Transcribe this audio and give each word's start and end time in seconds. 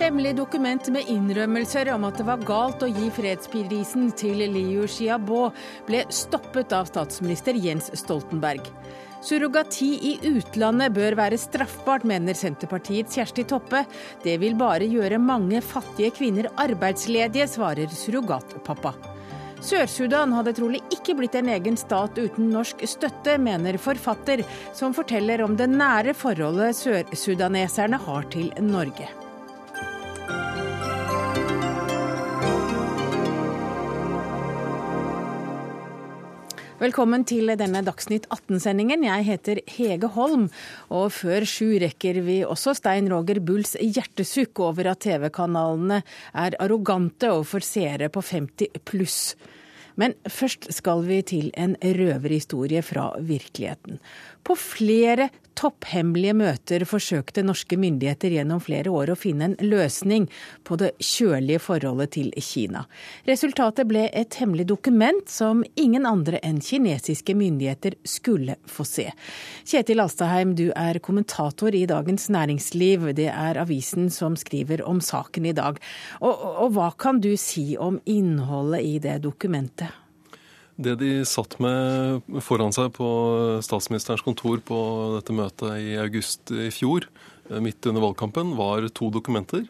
Hemmelig 0.00 0.30
dokument 0.38 0.86
med 0.88 1.10
innrømmelser 1.12 1.90
om 1.92 2.06
at 2.08 2.16
det 2.16 2.24
var 2.24 2.40
galt 2.48 2.80
å 2.80 2.86
gi 2.88 3.10
fredsprisen 3.12 4.06
til 4.16 4.40
Liu 4.48 4.86
Xiaobo, 4.88 5.50
ble 5.84 6.06
stoppet 6.08 6.72
av 6.72 6.88
statsminister 6.88 7.58
Jens 7.60 7.90
Stoltenberg. 8.00 8.64
Surrogati 9.20 9.90
i 10.08 10.14
utlandet 10.30 10.96
bør 10.96 11.18
være 11.20 11.36
straffbart, 11.36 12.08
mener 12.08 12.32
Senterpartiets 12.32 13.20
Kjersti 13.20 13.44
Toppe. 13.52 13.84
Det 14.24 14.38
vil 14.40 14.56
bare 14.56 14.88
gjøre 14.88 15.20
mange 15.20 15.60
fattige 15.60 16.16
kvinner 16.16 16.48
arbeidsledige, 16.56 17.50
svarer 17.52 17.92
surrogatpappa. 17.92 18.96
Sør-Sudan 19.60 20.32
hadde 20.32 20.56
trolig 20.56 20.80
ikke 20.96 21.20
blitt 21.20 21.36
en 21.36 21.52
egen 21.52 21.76
stat 21.76 22.16
uten 22.16 22.48
norsk 22.56 22.88
støtte, 22.88 23.36
mener 23.36 23.76
forfatter, 23.76 24.48
som 24.72 24.96
forteller 24.96 25.44
om 25.44 25.60
det 25.60 25.68
nære 25.68 26.16
forholdet 26.16 26.80
sørsudaneserne 26.80 28.00
har 28.08 28.32
til 28.32 28.48
Norge. 28.64 29.12
Velkommen 36.80 37.26
til 37.28 37.50
denne 37.60 37.82
Dagsnytt 37.84 38.24
18-sendingen. 38.32 39.02
Jeg 39.04 39.24
heter 39.26 39.58
Hege 39.68 40.08
Holm, 40.14 40.46
og 40.88 41.10
før 41.12 41.44
sju 41.44 41.74
rekker 41.82 42.22
vi 42.24 42.38
også 42.40 42.72
Stein 42.78 43.10
Roger 43.12 43.36
Bulls 43.44 43.74
hjertesukk 43.76 44.62
over 44.64 44.88
at 44.94 45.02
TV-kanalene 45.04 45.98
er 46.32 46.56
arrogante 46.56 47.28
overfor 47.34 47.60
seere 47.68 48.08
på 48.08 48.24
50 48.24 48.80
pluss. 48.88 49.18
Men 50.00 50.16
først 50.24 50.70
skal 50.72 51.04
vi 51.08 51.20
til 51.28 51.52
en 51.60 51.76
røverhistorie 51.82 52.82
fra 52.86 53.12
virkeligheten. 53.20 54.00
På 54.46 54.56
flere 54.56 55.28
topphemmelige 55.60 56.34
møter 56.36 56.84
forsøkte 56.88 57.42
norske 57.44 57.76
myndigheter 57.80 58.32
gjennom 58.32 58.62
flere 58.64 58.92
år 58.94 59.12
å 59.12 59.18
finne 59.18 59.50
en 59.50 59.56
løsning 59.60 60.28
på 60.64 60.78
det 60.80 60.92
kjølige 61.04 61.60
forholdet 61.60 62.14
til 62.16 62.30
Kina. 62.40 62.86
Resultatet 63.28 63.88
ble 63.90 64.06
et 64.16 64.38
hemmelig 64.40 64.68
dokument 64.70 65.28
som 65.28 65.62
ingen 65.80 66.08
andre 66.08 66.40
enn 66.46 66.62
kinesiske 66.64 67.36
myndigheter 67.36 67.98
skulle 68.08 68.56
få 68.70 68.86
se. 68.88 69.08
Kjetil 69.68 70.00
Alstaheim, 70.00 70.54
du 70.56 70.70
er 70.72 71.02
kommentator 71.04 71.76
i 71.76 71.84
Dagens 71.90 72.30
Næringsliv. 72.32 73.10
Det 73.18 73.28
er 73.32 73.60
avisen 73.60 74.08
som 74.14 74.38
skriver 74.40 74.84
om 74.88 75.02
saken 75.04 75.50
i 75.50 75.56
dag. 75.56 75.80
Og, 76.24 76.46
og 76.64 76.76
hva 76.76 76.92
kan 76.96 77.20
du 77.20 77.34
si 77.40 77.74
om 77.76 78.00
innholdet 78.08 78.86
i 78.86 78.96
det 79.02 79.20
dokumentet? 79.26 79.89
Det 80.80 80.94
de 80.96 81.10
satt 81.28 81.58
med 81.60 82.22
foran 82.40 82.72
seg 82.72 82.88
på 82.96 83.06
statsministerens 83.64 84.24
kontor 84.24 84.62
på 84.64 84.78
dette 85.18 85.34
møtet 85.36 85.74
i 85.76 85.96
august 86.00 86.52
i 86.56 86.70
fjor, 86.72 87.04
eh, 87.50 87.60
midt 87.60 87.84
under 87.90 88.06
valgkampen, 88.06 88.54
var 88.56 88.88
to 88.88 89.10
dokumenter. 89.12 89.66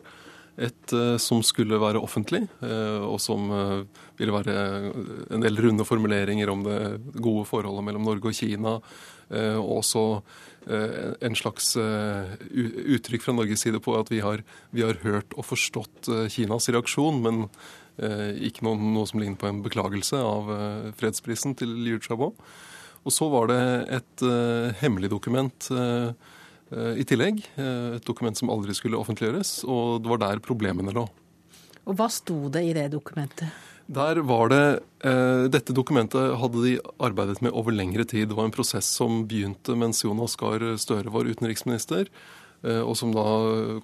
Et 0.57 0.93
eh, 0.93 1.17
som 1.19 1.43
skulle 1.43 1.81
være 1.83 1.99
offentlig, 1.99 2.45
eh, 2.63 3.03
og 3.03 3.19
som 3.19 3.51
ville 4.21 4.37
være 4.37 4.55
en 5.35 5.43
del 5.43 5.59
runde 5.59 5.87
formuleringer 5.89 6.53
om 6.53 6.63
det 6.63 6.79
gode 7.19 7.49
forholdet 7.49 7.85
mellom 7.89 8.07
Norge 8.07 8.31
og 8.31 8.37
Kina. 8.37 8.79
Og 9.31 9.77
også 9.79 10.23
en 11.23 11.37
slags 11.39 11.77
uttrykk 11.79 13.23
fra 13.23 13.33
Norges 13.33 13.63
side 13.63 13.79
på 13.79 13.95
at 13.95 14.11
vi 14.11 14.19
har, 14.19 14.43
vi 14.75 14.83
har 14.83 14.99
hørt 15.05 15.37
og 15.39 15.47
forstått 15.47 16.11
Kinas 16.35 16.67
reaksjon, 16.69 17.23
men 17.23 17.45
ikke 18.49 18.65
noe, 18.67 18.79
noe, 18.81 19.07
som 19.09 19.21
ligner 19.21 19.39
på 19.41 19.49
en 19.51 19.63
beklagelse 19.65 20.19
av 20.19 20.51
eh, 20.55 20.91
fredsprisen 20.99 21.57
til 21.59 21.73
Liu 21.85 21.99
Xiaobo. 22.01 22.33
Og 23.01 23.15
så 23.15 23.31
var 23.33 23.49
det 23.49 23.63
et 23.97 24.23
uh, 24.29 24.77
hemmelig 24.83 25.09
dokument 25.09 25.71
i 26.71 27.03
tillegg. 27.09 27.41
et 27.59 28.05
dokument 28.07 28.37
som 28.37 28.51
aldri 28.53 28.75
skulle 28.77 28.99
offentliggjøres. 29.01 29.65
Og 29.65 30.05
det 30.05 30.11
var 30.13 30.21
der 30.21 30.43
problemene 30.45 30.93
lå. 30.95 31.03
Og 31.89 31.97
hva 31.99 32.07
sto 32.13 32.51
det 32.53 32.63
i 32.69 32.75
det 32.77 32.85
dokumentet? 32.93 33.49
Der 33.91 34.21
var 34.23 34.53
det, 34.53 34.85
Dette 35.51 35.75
dokumentet 35.75 36.37
hadde 36.39 36.63
de 36.63 36.77
arbeidet 37.03 37.41
med 37.43 37.57
over 37.59 37.75
lengre 37.75 38.05
tid. 38.05 38.29
Det 38.29 38.37
var 38.39 38.47
en 38.47 38.55
prosess 38.55 38.87
som 39.01 39.25
begynte 39.27 39.75
mens 39.75 40.05
Jonas 40.05 40.37
Gahr 40.39 40.63
Støre 40.79 41.11
var 41.11 41.27
utenriksminister. 41.27 42.07
Eh, 42.61 42.83
og 42.85 42.93
som 42.99 43.13
da 43.15 43.25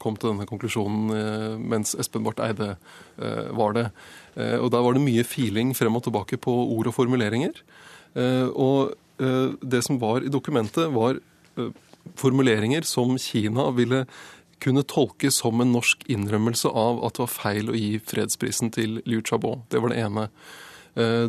kom 0.03 0.19
til 0.19 0.32
denne 0.32 0.47
konklusjonen 0.48 1.16
eh, 1.16 1.56
mens 1.56 1.94
Espen 1.97 2.26
Barth 2.26 2.44
Eide 2.44 2.75
eh, 2.75 3.48
var 3.56 3.76
det. 3.76 3.88
Og 4.37 4.69
der 4.69 4.82
var 4.84 4.92
det 4.92 5.00
mye 5.00 5.25
filing 5.25 5.70
frem 5.72 5.94
og 5.97 6.03
tilbake 6.04 6.37
på 6.37 6.53
ord 6.53 6.91
og 6.91 6.92
formuleringer. 6.92 7.62
Og 8.53 8.92
det 9.16 9.78
som 9.86 9.97
var 9.97 10.20
i 10.20 10.28
dokumentet, 10.28 10.91
var 10.92 11.16
formuleringer 12.20 12.84
som 12.84 13.15
Kina 13.16 13.65
ville 13.72 14.03
kunne 14.60 14.84
tolke 14.84 15.31
som 15.32 15.65
en 15.65 15.72
norsk 15.72 16.04
innrømmelse 16.12 16.69
av 16.69 17.00
at 17.09 17.16
det 17.16 17.25
var 17.25 17.32
feil 17.32 17.72
å 17.72 17.78
gi 17.81 17.94
fredsprisen 18.04 18.75
til 18.76 18.98
Liu 19.09 19.22
Xiaobo. 19.22 19.54
Det 19.72 19.81
var 19.81 19.94
det 19.94 20.04
ene. 20.04 20.26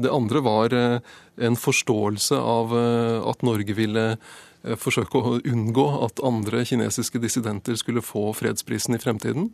Det 0.03 0.11
andre 0.11 0.43
var 0.43 0.75
en 0.75 1.59
forståelse 1.63 2.43
av 2.43 2.75
at 2.75 3.47
Norge 3.47 3.79
ville 3.79 4.05
forsøke 4.81 5.19
å 5.19 5.37
unngå 5.45 5.85
at 6.05 6.21
andre 6.25 6.63
kinesiske 6.67 7.21
dissidenter 7.23 7.77
skulle 7.79 8.03
få 8.05 8.31
fredsprisen 8.37 8.97
i 8.97 9.01
fremtiden. 9.01 9.51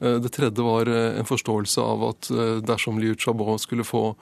Eh, 0.00 0.18
det 0.22 0.32
tredje 0.36 0.64
var 0.64 0.88
eh, 0.88 1.18
en 1.18 1.28
forståelse 1.28 1.84
av 1.84 2.04
at 2.10 2.30
dersom 2.66 3.00
Liu 3.02 3.16
Xiaobo 3.16 3.58
skulle 3.58 3.86
få 3.86 4.12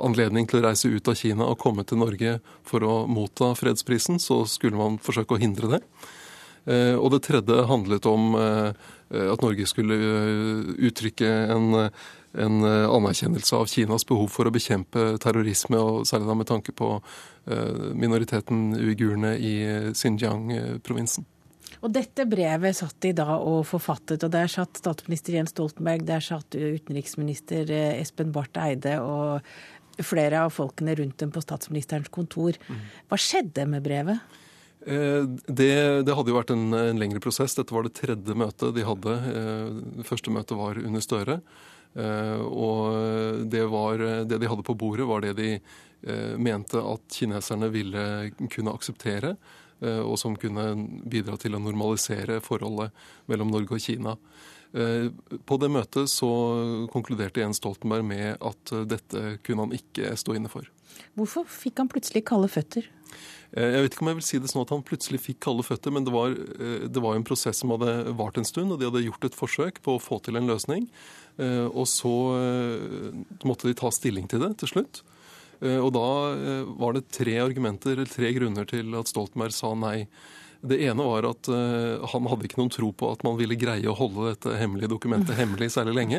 anledning 0.00 0.46
til 0.48 0.60
å 0.60 0.64
reise 0.68 0.88
ut 0.88 1.08
av 1.10 1.18
Kina 1.18 1.48
og 1.50 1.58
komme 1.60 1.84
til 1.84 2.00
Norge 2.00 2.38
for 2.66 2.84
å 2.86 2.94
motta 3.10 3.52
fredsprisen, 3.58 4.20
så 4.22 4.44
skulle 4.48 4.78
man 4.78 5.00
forsøke 5.02 5.36
å 5.36 5.42
hindre 5.42 5.74
det. 5.74 5.80
Og 6.70 7.08
det 7.10 7.22
tredje 7.24 7.64
handlet 7.66 8.06
om 8.06 8.36
at 8.36 9.42
Norge 9.42 9.66
skulle 9.66 9.96
uttrykke 10.86 11.28
en 11.56 11.88
en 12.32 12.64
eh, 12.64 12.90
anerkjennelse 12.90 13.56
av 13.56 13.66
Kinas 13.70 14.06
behov 14.06 14.30
for 14.30 14.46
å 14.46 14.54
bekjempe 14.54 15.16
terrorisme, 15.22 15.78
og 15.80 16.06
særlig 16.08 16.30
da 16.30 16.36
med 16.38 16.48
tanke 16.50 16.74
på 16.76 16.92
eh, 16.96 17.90
minoriteten 17.98 18.70
uigurene 18.78 19.34
i 19.38 19.54
eh, 19.66 19.90
Xinjiang-provinsen. 19.96 21.26
Og 21.80 21.92
dette 21.94 22.26
brevet 22.28 22.76
satt 22.76 22.98
de 23.02 23.14
da 23.16 23.38
og 23.38 23.62
forfattet, 23.68 24.22
og 24.26 24.32
der 24.34 24.50
satt 24.52 24.78
statsminister 24.82 25.38
Jens 25.38 25.54
Stoltenberg, 25.54 26.04
der 26.06 26.22
satt 26.22 26.54
utenriksminister 26.54 27.70
Espen 27.94 28.34
Barth 28.34 28.60
Eide 28.60 28.98
og 29.00 29.40
flere 30.04 30.42
av 30.44 30.52
folkene 30.52 30.96
rundt 30.98 31.22
dem 31.22 31.32
på 31.32 31.40
statsministerens 31.44 32.10
kontor. 32.12 32.58
Hva 33.08 33.18
skjedde 33.20 33.64
med 33.70 33.84
brevet? 33.86 34.20
Det, 34.80 35.72
det, 36.04 36.14
hadde 36.16 36.32
jo 36.32 36.36
vært 36.36 36.52
en, 36.52 36.68
en, 36.74 37.00
lengre 37.00 37.20
prosess. 37.22 37.54
Dette 37.56 37.72
var 37.72 37.86
det 37.86 37.94
tredje 37.96 38.36
møtet 38.36 38.76
de 38.76 38.84
hadde. 38.84 39.16
Det 40.00 40.06
første 40.08 40.32
møtet 40.34 40.56
var 40.60 40.80
under 40.80 41.04
Støre. 41.04 41.40
Eh, 41.94 42.40
og 42.40 43.46
det, 43.50 43.64
var, 43.70 43.98
det 44.24 44.38
de 44.38 44.50
hadde 44.50 44.66
på 44.66 44.76
bordet, 44.78 45.06
var 45.08 45.24
det 45.24 45.34
de 45.38 45.50
eh, 45.56 46.36
mente 46.38 46.78
at 46.78 47.16
kineserne 47.16 47.70
ville 47.72 48.04
kunne 48.52 48.74
akseptere, 48.74 49.34
eh, 49.82 50.00
og 50.00 50.18
som 50.20 50.38
kunne 50.38 50.70
bidra 51.10 51.38
til 51.40 51.56
å 51.56 51.62
normalisere 51.62 52.40
forholdet 52.44 52.94
mellom 53.30 53.50
Norge 53.54 53.78
og 53.78 53.84
Kina. 53.84 54.16
På 54.70 55.56
det 55.58 55.66
møtet 55.74 56.06
så 56.06 56.28
konkluderte 56.92 57.42
Jens 57.42 57.58
Stoltenberg 57.58 58.04
med 58.06 58.36
at 58.38 58.70
dette 58.86 59.40
kunne 59.42 59.64
han 59.64 59.72
ikke 59.74 60.12
stå 60.14 60.36
inne 60.38 60.52
for. 60.52 60.68
Hvorfor 61.18 61.46
fikk 61.50 61.82
han 61.82 61.90
plutselig 61.90 62.24
kalde 62.28 62.50
føtter? 62.52 62.88
Jeg 63.50 63.82
vet 63.82 63.94
ikke 63.96 64.04
om 64.04 64.12
jeg 64.12 64.18
vil 64.20 64.26
si 64.28 64.38
det 64.38 64.48
sånn 64.52 64.62
at 64.62 64.70
han 64.70 64.84
plutselig 64.86 65.18
fikk 65.24 65.40
kalde 65.42 65.64
føtter, 65.66 65.90
men 65.90 66.04
det 66.06 66.12
var, 66.14 66.36
det 66.86 67.00
var 67.02 67.16
en 67.18 67.24
prosess 67.26 67.58
som 67.64 67.72
hadde 67.74 68.12
vart 68.14 68.38
en 68.38 68.46
stund, 68.46 68.70
og 68.70 68.78
de 68.78 68.86
hadde 68.86 69.02
gjort 69.02 69.26
et 69.26 69.34
forsøk 69.34 69.80
på 69.82 69.96
å 69.96 70.02
få 70.02 70.20
til 70.22 70.38
en 70.38 70.46
løsning. 70.46 70.86
Eh, 71.40 71.66
og 71.68 71.88
så 71.88 72.12
eh, 72.36 73.22
måtte 73.48 73.68
de 73.68 73.76
ta 73.78 73.90
stilling 73.94 74.28
til 74.30 74.42
det 74.44 74.52
til 74.60 74.72
slutt. 74.74 75.02
Eh, 75.60 75.78
og 75.78 75.92
da 75.96 76.06
var 76.80 76.96
det 76.96 77.08
tre 77.14 77.38
argumenter, 77.42 77.96
eller 77.96 78.10
tre 78.10 78.32
grunner 78.36 78.68
til 78.68 78.94
at 78.98 79.10
Stoltenberg 79.10 79.56
sa 79.56 79.72
nei. 79.78 80.04
Det 80.60 80.76
ene 80.84 81.06
var 81.06 81.24
at 81.24 81.48
han 81.48 82.26
hadde 82.28 82.44
ikke 82.44 82.58
noen 82.58 82.72
tro 82.74 82.90
på 82.92 83.08
at 83.14 83.22
man 83.24 83.38
ville 83.38 83.56
greie 83.56 83.88
å 83.88 83.96
holde 83.96 84.26
dette 84.34 84.58
hemmelige 84.60 84.90
dokumentet 84.92 85.38
hemmelig 85.38 85.70
særlig 85.72 85.94
lenge. 85.96 86.18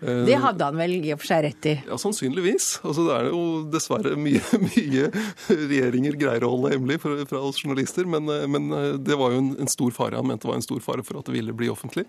Det 0.00 0.36
hadde 0.42 0.66
han 0.66 0.76
vel 0.76 0.98
i 0.98 1.12
og 1.14 1.22
for 1.22 1.30
seg 1.30 1.44
rett 1.46 1.68
i? 1.70 1.74
Ja, 1.88 1.96
sannsynligvis. 2.00 2.66
Altså, 2.84 3.06
det 3.06 3.14
er 3.16 3.28
jo 3.30 3.42
dessverre 3.72 4.12
mye, 4.20 4.42
mye 4.66 5.06
regjeringer 5.48 6.18
greier 6.20 6.44
å 6.44 6.52
holde 6.52 6.74
hemmelig 6.74 7.00
fra, 7.04 7.14
fra 7.30 7.40
oss 7.48 7.62
journalister, 7.62 8.08
men, 8.08 8.28
men, 8.52 8.68
det 9.00 9.16
var 9.16 9.32
jo 9.32 9.40
en, 9.40 9.54
en, 9.62 9.72
stor 9.72 9.94
fare. 9.96 10.18
Han 10.20 10.28
mente 10.28 10.44
det 10.44 10.52
var 10.52 10.60
en 10.60 10.68
stor 10.68 10.82
fare 10.84 11.06
for 11.06 11.20
at 11.20 11.30
det 11.30 11.36
ville 11.38 11.56
bli 11.56 11.70
offentlig. 11.72 12.04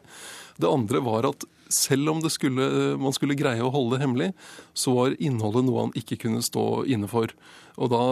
Det 0.59 0.67
andre 0.67 0.99
var 1.05 1.29
at 1.29 1.47
selv 1.69 2.09
om 2.09 2.21
skulle, 2.31 2.67
man 2.99 3.15
skulle 3.15 3.37
greie 3.37 3.63
å 3.63 3.71
holde 3.71 3.95
det 3.95 4.03
hemmelig, 4.03 4.29
så 4.73 4.93
var 4.95 5.15
innholdet 5.19 5.67
noe 5.67 5.87
han 5.87 5.95
ikke 5.99 6.19
kunne 6.23 6.43
stå 6.43 6.85
inne 6.91 7.09
for. 7.11 7.31
Og 7.77 7.91
da 7.93 8.03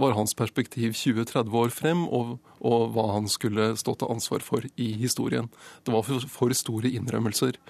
var 0.00 0.16
hans 0.16 0.34
perspektiv 0.34 0.96
20-30 0.98 1.54
år 1.60 1.74
frem, 1.74 2.06
og, 2.08 2.38
og, 2.58 2.88
hva 2.96 3.10
han 3.14 3.28
skulle 3.30 3.72
stå 3.78 3.94
til 4.00 4.10
ansvar 4.16 4.44
for 4.44 4.66
i 4.74 4.88
historien. 4.98 5.50
Det 5.86 5.94
var 5.94 6.06
for, 6.06 6.26
for 6.30 6.56
store 6.56 6.90
innrømmelser. 6.90 7.60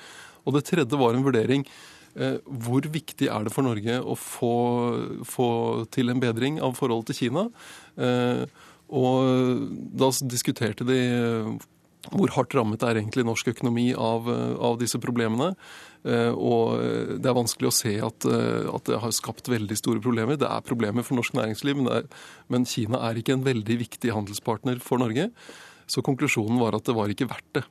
Og 0.45 0.57
det 0.57 0.67
tredje 0.69 1.01
var 1.01 1.17
en 1.17 1.27
vurdering. 1.27 1.65
Eh, 2.15 2.39
hvor 2.47 2.85
viktig 2.87 3.27
er 3.27 3.47
det 3.47 3.53
for 3.55 3.67
Norge 3.67 3.99
å 3.99 4.15
få, 4.19 4.55
få 5.27 5.49
til 5.95 6.13
en 6.13 6.23
bedring 6.23 6.61
av 6.63 6.77
forholdet 6.79 7.11
til 7.11 7.25
Kina? 7.25 7.49
Eh, 7.99 8.45
og 8.95 9.65
da 9.99 10.11
diskuterte 10.29 10.87
de 10.87 11.01
hvor 12.13 12.31
hardt 12.37 12.53
rammet 12.55 12.83
er 12.85 13.01
egentlig 13.01 13.25
norsk 13.25 13.49
økonomi 13.55 13.89
av, 13.97 14.29
av 14.29 14.77
disse 14.77 14.99
problemene. 15.01 15.55
Og 16.05 16.83
det 17.17 17.31
er 17.31 17.37
vanskelig 17.39 17.71
å 17.71 17.73
se 17.73 17.95
at, 18.05 18.27
at, 18.29 18.91
det 18.91 18.99
har 19.01 19.15
skapt 19.17 19.49
veldig 19.49 19.79
store 19.81 20.03
problemer. 20.05 20.37
Det 20.37 20.45
er 20.45 20.67
problemer 20.69 21.07
for 21.07 21.17
norsk 21.17 21.33
næringsliv, 21.39 21.81
men, 21.81 21.89
er, 21.89 22.05
men 22.53 22.69
Kina 22.69 23.01
er 23.09 23.17
ikke 23.17 23.39
en 23.39 23.47
veldig 23.49 23.79
viktig 23.87 24.13
handelspartner 24.13 24.85
for 24.85 25.01
Norge. 25.01 25.31
Så 25.89 26.05
konklusjonen 26.05 26.61
var 26.61 26.77
at 26.77 26.85
det 26.85 26.99
var 27.01 27.09
ikke 27.09 27.31
verdt 27.33 27.51
det. 27.57 27.65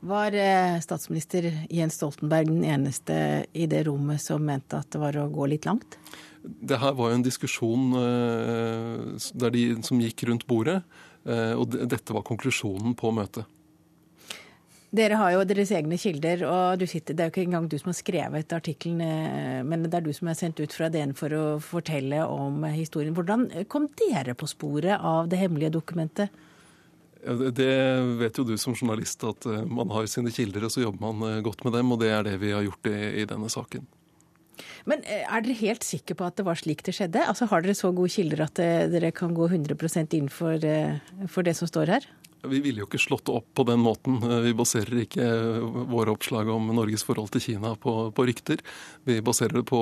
Var 0.00 0.32
eh, 0.32 0.80
statsminister 0.80 1.48
Jens 1.70 1.94
Stoltenberg 1.94 2.46
den 2.46 2.64
eneste 2.64 3.46
i 3.52 3.66
det 3.66 3.86
rommet 3.88 4.20
som 4.22 4.44
mente 4.44 4.78
at 4.78 4.90
det 4.92 5.00
var 5.00 5.16
å 5.16 5.28
gå 5.32 5.48
litt 5.48 5.66
langt? 5.68 5.96
Det 6.42 6.78
her 6.78 6.94
var 6.94 7.10
jo 7.10 7.18
en 7.18 7.26
diskusjon 7.26 7.96
eh, 7.98 9.26
der 9.34 9.54
de 9.54 9.66
som 9.86 10.00
gikk 10.02 10.26
rundt 10.28 10.46
bordet, 10.46 10.82
eh, 11.24 11.52
og 11.56 11.72
dette 11.74 12.14
var 12.14 12.26
konklusjonen 12.28 12.94
på 12.98 13.12
møtet. 13.16 13.48
Dere 14.96 15.16
har 15.18 15.32
jo 15.34 15.46
deres 15.48 15.72
egne 15.74 15.96
kilder, 15.98 16.44
og 16.46 16.84
sitter, 16.88 17.16
det 17.16 17.24
er 17.24 17.28
jo 17.28 17.32
ikke 17.34 17.46
engang 17.48 17.66
du 17.68 17.74
som 17.76 17.90
har 17.90 17.96
skrevet 17.98 18.52
artikkelen, 18.54 19.66
men 19.66 19.82
det 19.84 19.98
er 19.98 20.04
du 20.06 20.12
som 20.14 20.30
er 20.30 20.38
sendt 20.38 20.62
ut 20.62 20.72
fra 20.72 20.88
DN 20.88 21.12
for 21.18 21.34
å 21.36 21.42
fortelle 21.60 22.22
om 22.30 22.64
historien. 22.70 23.12
Hvordan 23.12 23.48
kom 23.68 23.90
dere 23.98 24.36
på 24.38 24.48
sporet 24.48 24.94
av 24.96 25.26
det 25.28 25.42
hemmelige 25.42 25.74
dokumentet? 25.74 26.30
Det 27.24 27.70
vet 28.20 28.38
jo 28.38 28.44
du 28.46 28.54
som 28.60 28.74
journalist, 28.76 29.24
at 29.26 29.46
eh, 29.50 29.62
man 29.66 29.90
har 29.94 30.08
sine 30.10 30.32
kilder, 30.34 30.66
og 30.66 30.74
så 30.74 30.84
jobber 30.84 31.02
man 31.08 31.28
eh, 31.28 31.42
godt 31.44 31.64
med 31.66 31.74
dem. 31.78 31.92
Og 31.94 32.02
det 32.02 32.10
er 32.12 32.26
det 32.26 32.36
vi 32.42 32.52
har 32.54 32.66
gjort 32.66 32.90
i, 32.90 32.96
i 33.22 33.24
denne 33.28 33.50
saken. 33.52 33.86
Men 34.86 35.02
eh, 35.04 35.24
er 35.24 35.42
dere 35.44 35.58
helt 35.58 35.86
sikre 35.86 36.18
på 36.18 36.26
at 36.28 36.38
det 36.38 36.46
var 36.46 36.60
slik 36.60 36.84
det 36.86 36.94
skjedde? 36.96 37.24
Altså 37.24 37.48
Har 37.50 37.64
dere 37.64 37.76
så 37.78 37.90
gode 37.96 38.12
kilder 38.14 38.44
at 38.46 38.60
dere 38.92 39.10
kan 39.16 39.34
gå 39.36 39.48
100% 39.48 40.14
inn 40.18 40.30
for, 40.32 40.62
for 41.32 41.46
det 41.46 41.56
som 41.58 41.70
står 41.70 41.96
her? 41.96 42.08
Vi 42.46 42.60
ville 42.62 42.82
jo 42.82 42.86
ikke 42.86 43.00
slått 43.00 43.30
opp 43.32 43.48
på 43.56 43.64
den 43.66 43.80
måten. 43.82 44.18
Vi 44.44 44.52
baserer 44.56 45.00
ikke 45.02 45.26
våre 45.90 46.12
oppslag 46.14 46.50
om 46.52 46.68
Norges 46.76 47.04
forhold 47.06 47.32
til 47.34 47.42
Kina 47.42 47.72
på, 47.80 47.94
på, 48.14 48.26
rykter. 48.28 48.62
Vi 49.08 49.18
baserer 49.24 49.60
det 49.60 49.64
på 49.70 49.80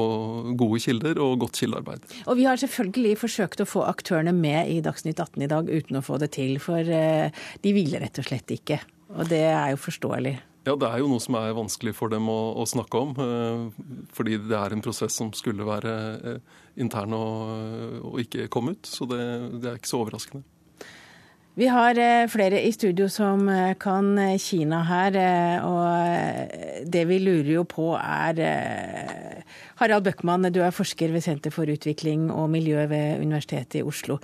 gode 0.59 0.81
kilder 0.85 1.21
og 1.25 1.43
godt 1.45 1.61
kildearbeid. 1.61 2.09
Og 2.25 2.39
vi 2.39 2.49
har 2.49 2.61
selvfølgelig 2.61 3.19
forsøkt 3.25 3.65
å 3.65 3.69
få 3.69 3.85
aktørene 3.89 4.33
med 4.37 4.71
i 4.73 4.81
Dagsnytt 4.85 5.21
18 5.21 5.45
i 5.45 5.51
dag 5.51 5.69
uten 5.69 6.01
å 6.01 6.05
få 6.05 6.21
det 6.23 6.33
til. 6.39 6.57
For 6.63 6.81
eh, 6.81 7.45
de 7.65 7.77
ville 7.77 8.01
rett 8.01 8.23
og 8.23 8.29
slett 8.31 8.57
ikke. 8.57 8.81
Og 9.15 9.29
det 9.31 9.45
er 9.51 9.75
jo 9.75 9.81
forståelig. 9.85 10.37
Ja, 10.65 10.73
det 10.81 10.89
er 10.89 11.03
jo 11.03 11.11
noe 11.13 11.21
som 11.21 11.37
er 11.37 11.53
vanskelig 11.53 11.93
for 11.93 12.09
dem 12.13 12.29
å, 12.33 12.39
å 12.57 12.65
snakke 12.69 13.03
om. 13.03 13.13
Eh, 13.21 14.09
fordi 14.17 14.39
det 14.49 14.57
er 14.57 14.73
en 14.73 14.85
prosess 14.85 15.19
som 15.21 15.33
skulle 15.37 15.67
være 15.69 15.95
eh, 16.17 16.59
intern 16.81 17.13
og, 17.19 18.03
og 18.15 18.21
ikke 18.25 18.49
komme 18.53 18.79
ut. 18.79 18.89
Så 18.89 19.09
det, 19.11 19.21
det 19.61 19.71
er 19.71 19.81
ikke 19.81 19.93
så 19.93 20.01
overraskende. 20.07 20.47
Vi 21.55 21.69
har 21.71 21.95
eh, 22.03 22.27
flere 22.27 22.59
i 22.67 22.73
studio 22.75 23.07
som 23.07 23.47
eh, 23.49 23.77
kan 23.79 24.17
eh, 24.19 24.39
Kina 24.43 24.81
her, 24.89 25.19
og 25.63 26.89
det 26.91 27.05
vi 27.07 27.21
lurer 27.23 27.53
jo 27.53 27.63
på 27.69 27.93
er 27.95 28.41
Harald 29.79 30.09
Bøckmann, 30.09 30.51
du 30.51 30.59
er 30.67 30.75
forsker 30.75 31.15
ved 31.15 31.23
Senter 31.23 31.55
for 31.55 31.71
utvikling 31.71 32.27
og 32.35 32.51
miljø 32.51 32.89
ved 32.91 33.23
Universitetet 33.23 33.81
i 33.81 33.87
Oslo. 33.87 34.19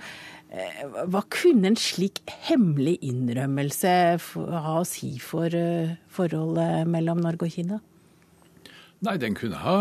Hva 0.51 1.21
kunne 1.31 1.69
en 1.69 1.79
slik 1.79 2.19
hemmelig 2.49 2.97
innrømmelse 3.07 3.93
ha 4.19 4.73
å 4.75 4.87
si 4.87 5.13
for 5.23 5.55
forholdet 6.11 6.89
mellom 6.91 7.23
Norge 7.23 7.47
og 7.47 7.55
Kina? 7.55 7.79
Nei, 9.07 9.15
den 9.23 9.37
kunne 9.39 9.61
ha 9.63 9.77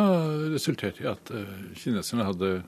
resultert 0.54 1.02
i 1.02 1.10
at 1.10 1.34
kineserne 1.74 2.28
hadde 2.30 2.60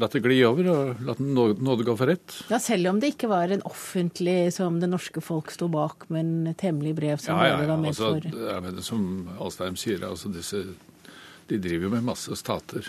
latt 0.00 0.14
det 0.16 0.22
gli 0.24 0.38
over 0.46 0.68
og 0.72 1.02
latt 1.06 1.20
nåde 1.22 1.86
gå 1.86 1.94
for 1.98 2.10
rett. 2.10 2.38
Ja, 2.50 2.58
Selv 2.62 2.90
om 2.90 3.00
det 3.02 3.14
ikke 3.14 3.30
var 3.30 3.52
en 3.54 3.62
offentlig 3.68 4.52
som 4.56 4.80
det 4.82 4.90
norske 4.90 5.22
folk 5.24 5.52
sto 5.54 5.68
bak, 5.72 6.08
men 6.14 6.48
et 6.50 6.64
hemmelig 6.66 6.96
brev 6.98 7.22
som 7.22 7.38
ja, 7.38 7.52
ja, 7.52 7.60
ja. 7.62 7.68
var 7.70 7.80
med 7.82 7.92
altså, 7.94 8.10
for 8.16 8.48
ja, 8.48 8.58
men 8.64 8.82
Som 8.82 9.06
Alstheim 9.38 9.78
sier, 9.80 10.02
altså 10.08 10.32
disse, 10.34 10.64
de 11.50 11.60
driver 11.60 11.88
jo 11.88 11.92
med 11.94 12.06
masse 12.06 12.38
stater, 12.40 12.88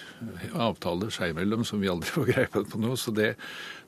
avtaler 0.53 1.13
seg 1.13 1.35
imellom 1.35 1.65
som 1.67 1.83
vi 1.83 1.91
aldri 1.91 2.13
får 2.17 2.31
greie 2.31 2.65
på 2.71 2.81
noe. 2.81 2.97
Så 2.99 3.13
det, 3.15 3.33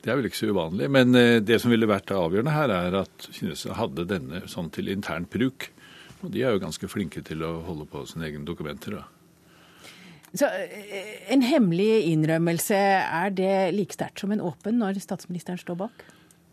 det, 0.03 0.11
er 0.11 0.19
vel 0.19 0.29
ikke 0.29 0.43
så 0.43 0.53
uvanlig. 0.53 0.91
Men 0.93 1.17
eh, 1.17 1.39
det 1.41 1.61
som 1.63 1.73
ville 1.73 1.89
vært 1.89 2.13
avgjørende 2.15 2.55
her, 2.55 2.75
er 2.75 3.01
at 3.03 3.29
kineserne 3.31 3.79
hadde 3.79 4.09
denne 4.13 4.45
sånn 4.51 4.71
til 4.73 4.93
internt 4.93 5.31
bruk. 5.33 5.71
Og 6.25 6.31
de 6.33 6.41
er 6.41 6.55
jo 6.55 6.63
ganske 6.63 6.89
flinke 6.89 7.21
til 7.25 7.43
å 7.45 7.59
holde 7.65 7.85
på 7.89 8.01
sine 8.09 8.25
egne 8.29 8.45
dokumenter. 8.45 8.97
da. 8.97 9.05
Så 10.35 10.49
eh, 10.49 11.31
En 11.31 11.43
hemmelig 11.45 12.07
innrømmelse, 12.11 12.75
er 12.75 13.33
det 13.35 13.55
like 13.75 13.95
sterkt 13.95 14.23
som 14.23 14.33
en 14.35 14.43
åpen 14.43 14.79
når 14.81 14.99
statsministeren 15.03 15.59
står 15.61 15.79
bak? 15.85 16.05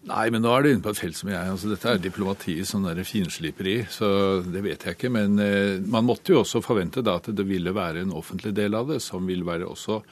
Nei, 0.04 0.26
men 0.28 0.42
nå 0.44 0.50
er 0.52 0.64
du 0.64 0.68
inne 0.68 0.84
på 0.84 0.92
et 0.92 1.00
felt 1.00 1.16
som 1.16 1.30
jeg 1.32 1.40
altså 1.48 1.70
Dette 1.70 1.88
er 1.88 2.02
diplomatiet 2.02 2.68
sånn 2.68 2.84
finsliperi, 3.08 3.78
så 3.88 4.42
det 4.44 4.60
vet 4.66 4.84
jeg 4.84 4.98
ikke. 4.98 5.10
Men 5.14 5.38
eh, 5.40 5.80
man 5.80 6.04
måtte 6.04 6.34
jo 6.34 6.42
også 6.42 6.60
forvente 6.64 7.04
da 7.04 7.16
at 7.20 7.30
det 7.32 7.46
ville 7.48 7.72
være 7.74 8.04
en 8.04 8.12
offentlig 8.12 8.52
del 8.56 8.76
av 8.76 8.92
det, 8.92 9.00
som 9.02 9.24
ville 9.26 9.48
være 9.48 9.70
også 9.70 10.02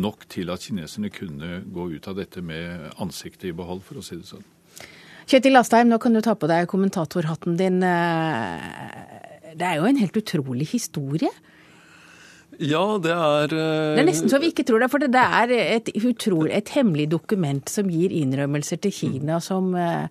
nok 0.00 0.24
til 0.32 0.48
at 0.48 0.64
kineserne 0.64 1.12
kunne 1.12 1.60
gå 1.68 1.90
ut 1.92 2.08
av 2.08 2.16
dette 2.16 2.40
med 2.40 2.96
ansiktet 3.02 3.50
i 3.50 3.56
behold, 3.56 3.84
for 3.84 4.00
å 4.00 4.04
si 4.06 4.16
det 4.16 4.28
sånn. 4.30 4.46
Kjetil 5.28 5.60
Astheim, 5.60 5.90
nå 5.92 6.00
kan 6.02 6.16
du 6.16 6.22
ta 6.24 6.32
på 6.34 6.48
deg 6.50 6.70
kommentatorhatten 6.72 7.58
din. 7.60 7.82
Eh, 7.84 9.52
det 9.52 9.68
er 9.68 9.82
jo 9.82 9.88
en 9.88 10.00
helt 10.00 10.16
utrolig 10.16 10.70
historie. 10.72 11.28
Ja, 12.62 12.82
det 13.02 13.14
er 13.14 13.54
uh... 13.54 13.94
Det 13.96 14.02
er 14.02 14.06
nesten 14.08 14.30
så 14.30 14.38
vi 14.42 14.52
ikke 14.52 14.66
tror 14.68 14.82
det. 14.82 14.90
For 14.92 15.02
det 15.02 15.22
er 15.22 15.54
et, 15.56 15.90
utrolig, 15.98 16.52
et 16.56 16.70
hemmelig 16.76 17.08
dokument 17.12 17.72
som 17.72 17.90
gir 17.90 18.14
innrømmelser 18.14 18.80
til 18.84 18.94
Kina 18.94 19.40
som, 19.42 19.72
uh, 19.74 20.06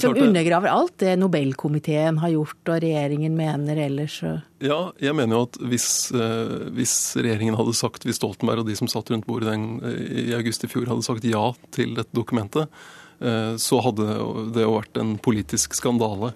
som 0.00 0.16
undergraver 0.16 0.72
alt 0.72 0.96
det 1.04 1.14
Nobelkomiteen 1.20 2.18
har 2.22 2.34
gjort 2.34 2.72
og 2.74 2.82
regjeringen 2.82 3.38
mener 3.38 3.80
ellers. 3.86 4.18
Ja, 4.64 4.80
jeg 5.02 5.16
mener 5.18 5.38
jo 5.38 5.46
at 5.46 5.60
hvis, 5.70 5.88
uh, 6.16 6.68
hvis, 6.76 6.98
regjeringen 7.20 7.58
hadde 7.58 7.76
sagt, 7.78 8.08
hvis 8.08 8.20
Stoltenberg 8.20 8.64
og 8.64 8.70
de 8.70 8.78
som 8.78 8.90
satt 8.90 9.14
rundt 9.14 9.28
bordet 9.28 9.54
den, 9.54 9.80
i 10.26 10.34
august 10.36 10.66
i 10.66 10.72
fjor 10.72 10.90
hadde 10.90 11.06
sagt 11.06 11.26
ja 11.28 11.48
til 11.76 11.94
dette 11.98 12.14
dokumentet, 12.16 12.70
så 13.16 13.78
hadde 13.80 14.04
det 14.52 14.60
jo 14.60 14.74
vært 14.74 14.98
en 15.00 15.14
politisk 15.24 15.72
skandale. 15.72 16.34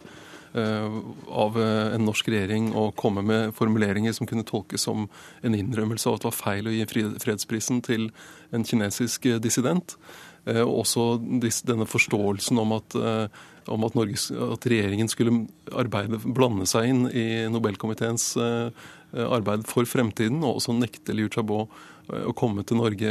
Eh, 0.53 1.01
av 1.29 1.63
eh, 1.63 1.95
en 1.95 2.03
norsk 2.09 2.27
regjering 2.33 2.73
å 2.75 2.89
komme 2.99 3.23
med 3.23 3.53
formuleringer 3.55 4.15
som 4.17 4.27
kunne 4.27 4.43
tolkes 4.47 4.83
som 4.83 5.05
en 5.47 5.55
innrømmelse 5.55 6.11
av 6.11 6.17
at 6.17 6.25
det 6.25 6.27
var 6.27 6.39
feil 6.41 6.67
å 6.67 6.75
gi 6.75 7.05
fredsprisen 7.23 7.79
til 7.87 8.09
en 8.51 8.67
kinesisk 8.67 9.31
eh, 9.31 9.39
dissident. 9.43 9.97
Og 10.51 10.71
også 10.81 11.03
denne 11.69 11.85
forståelsen 11.85 12.57
om 12.63 12.71
at, 12.73 12.95
om 13.69 13.83
at, 13.85 13.95
Norges, 13.95 14.31
at 14.33 14.65
regjeringen 14.73 15.11
skulle 15.13 15.35
arbeide, 15.77 16.17
blande 16.25 16.65
seg 16.67 16.89
inn 16.89 17.03
i 17.13 17.45
Nobelkomiteens 17.53 18.31
arbeid 19.13 19.69
for 19.69 19.85
fremtiden, 19.85 20.41
og 20.41 20.57
også 20.63 20.79
nekte 20.79 21.13
Liu 21.13 21.29
Chabot 21.29 21.69
å 22.27 22.33
komme 22.37 22.65
til 22.67 22.81
Norge 22.81 23.11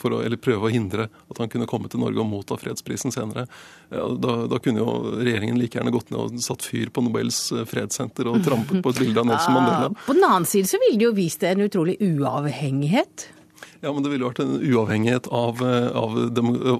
for 0.00 0.16
å, 0.16 0.20
eller 0.24 0.40
prøve 0.40 0.68
å 0.68 0.72
hindre 0.72 1.08
at 1.30 1.40
han 1.40 1.50
kunne 1.52 1.68
komme 1.70 1.90
til 1.92 2.02
Norge 2.02 2.20
og 2.22 2.28
motta 2.30 2.58
fredsprisen 2.60 3.14
senere. 3.14 3.46
Da, 3.90 4.34
da, 4.50 4.60
kunne 4.62 4.82
jo 4.82 4.96
regjeringen 5.20 5.58
like 5.60 5.78
gjerne 5.78 5.94
gått 5.94 6.12
ned 6.12 6.20
og 6.20 6.42
satt 6.44 6.66
fyr 6.66 6.92
på 6.94 7.04
Nobels 7.04 7.46
eh, 7.54 7.64
fredssenter 7.68 8.30
og 8.30 8.42
trampet 8.46 8.82
på 8.84 8.94
et 8.94 9.00
bilde 9.04 9.22
av 9.22 9.30
Nelson 9.30 9.54
Mandela. 9.58 9.92
På 10.06 10.16
den 10.16 10.26
annen 10.26 10.48
side 10.48 10.70
så 10.70 10.80
ville 10.82 11.00
det 11.00 11.08
jo 11.08 11.16
vist 11.16 11.46
en 11.46 11.64
utrolig 11.64 11.98
uavhengighet. 12.02 13.28
Ja, 13.84 13.92
men 13.92 14.04
Det 14.04 14.14
ville 14.14 14.24
vært 14.24 14.40
en 14.40 14.56
uavhengighet 14.64 15.26
av, 15.28 15.60
eh, 15.60 15.90
av, 15.92 16.16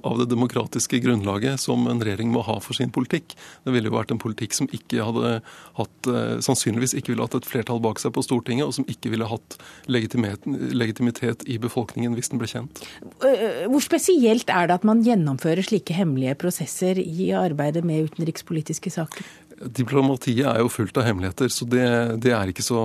av, 0.00 0.18
det 0.22 0.28
demokratiske 0.30 1.02
grunnlaget 1.04 1.60
som 1.60 1.84
en 1.90 2.00
regjering 2.00 2.30
må 2.32 2.40
ha 2.46 2.56
for 2.64 2.76
sin 2.76 2.92
politikk. 2.94 3.34
Det 3.66 3.74
ville 3.74 3.90
jo 3.90 3.96
vært 3.96 4.14
en 4.14 4.20
politikk 4.22 4.56
som 4.56 4.70
ikke 4.72 5.04
hadde 5.04 5.34
hatt, 5.76 6.08
eh, 6.08 6.40
sannsynligvis 6.44 6.96
ikke 6.96 7.12
ville 7.12 7.26
hatt 7.26 7.36
et 7.36 7.48
flertall 7.48 7.82
bak 7.84 8.00
seg 8.00 8.14
på 8.16 8.24
Stortinget, 8.24 8.64
og 8.64 8.72
som 8.78 8.88
ikke 8.88 9.12
ville 9.12 9.28
hatt 9.28 9.58
legitimitet 9.84 11.44
i 11.44 11.58
befolkningen 11.60 12.16
hvis 12.16 12.32
den 12.32 12.40
ble 12.40 12.48
kjent. 12.48 12.80
Eh, 13.20 13.66
hvor 13.68 13.84
spesielt 13.84 14.48
er 14.48 14.70
det 14.70 14.80
at 14.80 14.88
man 14.88 15.04
gjennomfører 15.04 15.66
slike 15.66 15.92
hemmelige 15.92 16.38
prosesser 16.40 16.96
i 16.96 17.32
arbeidet 17.36 17.84
med 17.84 18.08
utenrikspolitiske 18.08 18.94
saker? 18.96 19.28
Diplomatiet 19.54 20.48
er 20.50 20.58
jo 20.62 20.70
fullt 20.72 20.96
av 20.98 21.06
hemmeligheter, 21.06 21.50
så 21.52 21.66
det, 21.70 21.84
det 22.24 22.32
er 22.34 22.50
ikke 22.50 22.64
så, 22.64 22.80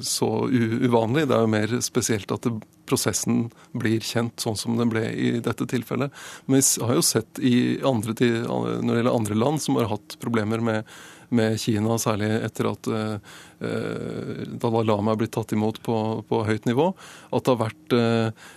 så, 0.00 0.28
uvanlig. 0.48 1.26
Det 1.28 1.36
er 1.36 1.44
jo 1.44 1.52
mer 1.52 1.74
spesielt 1.84 2.32
at 2.32 2.46
det, 2.46 2.54
prosessen 2.88 3.50
blir 3.76 4.00
kjent 4.00 4.40
sånn 4.40 4.56
som 4.56 4.78
den 4.78 4.88
ble 4.88 5.04
i 5.12 5.34
dette 5.44 5.66
tilfellet. 5.68 6.14
Men 6.48 6.62
vi 6.62 6.86
har 6.88 6.96
jo 6.96 7.04
sett 7.04 7.42
andre, 7.84 8.16
når 8.16 8.88
det 8.88 8.98
gjelder 9.02 9.12
andre 9.12 9.36
land 9.36 9.60
som 9.60 9.76
har 9.76 9.90
hatt 9.92 10.16
problemer 10.22 10.64
med, 10.64 10.88
med 11.28 11.58
Kina, 11.60 11.98
særlig 12.00 12.30
etter 12.46 12.70
at 12.70 12.88
uh, 12.88 13.36
Dalai 14.64 14.86
Lama 14.88 15.12
er 15.12 15.20
blitt 15.20 15.34
tatt 15.36 15.52
imot 15.52 15.82
på, 15.84 15.98
på, 16.28 16.40
høyt 16.48 16.64
nivå, 16.70 16.88
at 17.28 17.44
det 17.44 17.54
har 17.54 17.60
vært 17.66 17.98
uh, 17.98 18.48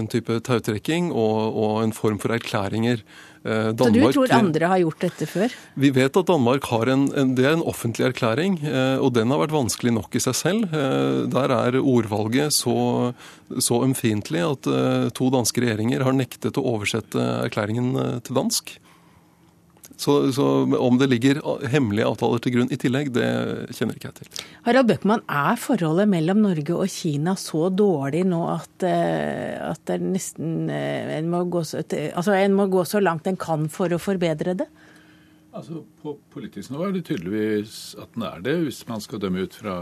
en 0.00 0.08
type 0.08 0.40
tautrekking 0.48 1.12
og, 1.12 1.38
og 1.52 1.82
en 1.84 1.96
form 1.96 2.20
for 2.22 2.32
erklæringer 2.32 3.04
Danmark, 3.44 3.80
eh, 3.80 3.84
Så 3.84 3.92
du 3.92 4.12
tror 4.12 4.32
andre 4.32 4.68
har 4.72 4.78
gjort 4.80 5.00
dette 5.04 5.26
før? 5.28 5.52
Vi 5.76 5.90
vet 5.92 6.16
at 6.16 6.26
Danmark 6.26 6.64
har 6.64 6.88
en, 6.88 7.10
en, 7.12 7.34
det 7.36 7.44
er 7.44 7.58
en 7.58 7.66
offentlig 7.68 8.06
erklæring, 8.08 8.56
eh, 8.64 8.96
og 8.96 9.12
den 9.12 9.28
har 9.30 9.42
vært 9.42 9.52
vanskelig 9.52 9.92
nok 9.92 10.16
i 10.16 10.22
seg 10.24 10.38
selv. 10.38 10.72
Eh, 10.72 11.26
der 11.28 11.52
er 11.52 11.76
ordvalget 11.80 12.56
så, 12.56 13.12
så 13.60 13.82
ømfintlig 13.84 14.40
at 14.40 14.70
to 15.14 15.28
danske 15.30 15.60
regjeringer 15.60 16.06
har 16.06 16.16
nektet 16.16 16.56
å 16.56 16.64
oversette 16.72 17.20
erklæringen 17.44 18.22
til 18.24 18.40
dansk. 18.40 18.78
Så, 19.96 20.32
så, 20.34 20.44
om 20.78 20.98
det 20.98 21.06
ligger 21.12 21.38
hemmelige 21.70 22.08
avtaler 22.08 22.42
til 22.42 22.56
grunn 22.56 22.72
i 22.74 22.78
tillegg, 22.80 23.12
det 23.14 23.26
kjenner 23.76 23.98
ikke 23.98 24.10
jeg 24.10 24.16
til. 24.18 24.44
Harald 24.66 24.88
Bøckmann, 24.90 25.22
er 25.30 25.60
forholdet 25.60 26.10
mellom 26.10 26.42
Norge 26.42 26.74
og 26.74 26.90
Kina 26.90 27.36
så 27.38 27.68
dårlig 27.70 28.24
nå 28.26 28.40
at, 28.50 28.86
eh, 28.88 29.54
at 29.62 29.94
nesten, 30.02 30.66
eh, 30.72 31.14
en, 31.18 31.30
må 31.30 31.44
så, 31.62 31.84
altså 32.10 32.34
en 32.34 32.58
må 32.58 32.66
gå 32.72 32.82
så 32.88 33.02
langt 33.02 33.30
en 33.30 33.38
kan 33.38 33.68
for 33.72 33.94
å 33.94 34.02
forbedre 34.02 34.56
det? 34.58 34.68
Altså, 35.54 35.84
På 36.02 36.16
politisk 36.34 36.72
nivå 36.72 36.88
er 36.88 36.94
det 36.96 37.04
tydeligvis 37.06 37.94
at 38.02 38.10
den 38.16 38.24
er 38.26 38.40
det, 38.42 38.54
hvis 38.64 38.80
man 38.88 39.00
skal 39.00 39.20
dømme 39.22 39.44
ut 39.46 39.54
fra 39.54 39.74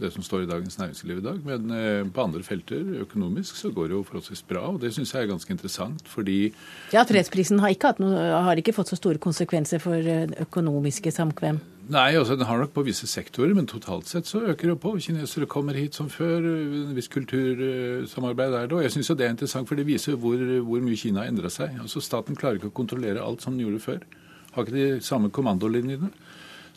det 0.00 0.08
som 0.14 0.24
står 0.24 0.46
i 0.46 0.48
Dagens 0.48 0.78
Næringsliv 0.78 1.18
i 1.20 1.24
dag. 1.26 1.40
Men 1.44 1.70
eh, 1.70 2.04
på 2.08 2.22
andre 2.24 2.42
felter, 2.42 2.94
økonomisk, 3.04 3.56
så 3.56 3.70
går 3.70 3.90
det 3.90 3.98
jo 3.98 4.02
forholdsvis 4.08 4.42
bra. 4.48 4.64
Og 4.72 4.80
det 4.80 4.94
syns 4.96 5.12
jeg 5.12 5.22
er 5.22 5.28
ganske 5.28 5.52
interessant, 5.52 6.08
fordi 6.08 6.54
Ja, 6.94 7.04
fredsprisen 7.04 7.60
har 7.60 7.74
ikke, 7.74 7.92
noe, 8.00 8.16
har 8.46 8.56
ikke 8.56 8.72
fått 8.72 8.88
så 8.88 8.96
store 8.96 9.20
konsekvenser 9.20 9.82
for 9.84 10.00
eh, 10.00 10.32
økonomiske 10.46 11.12
samkvem? 11.12 11.60
Nei, 11.88 12.16
altså 12.16 12.36
den 12.36 12.48
har 12.48 12.58
nok 12.60 12.72
på 12.72 12.84
visse 12.84 13.06
sektorer, 13.08 13.52
men 13.56 13.68
totalt 13.68 14.08
sett 14.08 14.28
så 14.28 14.40
øker 14.52 14.72
det 14.72 14.78
på. 14.80 14.94
Kinesere 15.00 15.48
kommer 15.48 15.76
hit 15.76 15.96
som 15.96 16.08
før. 16.12 16.44
En 16.44 16.96
viss 16.96 17.08
kultursamarbeid 17.12 18.56
er 18.56 18.68
det. 18.68 18.76
Og 18.76 18.84
jeg 18.84 18.96
syns 18.96 19.12
det 19.12 19.28
er 19.28 19.36
interessant, 19.36 19.68
for 19.68 19.76
det 19.76 19.86
viser 19.88 20.16
hvor, 20.16 20.40
hvor 20.64 20.84
mye 20.84 20.96
Kina 21.00 21.24
har 21.24 21.32
endra 21.32 21.52
seg. 21.52 21.76
Altså 21.80 22.00
Staten 22.04 22.36
klarer 22.36 22.60
ikke 22.60 22.72
å 22.72 22.76
kontrollere 22.80 23.24
alt 23.24 23.44
som 23.44 23.56
den 23.56 23.64
gjorde 23.66 23.84
før. 23.84 24.08
Har 24.54 24.66
ikke 24.66 24.76
de 24.76 24.88
samme 25.04 25.30
kommandolinjene. 25.30 26.10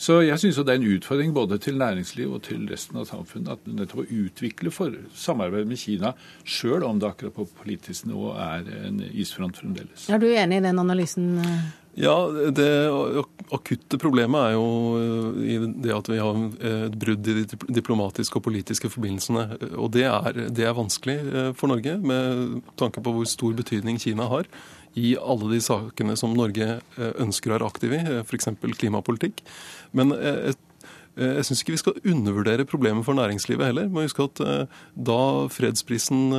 Så 0.01 0.17
jeg 0.25 0.39
syns 0.41 0.57
det 0.57 0.73
er 0.73 0.79
en 0.79 0.93
utfordring 0.95 1.33
både 1.35 1.59
til 1.61 1.75
næringsliv 1.77 2.31
og 2.33 2.39
til 2.47 2.63
resten 2.71 2.97
av 2.97 3.05
samfunnet 3.05 3.51
at 3.53 3.67
nettopp 3.69 4.01
å 4.01 4.21
utvikle 4.23 4.71
for 4.73 4.95
samarbeid 5.13 5.69
med 5.69 5.77
Kina, 5.77 6.15
sjøl 6.41 6.87
om 6.87 6.97
det 7.01 7.11
akkurat 7.11 7.35
på 7.35 7.45
politisk 7.59 8.07
nivå 8.09 8.31
er 8.33 8.65
en 8.87 8.97
isfront 9.11 9.61
fremdeles. 9.61 10.07
Er 10.09 10.23
du 10.23 10.25
enig 10.31 10.57
i 10.57 10.65
den 10.65 10.81
analysen? 10.81 11.35
Ja, 11.99 12.15
Det 12.31 12.71
akutte 13.51 13.99
problemet 13.99 14.39
er 14.39 14.53
jo 14.55 14.67
eh, 14.97 15.39
i 15.53 15.55
det 15.83 15.93
at 15.93 16.07
vi 16.09 16.19
har 16.23 16.37
et 16.71 16.93
brudd 16.97 17.27
i 17.27 17.41
de 17.41 17.57
diplomatiske 17.67 18.39
og 18.39 18.45
politiske 18.47 18.89
forbindelsene. 18.89 19.75
Og 19.75 19.91
det 19.93 20.05
er, 20.07 20.45
det 20.49 20.65
er 20.65 20.77
vanskelig 20.77 21.17
eh, 21.19 21.49
for 21.53 21.69
Norge, 21.69 21.97
med 21.99 22.61
tanke 22.79 23.03
på 23.03 23.13
hvor 23.13 23.27
stor 23.27 23.53
betydning 23.59 23.99
Kina 24.01 24.29
har 24.31 24.47
i 24.99 25.13
alle 25.19 25.53
de 25.53 25.61
sakene 25.63 26.17
som 26.19 26.33
Norge 26.35 26.67
eh, 26.79 27.13
ønsker 27.21 27.51
å 27.51 27.57
være 27.57 27.69
aktiv 27.69 27.95
i, 27.95 28.01
eh, 28.01 28.25
f.eks. 28.25 28.51
klimapolitikk. 28.79 29.41
Men 29.97 30.13
eh, 30.17 30.51
jeg 31.11 31.43
syns 31.43 31.61
ikke 31.61 31.75
vi 31.75 31.81
skal 31.81 31.97
undervurdere 32.07 32.65
problemet 32.67 33.03
for 33.03 33.17
næringslivet 33.17 33.67
heller. 33.67 33.89
må 33.91 34.05
huske 34.05 34.23
at 34.29 34.39
Da 34.95 35.17
fredsprisen 35.51 36.31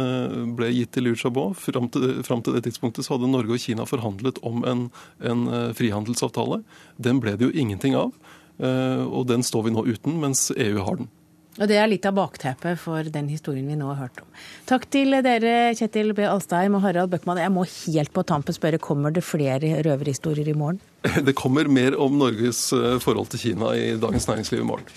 ble 0.57 0.71
gitt 0.73 0.95
til 0.97 1.05
Liu 1.05 1.13
Xiaobo, 1.13 1.51
fram 1.53 1.91
til, 1.93 2.23
fram 2.25 2.41
til 2.41 2.57
det 2.57 2.65
tidspunktet 2.65 3.05
så 3.05 3.19
hadde 3.19 3.29
Norge 3.29 3.53
og 3.53 3.61
Kina 3.61 3.85
forhandlet 3.85 4.41
om 4.41 4.65
en, 4.65 4.87
en 5.21 5.45
frihandelsavtale. 5.77 6.63
Den 6.97 7.21
ble 7.21 7.37
det 7.37 7.51
jo 7.51 7.53
ingenting 7.53 8.01
av. 8.01 8.17
Og 8.65 9.29
den 9.29 9.45
står 9.45 9.69
vi 9.69 9.77
nå 9.77 9.85
uten, 9.93 10.17
mens 10.25 10.49
EU 10.57 10.81
har 10.81 11.03
den. 11.03 11.13
Og 11.61 11.69
Det 11.69 11.77
er 11.77 11.91
litt 11.91 12.07
av 12.09 12.17
bakteppet 12.17 12.81
for 12.81 13.05
den 13.13 13.29
historien 13.29 13.67
vi 13.69 13.77
nå 13.77 13.91
har 13.91 14.07
hørt 14.07 14.23
om. 14.25 14.29
Takk 14.69 14.87
til 14.93 15.13
dere, 15.25 15.75
Kjetil 15.77 16.15
B. 16.17 16.25
Alstheim 16.25 16.79
og 16.79 16.85
Harald 16.87 17.13
Bøckmann. 17.13 17.43
Jeg 17.43 17.53
må 17.53 17.67
helt 17.69 18.13
på 18.15 18.25
tampen 18.25 18.57
spørre, 18.57 18.81
kommer 18.81 19.13
det 19.13 19.25
flere 19.27 19.83
røverhistorier 19.85 20.49
i 20.49 20.57
morgen? 20.57 20.81
Det 21.29 21.37
kommer 21.37 21.69
mer 21.69 21.99
om 22.01 22.17
Norges 22.17 22.71
eh, 22.73 22.97
forhold 23.03 23.29
til 23.35 23.43
Kina 23.49 23.75
i 23.77 23.93
Dagens 24.01 24.29
Næringsliv 24.31 24.63
i 24.63 24.69
morgen. 24.73 24.89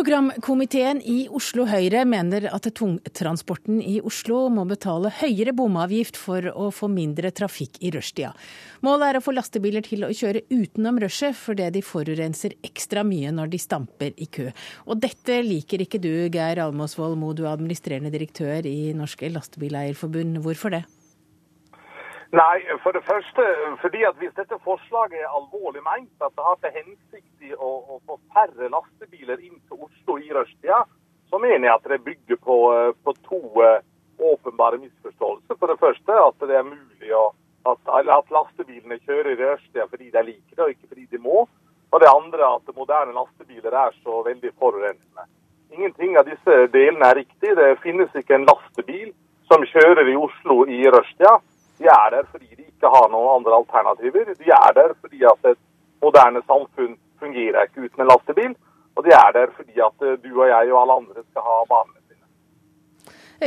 Programkomiteen 0.00 1.02
i 1.04 1.26
Oslo 1.28 1.66
Høyre 1.68 2.06
mener 2.08 2.46
at 2.48 2.64
tungtransporten 2.72 3.82
i 3.84 3.98
Oslo 4.00 4.46
må 4.48 4.62
betale 4.64 5.10
høyere 5.12 5.52
bomavgift 5.52 6.16
for 6.16 6.46
å 6.48 6.70
få 6.72 6.88
mindre 6.88 7.28
trafikk 7.36 7.76
i 7.84 7.90
rushtida. 7.92 8.30
Målet 8.80 9.04
er 9.10 9.18
å 9.18 9.20
få 9.20 9.34
lastebiler 9.36 9.84
til 9.84 10.06
å 10.06 10.08
kjøre 10.08 10.46
utenom 10.48 11.02
rushet, 11.04 11.36
fordi 11.36 11.66
de 11.74 11.82
forurenser 11.84 12.54
ekstra 12.64 13.04
mye 13.04 13.28
når 13.36 13.52
de 13.52 13.60
stamper 13.60 14.16
i 14.16 14.30
kø. 14.38 14.46
Og 14.88 15.02
dette 15.04 15.36
liker 15.44 15.84
ikke 15.84 16.00
du, 16.00 16.14
Geir 16.32 16.62
Almåsvold 16.64 17.20
Moe, 17.20 17.36
du 17.36 17.44
er 17.44 17.52
administrerende 17.52 18.14
direktør 18.16 18.64
i 18.72 18.94
Norske 18.96 19.28
Lastebileierforbund. 19.36 20.40
Hvorfor 20.40 20.78
det? 20.78 20.86
Nei, 22.30 22.62
for 22.82 22.94
det 22.94 23.02
første 23.02 23.44
fordi 23.82 24.04
at 24.06 24.18
hvis 24.22 24.34
dette 24.38 24.58
forslaget 24.62 25.18
er 25.18 25.32
alvorlig 25.34 25.82
ment, 25.82 26.12
at 26.22 26.30
det 26.38 26.44
har 26.46 26.58
til 26.62 26.76
hensikt 26.76 27.56
å, 27.56 27.70
å, 27.90 27.98
få 28.06 28.20
færre 28.30 28.70
lastebiler 28.70 29.42
inn 29.42 29.58
til 29.66 29.82
Oslo 29.88 30.18
i 30.22 30.30
rushtida, 30.36 30.84
så 31.30 31.40
mener 31.42 31.66
jeg 31.66 31.74
at 31.74 31.88
det 31.90 32.04
bygger 32.06 32.38
på, 32.46 32.58
på 33.02 33.16
to 33.26 33.40
uh, 33.58 33.82
åpenbare 34.30 34.78
misforståelser. 34.78 35.58
For 35.58 35.72
det 35.72 35.78
første 35.82 36.20
at 36.28 36.46
det 36.46 36.60
er 36.60 36.70
mulig 36.70 37.12
å, 37.18 37.24
at, 37.66 37.92
at 37.98 38.30
lastebilene 38.30 39.00
kjører 39.02 39.32
i 39.34 39.40
rushtida 39.42 39.90
fordi 39.90 40.14
de 40.14 40.26
liker 40.30 40.54
det, 40.54 40.62
og 40.62 40.72
ikke 40.76 40.94
fordi 40.94 41.10
de 41.10 41.22
må. 41.26 41.44
Og 41.90 41.98
det 41.98 42.14
andre 42.14 42.54
at 42.54 42.74
moderne 42.78 43.16
lastebiler 43.18 43.74
er 43.74 44.02
så 44.04 44.22
veldig 44.30 44.54
forurensende. 44.54 45.26
Ingenting 45.74 46.14
av 46.18 46.30
disse 46.30 46.62
delene 46.70 47.10
er 47.10 47.24
riktig. 47.24 47.56
Det 47.58 47.72
finnes 47.82 48.14
ikke 48.14 48.38
en 48.38 48.46
lastebil 48.46 49.10
som 49.50 49.66
kjører 49.66 50.06
i 50.06 50.18
Oslo 50.18 50.62
i 50.70 50.84
rushtida 50.86 51.40
de 51.80 51.88
er 51.88 52.08
der 52.14 52.26
fordi 52.32 52.48
de 52.58 52.66
ikke 52.68 52.88
har 52.94 53.06
noen 53.12 53.30
andre 53.38 53.56
alternativer. 53.60 54.34
De 54.42 54.50
er 54.64 54.72
der 54.76 54.92
fordi 55.00 55.22
at 55.32 55.52
et 55.52 55.60
moderne 56.04 56.42
samfunn 56.50 56.98
fungerer 57.22 57.68
ikke 57.68 57.86
uten 57.86 58.04
en 58.04 58.10
lastebil. 58.12 58.52
Og 58.96 59.06
de 59.06 59.14
er 59.16 59.32
der 59.36 59.54
fordi 59.56 59.80
at 59.80 60.04
eh, 60.04 60.18
du 60.20 60.30
og 60.34 60.46
jeg 60.50 60.74
og 60.74 60.82
alle 60.82 60.98
andre 61.00 61.24
skal 61.24 61.46
ha 61.46 61.56
banene 61.70 62.00
sine. 62.04 62.26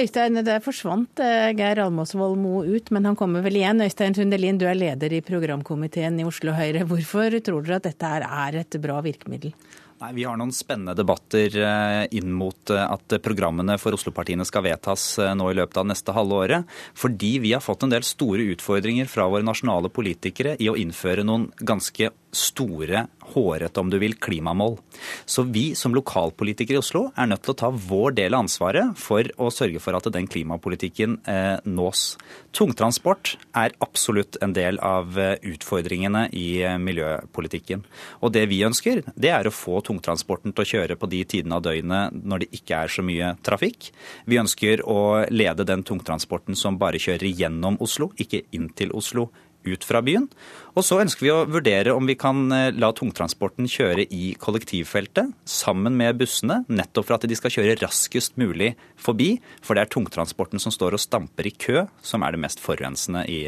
Øystein, 0.02 0.42
det 0.48 0.58
forsvant 0.66 1.22
eh, 1.22 1.52
Geir 1.60 1.84
Almåsvold 1.84 2.40
Moe 2.42 2.66
ut, 2.74 2.90
men 2.96 3.06
han 3.06 3.20
kommer 3.20 3.46
vel 3.46 3.60
igjen. 3.60 3.84
Øystein 3.86 4.18
Sundelin, 4.18 4.58
du 4.58 4.66
er 4.66 4.80
leder 4.80 5.14
i 5.14 5.22
programkomiteen 5.22 6.18
i 6.18 6.26
Oslo 6.26 6.56
Høyre. 6.58 6.88
Hvorfor 6.90 7.38
tror 7.46 7.62
dere 7.68 7.82
at 7.82 7.90
dette 7.92 8.14
er 8.26 8.62
et 8.64 8.82
bra 8.82 8.98
virkemiddel? 9.06 9.54
Nei, 10.04 10.12
Vi 10.14 10.24
har 10.28 10.36
noen 10.36 10.52
spennende 10.52 10.98
debatter 11.00 11.54
eh, 11.56 12.18
inn 12.18 12.34
mot 12.36 12.72
eh, 12.76 12.82
at 12.84 13.14
programmene 13.24 13.78
for 13.80 13.96
Oslo-partiene 13.96 14.44
skal 14.44 14.66
vedtas 14.66 15.06
eh, 15.24 15.32
nå 15.32 15.48
i 15.48 15.56
løpet 15.56 15.80
av 15.80 15.88
neste 15.88 16.12
halve 16.12 16.42
året. 16.44 16.74
Fordi 17.00 17.38
vi 17.40 17.54
har 17.56 17.64
fått 17.64 17.86
en 17.86 17.94
del 17.94 18.04
store 18.04 18.44
utfordringer 18.52 19.08
fra 19.08 19.30
våre 19.32 19.48
nasjonale 19.48 19.88
politikere 19.94 20.58
i 20.60 20.68
å 20.68 20.76
innføre 20.76 21.24
noen 21.24 21.48
ganske 21.56 22.12
store, 22.36 23.06
hårete 23.34 23.80
om 23.80 23.90
du 23.90 23.98
vil, 24.02 24.16
klimamål. 24.20 24.78
Så 25.26 25.46
vi 25.48 25.72
som 25.80 25.96
lokalpolitikere 25.96 26.78
i 26.78 26.82
Oslo 26.82 27.06
er 27.16 27.30
nødt 27.30 27.46
til 27.46 27.54
å 27.54 27.60
ta 27.64 27.70
vår 27.72 28.18
del 28.20 28.36
av 28.36 28.46
ansvaret 28.46 28.98
for 29.00 29.28
å 29.38 29.52
sørge 29.54 29.82
for 29.84 29.98
at 29.98 30.10
den 30.14 30.28
klimapolitikken 30.30 31.20
eh, 31.30 31.58
nås. 31.64 32.06
Tungtransport 32.54 33.36
er 33.58 33.76
absolutt 33.84 34.38
en 34.44 34.54
del 34.54 34.80
av 34.84 35.18
utfordringene 35.18 36.28
i 36.38 36.64
miljøpolitikken. 36.82 37.84
Og 38.22 38.34
det 38.36 38.46
vi 38.52 38.62
ønsker, 38.66 39.04
det 39.16 39.32
er 39.34 39.48
å 39.48 39.54
få 39.54 39.82
tungtransporten 39.86 40.54
til 40.54 40.66
å 40.66 40.72
kjøre 40.74 40.98
på 41.00 41.10
de 41.12 41.24
tidene 41.30 41.58
av 41.58 41.66
døgnet 41.66 42.20
når 42.24 42.44
det 42.44 42.52
ikke 42.60 42.84
er 42.84 42.94
så 42.94 43.06
mye 43.06 43.34
trafikk. 43.46 43.90
Vi 44.30 44.40
ønsker 44.42 44.84
å 44.90 45.24
lede 45.34 45.66
den 45.68 45.86
tungtransporten 45.88 46.58
som 46.60 46.78
bare 46.82 47.02
kjører 47.02 47.30
gjennom 47.30 47.80
Oslo, 47.84 48.12
ikke 48.20 48.44
inn 48.56 48.70
til 48.78 48.94
Oslo 48.98 49.30
ut 49.66 49.86
fra 49.88 50.02
byen. 50.06 50.28
Og 50.74 50.86
så 50.86 51.00
ønsker 51.04 51.26
vi 51.26 51.32
å 51.34 51.44
vurdere 51.50 51.94
om 51.94 52.08
vi 52.10 52.18
kan 52.20 52.46
eh, 52.54 52.70
la 52.76 52.92
tungtransporten 52.96 53.70
kjøre 53.70 54.08
i 54.10 54.34
kollektivfeltet 54.42 55.34
sammen 55.50 55.98
med 56.00 56.20
bussene, 56.22 56.62
nettopp 56.68 57.10
for 57.10 57.18
at 57.18 57.28
de 57.30 57.38
skal 57.38 57.54
kjøre 57.54 57.80
raskest 57.82 58.40
mulig 58.42 58.74
forbi. 59.00 59.36
For 59.66 59.78
det 59.78 59.86
er 59.86 59.94
tungtransporten 59.94 60.62
som 60.64 60.74
står 60.74 60.98
og 60.98 61.04
stamper 61.04 61.50
i 61.50 61.56
kø, 61.56 61.86
som 62.06 62.26
er 62.26 62.36
det 62.36 62.44
mest 62.46 62.64
forurensende 62.64 63.26
i, 63.30 63.44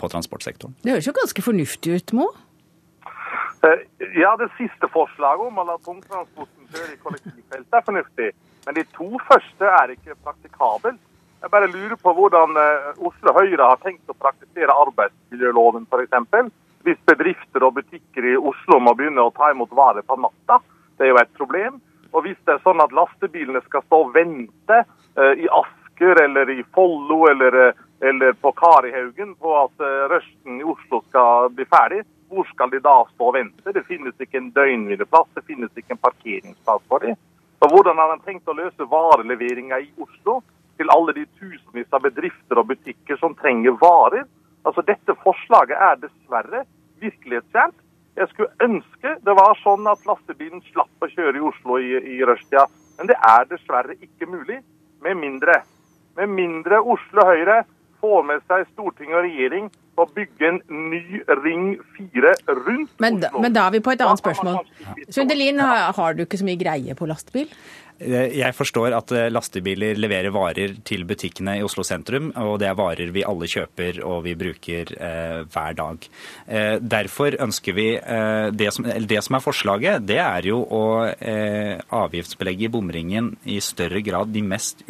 på 0.00 0.12
transportsektoren. 0.12 0.76
Det 0.84 0.94
høres 0.94 1.10
jo 1.10 1.16
ganske 1.20 1.44
fornuftig 1.44 1.98
ut, 2.00 2.16
Mo? 2.16 2.30
Eh, 3.62 3.82
ja, 4.16 4.32
det 4.40 4.48
siste 4.56 4.88
forslaget 4.92 5.50
om 5.50 5.60
å 5.60 5.66
la 5.68 5.76
tungtransporten 5.84 6.70
kjøre 6.72 6.94
i 6.94 7.02
kollektivfeltet 7.02 7.76
er 7.76 7.84
fornuftig. 7.84 8.30
Men 8.66 8.76
de 8.76 8.84
to 8.96 9.08
første 9.28 9.72
er 9.80 9.94
ikke 9.94 10.16
praktikabelt. 10.24 11.00
Jeg 11.40 11.50
bare 11.50 11.70
lurer 11.72 11.96
på 11.96 12.12
hvordan 12.12 12.56
eh, 12.60 12.88
Oslo 13.08 13.32
Høyre 13.32 13.68
har 13.70 13.78
tenkt 13.80 14.10
å 14.12 14.16
praktisere 14.20 14.74
arbeidsmiljøloven 14.82 15.86
f.eks. 15.88 16.50
Hvis 16.84 17.00
bedrifter 17.08 17.64
og 17.64 17.78
butikker 17.78 18.26
i 18.28 18.34
Oslo 18.36 18.76
må 18.80 18.92
begynne 18.96 19.24
å 19.24 19.32
ta 19.36 19.48
imot 19.52 19.72
varer 19.76 20.04
på 20.04 20.18
natta. 20.20 20.58
Det 20.98 21.06
er 21.06 21.14
jo 21.14 21.20
et 21.22 21.32
problem. 21.40 21.80
Og 22.12 22.26
hvis 22.26 22.36
det 22.44 22.58
er 22.58 22.62
sånn 22.64 22.84
at 22.84 22.92
lastebilene 22.92 23.64
skal 23.64 23.86
stå 23.86 24.02
og 24.04 24.12
vente 24.18 24.82
eh, 24.82 25.32
i 25.40 25.48
Asker 25.62 26.22
eller 26.26 26.52
i 26.52 26.60
Follo 26.76 27.22
eller, 27.32 27.58
eller 28.04 28.36
på 28.36 28.52
Karihaugen 28.60 29.32
på 29.40 29.56
at 29.62 29.84
rushen 30.12 30.60
i 30.60 30.68
Oslo 30.68 31.00
skal 31.08 31.48
bli 31.56 31.64
ferdig, 31.72 32.04
hvor 32.28 32.46
skal 32.52 32.70
de 32.72 32.84
da 32.84 32.98
stå 33.14 33.32
og 33.32 33.36
vente? 33.36 33.72
Det 33.72 33.86
finnes 33.88 34.16
ikke 34.20 34.38
en 34.40 34.52
døgnhvileplass, 34.56 35.32
det 35.36 35.48
finnes 35.48 35.72
ikke 35.72 35.96
en 35.96 36.04
parkeringsplass 36.04 36.84
for 36.88 37.04
dem. 37.04 37.16
Og 37.60 37.72
Hvordan 37.72 38.00
har 38.00 38.14
de 38.14 38.24
tenkt 38.24 38.48
å 38.48 38.56
løse 38.56 38.88
vareleveringa 38.88 39.80
i 39.82 39.90
Oslo 40.00 40.40
til 40.80 40.90
alle 40.94 41.12
de 41.16 41.26
tusenvis 41.38 41.92
av 41.92 42.02
bedrifter 42.08 42.60
og 42.62 42.70
butikker 42.72 43.20
som 43.20 43.36
trenger 43.38 43.76
varer? 43.82 44.24
Altså 44.64 44.82
Dette 44.88 45.14
forslaget 45.22 45.76
er 45.76 46.00
dessverre 46.02 46.64
virkelighetsfjernt. 47.04 47.76
Jeg 48.18 48.28
skulle 48.32 48.50
ønske 48.66 49.14
det 49.24 49.34
var 49.38 49.56
sånn 49.62 49.86
at 49.88 50.02
lastebilen 50.08 50.60
slapp 50.72 51.04
å 51.04 51.08
kjøre 51.12 51.38
i 51.40 51.44
Oslo 51.50 51.78
i, 51.80 51.92
i 52.16 52.18
rushtida. 52.26 52.66
Men 52.98 53.08
det 53.08 53.16
er 53.24 53.46
dessverre 53.48 53.94
ikke 54.02 54.26
mulig, 54.28 54.58
med 55.00 55.16
mindre. 55.16 55.60
Med 56.18 56.28
mindre 56.36 56.80
Oslo 56.82 57.24
Høyre 57.24 57.62
får 58.02 58.24
med 58.28 58.42
seg 58.50 58.66
storting 58.74 59.14
og 59.14 59.22
regjering 59.24 59.70
på 59.96 60.04
å 60.04 60.10
bygge 60.16 60.48
en 60.50 60.58
ny 60.90 61.20
Ring 61.40 61.70
4 61.96 62.34
rundt 62.58 62.92
Men, 63.00 63.20
da- 63.22 63.30
Oslo. 63.30 63.40
men 63.46 63.56
da 63.56 63.66
er 63.68 63.74
vi 63.78 63.80
på 63.84 63.92
et 63.94 64.04
annet 64.04 64.20
spørsmål. 64.20 64.60
Sundelin, 65.12 65.60
har, 65.64 65.92
har 65.96 66.14
du 66.18 66.24
ikke 66.26 66.40
så 66.40 66.48
mye 66.48 66.60
greie 66.60 66.96
på 66.98 67.08
lastebil? 67.08 67.48
Eh, 68.00 68.32
Jeg 68.40 68.56
forstår 68.56 68.94
at 68.96 69.12
eh, 69.12 69.28
lastebiler 69.32 69.98
leverer 70.00 70.32
varer 70.32 70.76
til 70.88 71.04
butikkene 71.08 71.58
i 71.58 71.64
Oslo 71.66 71.84
sentrum, 71.84 72.30
og 72.40 72.58
det 72.62 72.70
er 72.70 72.78
varer 72.78 73.12
vi 73.12 73.24
alle 73.26 73.48
kjøper 73.50 74.00
og 74.06 74.22
vi 74.24 74.34
bruker 74.40 74.94
eh, 74.96 75.40
hver 75.52 75.76
dag. 75.76 76.08
Eh, 76.48 76.76
derfor 76.80 77.36
ønsker 77.40 77.76
vi 77.76 77.88
eh, 77.98 78.48
det, 78.56 78.70
som, 78.72 78.88
det 78.88 79.20
som 79.26 79.36
er 79.36 79.44
forslaget, 79.44 80.06
det 80.08 80.20
er 80.24 80.48
jo 80.48 80.62
å 80.64 80.84
eh, 81.12 81.76
avgiftsbelegge 82.00 82.72
bomringen 82.72 83.34
i 83.44 83.60
større 83.60 84.00
grad 84.06 84.32
de 84.32 84.42
mest 84.48 84.86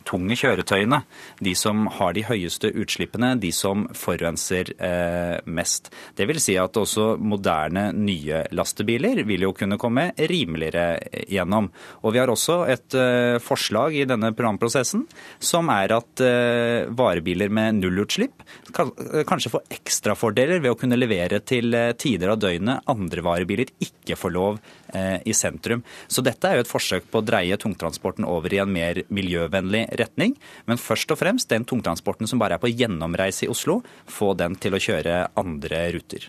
utslippstunge 0.00 0.36
kjøretøyene. 0.36 1.02
De 1.40 1.54
som 1.54 1.86
har 1.86 2.14
de 2.14 2.24
høyeste 2.24 2.70
utslippene, 2.72 3.38
de 3.40 3.52
som 3.52 3.88
forurenser 3.94 4.72
eh, 4.78 5.40
mest. 5.46 5.90
Det 6.16 6.26
vil 6.26 6.40
si 6.40 6.56
at 6.56 6.76
også 6.76 7.16
moderne, 7.18 7.92
nye 7.92 8.46
lastebiler 8.52 9.24
vil 9.24 9.42
jo 9.42 9.52
kunne 9.52 9.78
komme 9.78 10.12
rimeligere 10.16 10.98
gjennom. 11.28 11.70
Og 12.02 12.12
vi 12.14 12.20
har 12.20 12.30
også 12.30 12.66
et 12.68 12.94
eh, 12.94 13.38
forslag 13.40 13.94
i 13.94 14.06
denne 14.06 14.32
programprosessen 14.32 15.06
som 15.38 15.70
er 15.70 15.94
at 15.96 16.20
eh, 16.20 16.88
varebiler 16.90 17.50
med 17.50 17.80
nullutslipp 17.80 18.42
kan, 18.72 18.90
eh, 19.12 19.24
kanskje 19.24 19.50
får 19.50 19.66
ekstrafordeler 19.70 20.60
ved 20.60 20.74
å 20.74 20.78
kunne 20.78 20.98
levere 20.98 21.40
til 21.40 21.74
eh, 21.74 21.92
tider 21.92 22.34
av 22.34 22.40
døgnet 22.40 22.86
andre 22.90 23.24
varebiler 23.24 23.70
ikke 23.80 24.18
får 24.18 24.34
lov 24.34 24.58
eh, 24.58 24.79
i 25.24 25.32
sentrum. 25.36 25.82
Så 26.08 26.22
dette 26.24 26.44
er 26.48 26.56
jo 26.58 26.64
et 26.64 26.70
forsøk 26.70 27.06
på 27.10 27.20
å 27.20 27.24
dreie 27.26 27.56
tungtransporten 27.56 28.24
over 28.24 28.52
i 28.52 28.58
en 28.62 28.72
mer 28.72 29.02
miljøvennlig 29.10 29.86
retning. 30.00 30.36
Men 30.66 30.76
først 30.80 31.10
og 31.14 31.18
fremst 31.18 31.48
den 31.48 31.64
tungtransporten 31.64 32.26
som 32.26 32.38
bare 32.42 32.54
er 32.58 32.62
på 32.62 32.70
gjennomreise 32.72 33.44
i 33.46 33.50
Oslo, 33.52 33.80
få 34.06 34.34
den 34.36 34.54
til 34.56 34.74
å 34.74 34.82
kjøre 34.82 35.28
andre 35.36 35.92
ruter. 35.94 36.28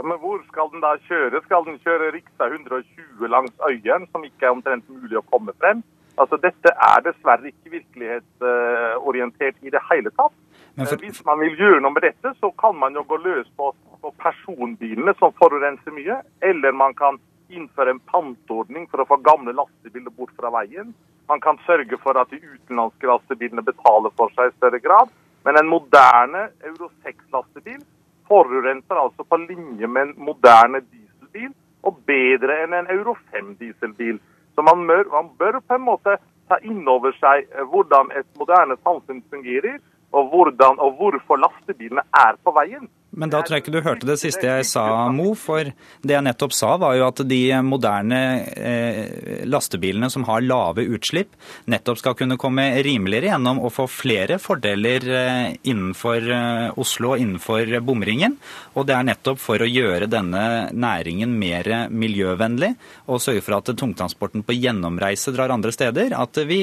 Men 0.00 0.16
hvor 0.22 0.38
skal 0.48 0.70
den 0.72 0.80
da 0.80 0.94
kjøre? 1.08 1.42
Skal 1.44 1.64
den 1.66 1.78
kjøre 1.84 2.12
rv. 2.14 2.20
120 2.40 3.28
langs 3.28 3.52
Øyen, 3.68 4.06
som 4.12 4.22
ikke 4.24 4.46
er 4.48 4.54
omtrent 4.54 4.86
mulig 4.88 5.18
å 5.18 5.24
komme 5.30 5.52
frem? 5.60 5.82
Altså, 6.20 6.36
Dette 6.40 6.70
er 6.72 7.00
dessverre 7.04 7.48
ikke 7.50 7.72
virkelighetsorientert 7.74 9.56
i 9.66 9.70
det 9.70 9.80
hele 9.90 10.10
tatt. 10.16 10.32
For- 10.76 10.94
Eh, 10.94 10.96
Hvis 11.02 11.24
man 11.26 11.40
vil 11.40 11.56
gjøre 11.56 11.80
noe 11.82 11.90
med 11.92 12.02
dette, 12.02 12.32
så 12.40 12.50
kan 12.56 12.76
man 12.78 12.94
jo 12.94 13.02
gå 13.04 13.16
løs 13.22 13.46
på, 13.58 13.74
på 14.00 14.12
personbilene 14.16 15.12
som 15.18 15.32
forurenser 15.32 15.92
mye. 15.92 16.22
Eller 16.40 16.72
man 16.72 16.94
kan 16.94 17.18
innføre 17.54 17.94
en 17.94 18.02
pantordning 18.10 18.86
for 18.90 19.02
å 19.02 19.08
få 19.08 19.20
gamle 19.26 19.54
lastebiler 19.56 20.14
bort 20.16 20.32
fra 20.38 20.52
veien. 20.54 20.92
Man 21.30 21.42
kan 21.42 21.58
sørge 21.66 21.98
for 22.02 22.18
at 22.18 22.30
de 22.32 22.40
utenlandske 22.42 23.06
lastebilene 23.06 23.62
betaler 23.66 24.14
for 24.18 24.32
seg 24.36 24.50
i 24.50 24.56
større 24.56 24.80
grad. 24.82 25.12
Men 25.44 25.56
en 25.56 25.70
moderne 25.70 26.48
Euro 26.68 26.90
6-lastebil 27.04 27.80
forurenser 28.28 28.98
altså 29.02 29.24
på 29.24 29.38
linje 29.44 29.86
med 29.86 30.02
en 30.02 30.12
moderne 30.30 30.82
dieselbil, 30.86 31.52
og 31.82 32.02
bedre 32.06 32.58
enn 32.64 32.74
en 32.76 32.90
Euro 32.92 33.16
5-dieselbil. 33.32 34.20
Så 34.54 34.62
man 34.66 34.82
bør, 34.86 35.06
man 35.12 35.30
bør 35.40 35.60
på 35.64 35.78
en 35.78 35.86
måte 35.86 36.18
ta 36.50 36.58
inn 36.66 36.82
over 36.90 37.14
seg 37.16 37.46
eh, 37.48 37.64
hvordan 37.72 38.10
et 38.18 38.28
moderne 38.38 38.76
samfunn 38.84 39.22
fungerer, 39.32 39.78
og, 40.10 40.28
hvordan, 40.32 40.80
og 40.82 40.98
hvorfor 40.98 41.38
lastebilene 41.38 42.02
er 42.26 42.38
på 42.44 42.52
veien. 42.56 42.88
Men 43.10 43.30
da 43.32 43.40
tror 43.42 43.56
jeg 43.56 43.64
ikke 43.64 43.72
du 43.74 43.82
hørte 43.82 44.06
det 44.06 44.20
siste 44.20 44.46
jeg 44.46 44.66
sa, 44.68 44.84
Mo. 45.10 45.32
For 45.38 45.66
det 45.66 46.14
jeg 46.14 46.22
nettopp 46.22 46.54
sa, 46.54 46.76
var 46.78 46.94
jo 46.94 47.06
at 47.08 47.22
de 47.26 47.40
moderne 47.66 48.20
eh, 48.54 49.42
lastebilene 49.50 50.10
som 50.12 50.26
har 50.28 50.44
lave 50.44 50.84
utslipp, 50.94 51.34
nettopp 51.70 51.98
skal 51.98 52.14
kunne 52.18 52.38
komme 52.40 52.68
rimeligere 52.86 53.32
gjennom 53.32 53.58
og 53.64 53.74
få 53.74 53.88
flere 53.90 54.38
fordeler 54.42 55.06
eh, 55.10 55.48
innenfor 55.72 56.28
eh, 56.36 56.78
Oslo 56.80 57.14
og 57.14 57.24
innenfor 57.24 57.74
bomringen. 57.82 58.36
Og 58.78 58.86
det 58.86 58.94
er 58.94 59.08
nettopp 59.10 59.42
for 59.42 59.58
å 59.58 59.68
gjøre 59.68 60.10
denne 60.10 60.44
næringen 60.70 61.34
mer 61.40 61.90
miljøvennlig 61.90 62.72
og 63.10 63.22
sørge 63.22 63.42
for 63.42 63.58
at 63.58 63.72
tungtransporten 63.74 64.46
på 64.46 64.54
gjennomreise 64.54 65.34
drar 65.34 65.50
andre 65.50 65.74
steder, 65.74 66.14
at 66.14 66.38
vi 66.46 66.60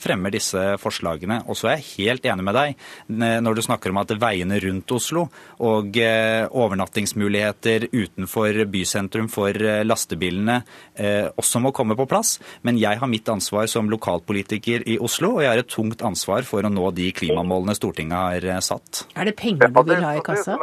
fremmer 0.00 0.32
disse 0.32 0.78
forslagene. 0.80 1.42
Og 1.50 1.58
så 1.58 1.70
er 1.70 1.78
jeg 1.78 2.08
helt 2.08 2.28
enig 2.30 2.46
med 2.46 2.56
deg 2.56 3.40
når 3.44 3.58
du 3.58 3.64
snakker 3.64 3.92
om 3.92 4.00
at 4.00 4.14
veiene 4.20 4.58
rundt 4.62 4.96
Oslo 4.96 5.26
og 5.60 5.89
eh, 5.96 6.46
overnattingsmuligheter 6.50 7.88
utenfor 7.92 8.64
bysentrum 8.70 9.28
for 9.32 9.54
eh, 9.54 9.82
lastebilene 9.86 10.60
eh, 10.94 11.26
også 11.40 11.62
må 11.64 11.72
komme 11.76 11.96
på 11.98 12.06
plass. 12.10 12.36
Men 12.62 12.78
jeg 12.80 13.00
har 13.00 13.10
mitt 13.10 13.28
ansvar 13.28 13.66
som 13.70 13.90
lokalpolitiker 13.90 14.86
i 14.88 14.98
Oslo, 15.02 15.36
og 15.36 15.44
jeg 15.44 15.52
har 15.54 15.62
et 15.62 15.72
tungt 15.72 16.04
ansvar 16.06 16.46
for 16.48 16.66
å 16.66 16.72
nå 16.72 16.90
de 16.96 17.10
klimamålene 17.16 17.76
Stortinget 17.78 18.18
har 18.18 18.48
eh, 18.56 18.62
satt. 18.64 19.04
Er 19.16 19.30
det 19.30 19.36
penger 19.40 19.72
du 19.74 19.82
vil 19.90 20.06
ha 20.06 20.16
i 20.18 20.24
kassa? 20.24 20.58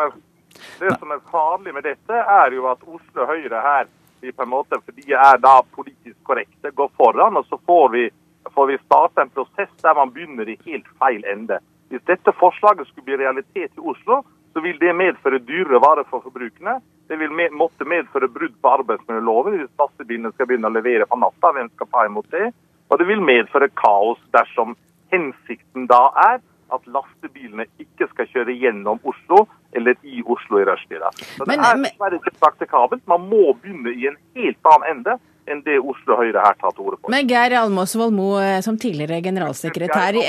Det 0.80 0.94
som 0.98 1.12
er 1.14 1.22
farlig 1.32 1.74
med 1.74 1.86
dette, 1.86 2.22
er 2.42 2.54
jo 2.54 2.68
at 2.72 2.84
Oslo 2.86 3.26
Høyre 3.30 3.62
her, 3.64 3.90
de 4.22 4.32
på 4.34 4.46
en 4.46 4.50
måte, 4.50 4.80
for 4.82 4.98
de 4.98 5.14
er 5.14 5.42
da 5.42 5.60
politisk 5.76 6.18
korrekte, 6.26 6.74
går 6.74 6.90
foran, 6.98 7.38
og 7.38 7.46
så 7.50 7.60
får 7.70 7.92
vi, 7.94 8.06
får 8.54 8.70
vi 8.72 8.78
starte 8.86 9.24
en 9.24 9.34
prosess 9.34 9.74
der 9.84 9.98
man 9.98 10.14
begynner 10.14 10.50
i 10.50 10.58
helt 10.66 10.90
feil 11.02 11.26
ende. 11.30 11.60
Hvis 11.92 12.04
dette 12.10 12.34
forslaget 12.40 12.90
skulle 12.90 13.08
bli 13.08 13.20
realitet 13.22 13.78
i 13.78 13.86
Oslo, 13.94 14.24
så 14.58 14.62
vil 14.62 14.80
det 14.82 14.90
medføre 14.98 15.38
dyrere 15.46 15.78
varer 15.78 16.06
for 16.10 16.24
forbrukerne. 16.26 16.80
Det 17.08 17.20
vil 17.22 17.30
med, 17.30 17.54
måtte 17.54 17.86
medføre 17.86 18.26
brudd 18.34 18.56
på 18.58 18.72
arbeidsmiljøloven 18.80 19.60
hvis 19.60 19.76
lastebilene 19.78 20.32
skal 20.34 20.48
begynne 20.50 20.72
å 20.72 20.74
levere 20.74 21.06
på 21.06 21.20
natta. 21.22 21.52
Hvem 21.54 21.70
skal 21.76 21.90
ta 21.92 22.06
imot 22.08 22.26
det? 22.34 22.48
Og 22.90 22.98
det 22.98 23.06
vil 23.06 23.22
medføre 23.22 23.68
kaos 23.78 24.18
dersom 24.34 24.74
hensikten 25.14 25.86
da 25.92 26.00
er 26.24 26.42
at 26.74 26.90
lastebilene 26.90 27.68
ikke 27.78 28.10
skal 28.16 28.32
kjøre 28.34 28.58
gjennom 28.58 28.98
Oslo 29.06 29.44
eller 29.78 29.94
i 30.02 30.26
Oslo 30.26 30.58
i 30.58 30.66
rushtida. 30.66 31.14
Det 31.38 31.54
er 31.54 31.78
dessverre 31.84 32.18
ikke 32.18 32.34
praktikabelt. 32.42 33.06
Man 33.06 33.30
må 33.30 33.54
begynne 33.62 33.94
i 33.94 34.10
en 34.10 34.18
helt 34.42 34.74
annen 34.74 34.90
ende 34.96 35.20
enn 35.52 35.64
det 35.66 35.78
Oslo 35.80 36.18
Høyre 36.20 36.44
her 36.44 36.58
tar 36.60 36.74
til 36.76 36.88
orde 36.88 37.00
for. 37.02 37.12
Men 37.14 37.30
Geir 37.30 37.56
Almås 37.60 37.96
Valmo, 38.00 38.34
eh, 38.42 38.60
som 38.66 38.80
tidligere 38.80 39.22
generalsekretær 39.26 40.20
i 40.20 40.26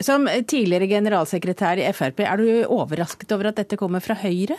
som 0.00 0.24
tidligere 0.48 0.88
generalsekretær 0.88 1.80
i 1.82 1.88
Frp, 1.92 2.22
er 2.24 2.40
du 2.40 2.48
overrasket 2.72 3.32
over 3.36 3.50
at 3.50 3.58
dette 3.60 3.76
kommer 3.76 4.00
fra 4.00 4.16
Høyre? 4.16 4.56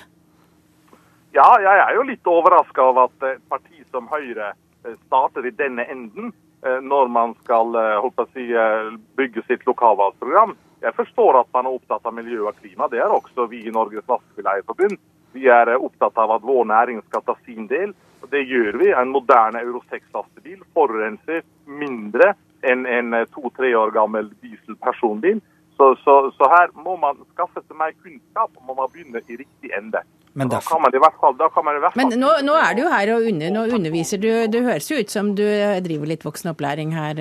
Ja, 1.33 1.47
jeg 1.63 1.79
er 1.79 1.95
jo 1.95 2.03
litt 2.05 2.27
overraska 2.27 2.83
over 2.83 3.07
at 3.07 3.27
et 3.29 3.43
parti 3.49 3.81
som 3.89 4.09
Høyre 4.11 4.51
eh, 4.51 4.97
starter 5.07 5.47
i 5.47 5.53
denne 5.55 5.87
enden 5.89 6.33
eh, 6.65 6.81
når 6.83 7.09
man 7.09 7.33
skal 7.41 7.73
eh, 7.79 8.25
si, 8.35 8.49
eh, 8.51 8.91
bygge 9.17 9.45
sitt 9.47 9.65
lokalvalgprogram. 9.65 10.53
Jeg 10.81 10.97
forstår 10.97 11.39
at 11.39 11.49
man 11.53 11.69
er 11.69 11.77
opptatt 11.77 12.05
av 12.09 12.13
miljø 12.17 12.47
og 12.49 12.59
klima. 12.59 12.89
Det 12.91 13.01
er 13.01 13.13
også 13.13 13.47
vi 13.49 13.63
i 13.65 13.73
Norges 13.73 14.05
Lastebileierforbund. 14.09 14.99
Vi 15.33 15.47
er 15.47 15.71
eh, 15.71 15.81
opptatt 15.81 16.17
av 16.19 16.35
at 16.35 16.45
vår 16.45 16.67
næring 16.69 17.01
skal 17.07 17.23
ta 17.25 17.37
sin 17.45 17.69
del. 17.71 17.95
Det 18.29 18.43
gjør 18.47 18.77
vi. 18.81 18.91
En 18.93 19.11
moderne 19.11 19.63
Euro 19.63 19.81
6-lastebil 19.91 20.61
forurenser 20.75 21.41
mindre 21.65 22.33
enn 22.61 22.85
en 22.85 23.15
eh, 23.17 23.27
to-tre 23.33 23.73
år 23.75 23.93
gammel 23.95 24.29
dieselpersonbil. 24.43 25.41
Så, 25.77 25.95
så, 26.03 26.15
så 26.37 26.49
her 26.51 26.69
må 26.77 26.95
man 27.01 27.17
skaffe 27.31 27.63
seg 27.63 27.77
mer 27.79 27.95
kunnskap 28.03 28.51
og 28.53 28.65
man 28.67 28.77
må 28.83 28.89
begynne 28.93 29.23
i 29.25 29.39
riktig 29.39 29.73
ende. 29.73 30.03
Men 30.37 30.47
da 30.47 30.61
kan 30.63 30.79
man 30.79 30.93
i 30.95 31.01
hvert 31.01 31.17
fall, 31.19 31.33
da 31.35 31.49
kan 31.51 31.65
man 31.65 31.75
i 31.75 31.81
hvert 31.83 31.95
fall 31.95 32.07
Men 32.07 32.21
nå, 32.21 32.29
nå 32.45 32.53
er 32.55 32.77
du 32.77 32.85
jo 32.85 32.91
her 32.93 33.09
og 33.17 33.25
under, 33.31 33.51
nå 33.51 33.65
underviser 33.75 34.21
du. 34.21 34.29
Det 34.47 34.61
høres 34.63 34.87
jo 34.91 35.01
ut 35.01 35.11
som 35.11 35.33
du 35.35 35.43
driver 35.83 36.07
litt 36.07 36.23
voksenopplæring 36.23 36.93
her, 36.95 37.19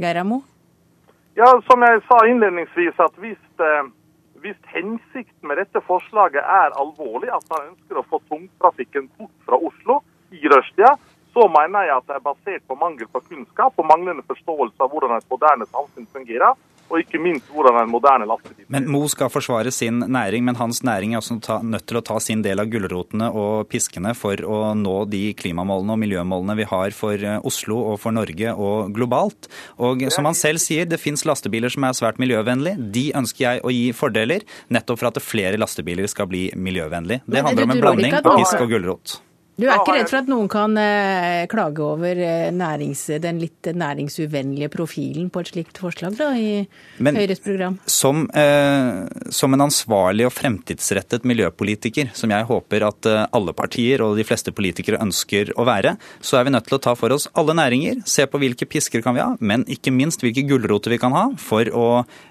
Geiramo? 0.00 0.40
Ja, 1.36 1.48
som 1.68 1.80
jeg 1.84 2.00
sa 2.08 2.18
innledningsvis, 2.28 2.98
at 3.00 3.14
hvis, 3.24 3.40
eh, 3.64 3.84
hvis 4.44 4.58
hensikten 4.68 5.48
med 5.48 5.56
dette 5.62 5.80
forslaget 5.86 6.44
er 6.44 6.74
alvorlig, 6.80 7.30
at 7.32 7.44
man 7.52 7.70
ønsker 7.70 8.00
å 8.00 8.06
få 8.10 8.20
tungtrafikken 8.28 9.08
bort 9.16 9.32
fra 9.46 9.56
Oslo 9.56 10.02
i 10.32 10.42
rushtida, 10.52 10.96
så 11.32 11.46
mener 11.48 11.88
jeg 11.88 11.96
at 11.96 12.10
det 12.10 12.18
er 12.18 12.26
basert 12.26 12.66
på 12.68 12.76
mangel 12.76 13.08
på 13.12 13.22
kunnskap 13.30 13.78
og 13.80 13.88
manglende 13.88 14.24
forståelse 14.28 14.84
av 14.84 14.92
hvordan 14.92 15.16
et 15.16 15.32
moderne 15.32 15.68
samfunn 15.70 16.08
fungerer, 16.12 16.58
og 16.92 17.00
ikke 17.00 17.20
minst 17.22 17.48
hvordan 17.48 17.78
en 17.80 17.88
moderne 17.88 18.26
lastebil 18.28 18.66
Men 18.72 18.88
Mo 18.92 19.06
skal 19.08 19.30
forsvare 19.32 19.72
sin 19.72 20.02
næring, 20.12 20.44
men 20.44 20.58
hans 20.58 20.82
næring 20.84 21.14
er 21.14 21.22
også 21.22 21.38
nødt 21.64 21.86
til 21.88 22.00
å 22.00 22.04
ta 22.04 22.18
sin 22.20 22.42
del 22.44 22.60
av 22.60 22.68
gulrotene 22.72 23.30
og 23.32 23.70
piskene 23.72 24.12
for 24.18 24.44
å 24.44 24.74
nå 24.76 24.96
de 25.12 25.22
klimamålene 25.38 25.96
og 25.96 26.02
miljømålene 26.02 26.58
vi 26.60 26.68
har 26.68 26.96
for 26.96 27.16
eh, 27.16 27.40
Oslo 27.48 27.80
og 27.94 27.98
for 28.02 28.12
Norge 28.12 28.52
og 28.52 28.92
globalt. 28.92 29.48
Og 29.80 30.04
som 30.12 30.28
han 30.28 30.36
selv 30.36 30.60
sier, 30.60 30.84
det 30.88 31.00
fins 31.00 31.24
lastebiler 31.28 31.72
som 31.72 31.88
er 31.88 31.96
svært 31.96 32.20
miljøvennlige. 32.22 32.90
De 32.92 33.08
ønsker 33.16 33.46
jeg 33.46 33.64
å 33.64 33.72
gi 33.72 33.88
fordeler, 33.96 34.44
nettopp 34.68 35.00
for 35.00 35.12
at 35.14 35.24
flere 35.24 35.60
lastebiler 35.60 36.10
skal 36.12 36.28
bli 36.28 36.50
miljøvennlige. 36.52 37.24
Det 37.24 37.46
handler 37.46 37.70
om 37.70 37.76
en 37.78 37.86
blanding 37.88 38.20
av 38.20 38.34
pisk 38.36 38.60
og 38.60 38.72
gulrot. 38.74 39.20
Du 39.60 39.66
er 39.66 39.74
ikke 39.76 39.92
redd 39.98 40.08
for 40.08 40.18
at 40.22 40.28
noen 40.30 40.48
kan 40.48 40.72
eh, 40.80 41.44
klage 41.50 41.82
over 41.84 42.16
eh, 42.16 42.48
nærings, 42.56 43.02
den 43.20 43.36
litt 43.42 43.68
næringsuvennlige 43.68 44.70
profilen 44.72 45.28
på 45.32 45.42
et 45.42 45.50
slikt 45.52 45.80
forslag 45.82 46.16
da, 46.16 46.30
i 46.32 46.62
Men, 47.04 47.18
Høyres 47.20 47.42
program? 47.44 47.76
Som, 47.84 48.24
eh, 48.32 49.04
som, 49.28 49.52
en 49.52 49.64
ansvarlig 49.66 50.24
og 50.24 50.32
fremtidsrettet 50.32 51.28
miljøpolitiker, 51.28 52.14
som 52.16 52.32
jeg 52.32 52.48
håper 52.48 52.86
at 52.88 53.08
eh, 53.10 53.26
alle 53.36 53.52
partier 53.56 54.00
og 54.06 54.16
de 54.16 54.24
fleste 54.24 54.54
politikere 54.56 55.02
ønsker 55.04 55.52
å 55.60 55.68
være, 55.68 55.98
så 56.24 56.40
er 56.40 56.48
vi 56.48 56.54
nødt 56.56 56.70
til 56.70 56.78
å 56.78 56.82
ta 56.88 56.96
for 56.96 57.12
oss 57.12 57.28
alle 57.36 57.56
næringer, 57.60 58.00
se 58.08 58.24
på 58.24 58.40
hvilke 58.40 58.68
pisker 58.72 59.04
kan 59.04 59.18
vi 59.18 59.24
ha, 59.24 59.34
men 59.38 59.66
ikke 59.68 59.92
minst 59.92 60.24
hvilke 60.24 60.46
gulroter 60.48 60.96
vi 60.96 61.00
kan 61.02 61.12
ha 61.12 61.26
for 61.36 61.68
å 61.68 61.86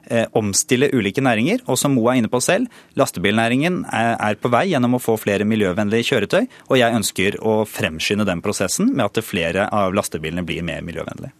eh, 0.10 0.26
omstille 0.42 0.90
ulike 0.90 1.22
næringer. 1.22 1.62
Og 1.70 1.78
som 1.78 1.94
Mo 1.94 2.10
er 2.10 2.18
inne 2.18 2.34
på 2.34 2.42
selv, 2.42 2.82
lastebilnæringen 2.98 3.84
er, 3.94 4.16
er 4.18 4.42
på 4.42 4.50
vei 4.50 4.66
gjennom 4.74 4.98
å 4.98 5.04
få 5.06 5.20
flere 5.22 5.46
miljøvennlige 5.46 6.10
kjøretøy. 6.10 6.44
og 6.72 6.78
jeg 6.82 6.98
ønsker 6.98 7.11
ønsker 7.12 7.38
å 7.44 7.66
fremskynde 7.66 8.26
den 8.26 8.42
prosessen 8.42 8.94
med 8.96 9.06
at 9.06 9.24
flere 9.24 9.68
av 9.72 9.94
lastebilene 9.94 10.44
blir 10.44 10.64
mer 10.64 10.82
miljøvennlige? 10.82 11.34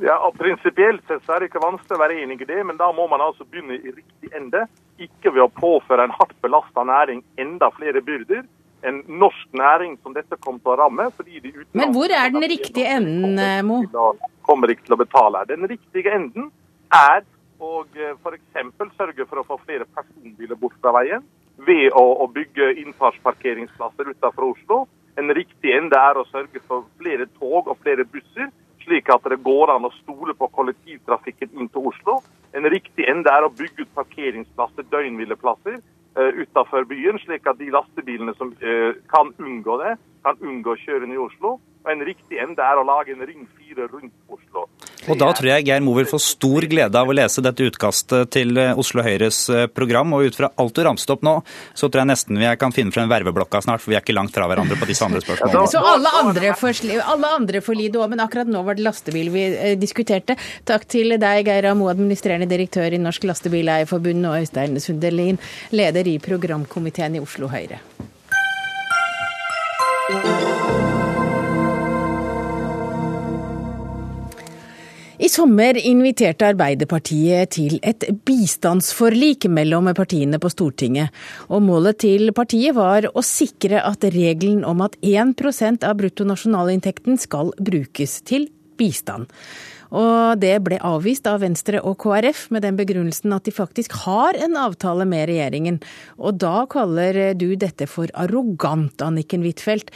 Ja, 0.00 0.14
og 0.28 0.36
Prinsipielt 0.38 1.02
sett 1.08 1.24
så 1.26 1.34
er 1.34 1.40
det 1.40 1.48
ikke 1.50 1.64
vanskelig 1.64 1.96
å 1.96 2.02
være 2.02 2.20
enig 2.22 2.42
i 2.42 2.46
det, 2.46 2.62
men 2.64 2.76
da 2.78 2.92
må 2.92 3.08
man 3.08 3.20
altså 3.20 3.44
begynne 3.44 3.74
i 3.74 3.90
riktig 3.90 4.30
ende. 4.32 4.66
Ikke 4.98 5.32
ved 5.32 5.42
å 5.42 5.50
påføre 5.50 6.04
en 6.04 6.14
hardt 6.14 6.36
belasta 6.42 6.84
næring 6.84 7.24
enda 7.36 7.70
flere 7.74 8.00
byrder. 8.00 8.44
En 8.86 9.02
norsk 9.08 9.48
næring 9.58 9.96
som 10.04 10.14
dette 10.14 10.36
kommer 10.38 10.60
til 10.60 10.70
å 10.70 10.76
ramme. 10.78 11.10
fordi 11.16 11.40
de 11.40 11.52
Men 11.72 11.92
hvor 11.92 12.06
er 12.06 12.30
den 12.30 12.46
riktige 12.46 12.86
enden, 12.86 13.66
Mo? 13.66 13.82
Kommer 14.46 14.70
ikke 14.70 14.86
til 14.86 14.94
å 14.94 15.02
betale. 15.02 15.42
Den 15.48 15.66
riktige 15.66 16.14
enden 16.14 16.52
er 16.94 17.24
å 17.58 17.82
eh, 17.96 18.14
f.eks. 18.22 18.94
sørge 18.94 19.26
for 19.26 19.40
å 19.40 19.46
få 19.48 19.58
flere 19.64 19.84
personbiler 19.84 20.54
bort 20.54 20.78
fra 20.80 20.94
veien 20.94 21.26
ved 21.66 21.90
å, 21.90 22.04
å 22.22 22.28
bygge 22.30 22.70
innfartsparkeringsplasser 22.84 24.14
utenfor 24.14 24.52
Oslo. 24.52 24.84
En 25.18 25.34
riktig 25.34 25.74
ende 25.74 25.98
er 25.98 26.18
å 26.18 26.26
sørge 26.30 26.62
for 26.68 26.86
flere 27.00 27.26
tog 27.40 27.66
og 27.66 27.78
flere 27.82 28.06
busser, 28.06 28.50
slik 28.84 29.10
at 29.10 29.24
det 29.30 29.40
går 29.44 29.72
an 29.74 29.88
å 29.88 29.94
stole 29.98 30.34
på 30.38 30.48
kollektivtrafikken 30.54 31.56
inn 31.58 31.70
til 31.72 31.90
Oslo. 31.90 32.20
En 32.56 32.68
riktig 32.70 33.06
ende 33.10 33.32
er 33.32 33.44
å 33.44 33.52
bygge 33.52 33.84
ut 33.84 33.96
parkeringsplasser, 33.98 34.86
døgnhvileplasser, 34.92 35.80
uh, 36.18 36.30
utenfor 36.38 36.86
byen, 36.88 37.18
slik 37.24 37.50
at 37.50 37.58
de 37.58 37.72
lastebilene 37.74 38.36
som 38.38 38.54
uh, 38.62 38.94
kan 39.10 39.34
unngå 39.42 39.80
det, 39.82 39.96
kan 40.24 40.38
unngå 40.42 40.76
kjørende 40.84 41.16
i 41.16 41.20
Oslo. 41.22 41.58
Og 41.86 41.92
en 41.92 42.02
riktig 42.04 42.36
ende 42.42 42.60
er 42.60 42.76
å 42.76 42.84
lage 42.84 43.14
en 43.14 43.22
ring 43.24 43.44
4 43.46 43.86
rundt 43.88 44.12
Oslo. 44.28 44.66
Og 45.08 45.16
Da 45.16 45.28
tror 45.32 45.48
jeg 45.48 45.64
Geir 45.68 45.80
Mo 45.80 45.94
vil 45.96 46.08
få 46.10 46.18
stor 46.20 46.66
glede 46.68 46.98
av 47.00 47.08
å 47.08 47.14
lese 47.14 47.40
dette 47.44 47.64
utkastet 47.64 48.32
til 48.34 48.58
eh, 48.60 48.76
Oslo 48.76 49.04
Høyres 49.06 49.38
eh, 49.54 49.68
program. 49.72 50.12
Og 50.16 50.28
ut 50.28 50.36
fra 50.36 50.50
alt 50.60 50.74
du 50.76 50.82
ramste 50.84 51.14
opp 51.14 51.24
nå, 51.24 51.38
så 51.78 51.88
tror 51.88 52.02
jeg 52.02 52.10
nesten 52.10 52.40
vi 52.42 52.50
kan 52.60 52.74
finne 52.76 52.92
frem 52.92 53.08
verveblokka 53.08 53.62
snart, 53.64 53.84
for 53.84 53.94
vi 53.94 53.96
er 53.96 54.04
ikke 54.04 54.16
langt 54.18 54.34
fra 54.36 54.50
hverandre 54.50 54.76
på 54.80 54.90
disse 54.90 55.06
andre 55.06 55.22
spørsmålene. 55.24 55.70
Så 55.72 55.84
alle 55.94 56.12
andre 56.20 56.52
får, 56.58 56.82
alle 57.14 57.32
andre 57.38 57.64
får 57.64 57.80
lide 57.80 58.02
òg, 58.02 58.10
men 58.12 58.24
akkurat 58.26 58.50
nå 58.50 58.64
var 58.66 58.76
det 58.76 58.84
lastebil 58.84 59.32
vi 59.32 59.46
eh, 59.54 59.78
diskuterte. 59.80 60.36
Takk 60.68 60.84
til 60.90 61.16
deg, 61.16 61.46
Geir 61.48 61.70
Amo, 61.72 61.88
administrerende 61.94 62.50
direktør 62.50 62.92
i 62.92 63.00
Norsk 63.00 63.30
Lastebileierforbund, 63.30 64.28
og 64.28 64.42
Øystein 64.42 64.76
Sundelin, 64.82 65.40
leder 65.72 66.10
i 66.10 66.18
programkomiteen 66.20 67.16
i 67.16 67.24
Oslo 67.24 67.48
Høyre. 67.54 67.80
I 70.08 70.14
sommer 75.28 75.76
inviterte 75.76 76.46
Arbeiderpartiet 76.48 77.50
til 77.52 77.74
et 77.84 78.06
bistandsforlik 78.24 79.44
mellom 79.52 79.90
partiene 79.92 80.40
på 80.40 80.48
Stortinget. 80.48 81.12
Og 81.52 81.60
målet 81.66 81.98
til 82.00 82.32
partiet 82.32 82.72
var 82.78 83.10
å 83.12 83.20
sikre 83.20 83.82
at 83.84 84.08
regelen 84.14 84.64
om 84.64 84.80
at 84.86 84.96
1% 85.04 85.84
av 85.84 86.00
bruttonasjonalinntekten 86.00 87.20
skal 87.20 87.52
brukes 87.60 88.22
til 88.24 88.48
bistand. 88.80 89.28
Og 89.94 90.40
det 90.40 90.54
ble 90.66 90.78
avvist 90.84 91.26
av 91.30 91.40
Venstre 91.44 91.80
og 91.80 91.96
KrF 92.02 92.48
med 92.54 92.64
den 92.66 92.78
begrunnelsen 92.78 93.32
at 93.36 93.48
de 93.48 93.54
faktisk 93.54 93.94
har 94.04 94.36
en 94.36 94.58
avtale 94.60 95.06
med 95.08 95.28
regjeringen. 95.30 95.80
Og 96.20 96.38
da 96.42 96.66
kaller 96.70 97.34
du 97.38 97.50
dette 97.56 97.88
for 97.90 98.12
arrogant, 98.18 99.00
Anniken 99.04 99.44
Huitfeldt. 99.46 99.92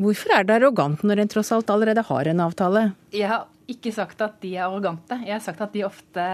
Hvorfor 0.00 0.36
er 0.36 0.48
det 0.48 0.58
arrogant 0.58 1.04
når 1.04 1.22
en 1.22 1.32
tross 1.32 1.52
alt 1.54 1.72
allerede 1.72 2.04
har 2.08 2.32
en 2.32 2.44
avtale? 2.46 2.90
Jeg 3.12 3.28
har 3.28 3.46
ikke 3.70 3.92
sagt 3.94 4.20
at 4.24 4.40
de 4.42 4.56
er 4.56 4.66
arrogante. 4.66 5.18
Jeg 5.26 5.36
har 5.36 5.44
sagt 5.44 5.62
at 5.64 5.72
de 5.74 5.84
ofte 5.86 6.26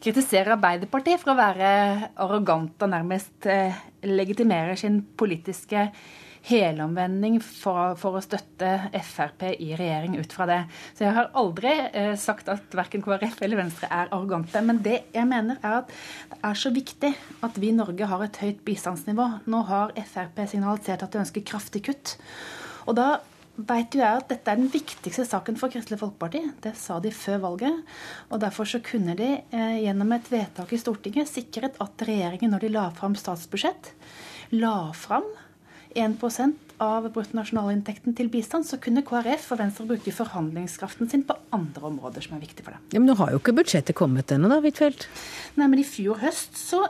kritiserer 0.00 0.54
Arbeiderpartiet 0.56 1.20
for 1.20 1.34
å 1.34 1.38
være 1.38 1.70
arrogante 2.22 2.86
og 2.86 2.94
nærmest 2.94 3.48
eh, 3.50 3.76
legitimerer 4.06 4.78
sin 4.80 5.02
politiske 5.20 5.90
helomvending 6.48 7.38
for, 7.44 7.94
for, 8.00 8.16
å 8.16 8.22
støtte 8.24 8.90
Frp 9.04 9.44
i 9.52 9.72
regjering 9.78 10.16
ut 10.20 10.34
fra 10.34 10.46
det. 10.48 10.60
Så 10.96 11.04
jeg 11.04 11.16
har 11.16 11.32
aldri 11.38 11.72
eh, 11.92 12.14
sagt 12.20 12.48
at 12.52 12.76
verken 12.76 13.04
KrF 13.04 13.42
eller 13.44 13.60
Venstre 13.60 13.90
er 13.90 14.08
arrogante. 14.08 14.62
Men 14.64 14.80
det 14.84 15.02
jeg 15.14 15.28
mener 15.28 15.60
er 15.60 15.80
at 15.82 15.92
det 16.30 16.40
er 16.50 16.62
så 16.62 16.72
viktig 16.74 17.12
at 17.46 17.60
vi 17.60 17.70
i 17.70 17.76
Norge 17.76 18.08
har 18.08 18.24
et 18.24 18.40
høyt 18.40 18.62
bistandsnivå. 18.66 19.26
Nå 19.50 19.64
har 19.68 19.92
Frp 20.00 20.46
signalisert 20.46 21.04
at 21.04 21.12
de 21.12 21.22
ønsker 21.24 21.44
kraftig 21.46 21.84
kutt. 21.90 22.16
Og 22.88 22.96
da 22.98 23.10
vet 23.68 23.94
jo 23.94 24.00
jeg 24.00 24.22
at 24.22 24.30
dette 24.30 24.52
er 24.52 24.60
den 24.60 24.70
viktigste 24.72 25.26
saken 25.28 25.58
for 25.60 25.72
Kristelig 25.72 26.00
Folkeparti. 26.00 26.42
Det 26.64 26.72
sa 26.78 26.96
de 27.02 27.12
før 27.12 27.42
valget. 27.44 27.84
Og 28.30 28.40
derfor 28.42 28.68
så 28.68 28.80
kunne 28.84 29.16
de 29.18 29.30
eh, 29.42 29.76
gjennom 29.84 30.16
et 30.16 30.32
vedtak 30.32 30.72
i 30.72 30.80
Stortinget 30.80 31.28
sikret 31.28 31.76
at 31.82 32.08
regjeringen, 32.08 32.52
når 32.54 32.64
de 32.64 32.74
la 32.78 32.88
fram 32.96 33.16
statsbudsjett, 33.18 33.92
la 34.56 34.90
fram 34.96 35.28
1% 35.98 36.76
av 36.80 37.06
bruttonasjonalinntekten 37.12 38.14
til 38.16 38.30
bistand, 38.32 38.64
så 38.66 38.78
kunne 38.80 39.04
KrF 39.06 39.50
og 39.52 39.60
Venstre 39.60 39.86
bruke 39.88 40.14
forhandlingskraften 40.14 41.10
sin 41.12 41.26
på 41.28 41.36
andre 41.54 41.90
områder 41.90 42.24
som 42.24 42.38
er 42.38 42.44
viktige 42.44 42.64
for 42.66 42.76
dem. 42.76 42.86
Ja, 42.94 43.02
Men 43.02 43.12
nå 43.12 43.18
har 43.20 43.34
jo 43.34 43.40
ikke 43.42 43.56
budsjettet 43.58 43.98
kommet 43.98 44.32
ennå, 44.32 44.48
da, 44.52 44.62
Huitfeldt? 44.64 45.08
Nei, 45.60 45.68
men 45.68 45.82
i 45.82 45.86
fjor 45.86 46.22
høst 46.22 46.56
så 46.60 46.86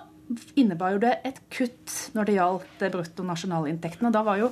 innebar 0.59 0.95
jo 0.95 1.03
det 1.03 1.17
et 1.27 1.41
kutt 1.53 1.97
når 2.15 2.29
det 2.29 2.37
gjaldt 2.37 2.85
bruttonasjonalinntektene. 2.95 4.13
Da 4.15 4.23
var 4.27 4.39
jo 4.41 4.51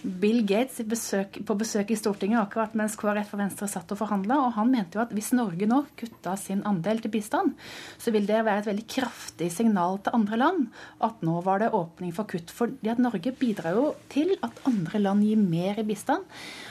Bill 0.00 0.40
Gates 0.48 0.80
besøk, 0.88 1.38
på 1.44 1.56
besøk 1.60 1.90
i 1.92 1.98
Stortinget 1.98 2.40
akkurat 2.40 2.72
mens 2.78 2.96
KrF 2.98 3.34
og 3.36 3.42
Venstre 3.42 3.68
satt 3.68 3.90
og 3.92 4.00
forhandla. 4.00 4.38
Og 4.46 4.54
han 4.56 4.70
mente 4.72 4.96
jo 4.96 5.02
at 5.04 5.12
hvis 5.14 5.32
Norge 5.36 5.68
nå 5.68 5.82
kutta 6.00 6.36
sin 6.40 6.64
andel 6.68 7.02
til 7.04 7.12
bistand, 7.12 7.52
så 8.00 8.14
vil 8.14 8.26
det 8.28 8.40
være 8.46 8.64
et 8.64 8.70
veldig 8.70 8.86
kraftig 8.90 9.50
signal 9.54 10.00
til 10.00 10.16
andre 10.16 10.40
land 10.40 10.66
at 11.04 11.20
nå 11.26 11.36
var 11.46 11.62
det 11.62 11.72
åpning 11.76 12.14
for 12.16 12.30
kutt. 12.30 12.54
At 12.80 13.02
Norge 13.02 13.34
bidrar 13.36 13.76
jo 13.76 13.90
til 14.12 14.34
at 14.40 14.64
andre 14.68 15.04
land 15.04 15.26
gir 15.26 15.40
mer 15.40 15.82
i 15.82 15.86
bistand. 15.86 16.24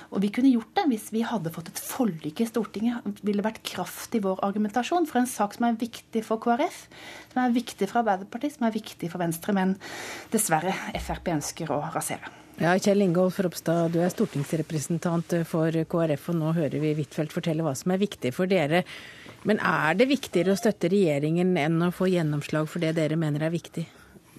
Og 0.09 0.23
vi 0.23 0.31
kunne 0.33 0.49
gjort 0.49 0.73
det 0.77 0.85
hvis 0.89 1.07
vi 1.13 1.21
hadde 1.27 1.51
fått 1.53 1.69
et 1.69 1.81
forlik 1.83 2.41
i 2.41 2.47
Stortinget. 2.49 3.05
Ville 3.25 3.45
vært 3.45 3.61
kraft 3.65 4.15
i 4.17 4.21
vår 4.23 4.41
argumentasjon 4.47 5.05
for 5.09 5.21
en 5.21 5.29
sak 5.29 5.55
som 5.57 5.67
er 5.67 5.77
viktig 5.79 6.23
for 6.25 6.41
KrF, 6.41 6.81
som 7.33 7.43
er 7.43 7.53
viktig 7.53 7.89
for 7.91 8.01
Arbeiderpartiet, 8.01 8.57
som 8.57 8.67
er 8.67 8.75
viktig 8.75 9.11
for 9.11 9.21
Venstre, 9.21 9.53
men 9.55 9.75
dessverre 10.33 10.73
Frp 10.97 11.33
ønsker 11.35 11.73
å 11.75 11.81
rasere. 11.93 12.33
Ja, 12.59 12.73
Kjell 12.75 13.05
Ingolf 13.05 13.37
Ropstad, 13.39 13.93
du 13.93 14.01
er 14.03 14.11
stortingsrepresentant 14.11 15.37
for 15.47 15.71
KrF, 15.93 16.25
og 16.33 16.41
nå 16.41 16.51
hører 16.57 16.81
vi 16.81 16.97
Huitfeldt 16.97 17.31
fortelle 17.31 17.63
hva 17.63 17.71
som 17.77 17.93
er 17.95 18.01
viktig 18.01 18.33
for 18.35 18.51
dere. 18.51 18.81
Men 19.47 19.61
er 19.63 19.95
det 19.95 20.09
viktigere 20.09 20.51
å 20.51 20.59
støtte 20.59 20.89
regjeringen 20.91 21.53
enn 21.61 21.79
å 21.85 21.93
få 21.95 22.09
gjennomslag 22.11 22.67
for 22.67 22.83
det 22.83 22.97
dere 22.97 23.15
mener 23.19 23.45
er 23.47 23.53
viktig? 23.55 23.85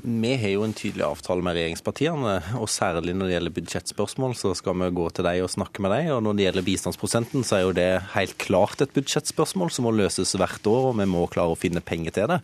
Vi 0.00 0.30
har 0.40 0.52
jo 0.54 0.62
en 0.64 0.72
tydelig 0.72 1.04
avtale 1.04 1.42
med 1.44 1.56
regjeringspartiene, 1.58 2.34
og 2.56 2.68
særlig 2.72 3.12
når 3.16 3.28
det 3.28 3.34
gjelder 3.34 3.54
budsjettspørsmål, 3.56 4.34
så 4.38 4.52
skal 4.56 4.78
vi 4.80 4.88
gå 4.96 5.06
til 5.12 5.26
dem 5.26 5.44
og 5.44 5.50
snakke 5.52 5.82
med 5.84 5.92
dem. 5.92 6.08
Og 6.14 6.22
når 6.24 6.36
det 6.38 6.46
gjelder 6.46 6.64
bistandsprosenten, 6.64 7.44
så 7.44 7.56
er 7.58 7.62
jo 7.66 7.74
det 7.76 7.88
helt 8.14 8.36
klart 8.40 8.80
et 8.80 8.94
budsjettspørsmål 8.96 9.72
som 9.74 9.84
må 9.84 9.92
løses 9.92 10.32
hvert 10.38 10.68
år, 10.70 10.90
og 10.90 10.96
vi 11.02 11.06
må 11.10 11.26
klare 11.32 11.52
å 11.52 11.58
finne 11.58 11.82
penger 11.84 12.16
til 12.16 12.30
det. 12.32 12.38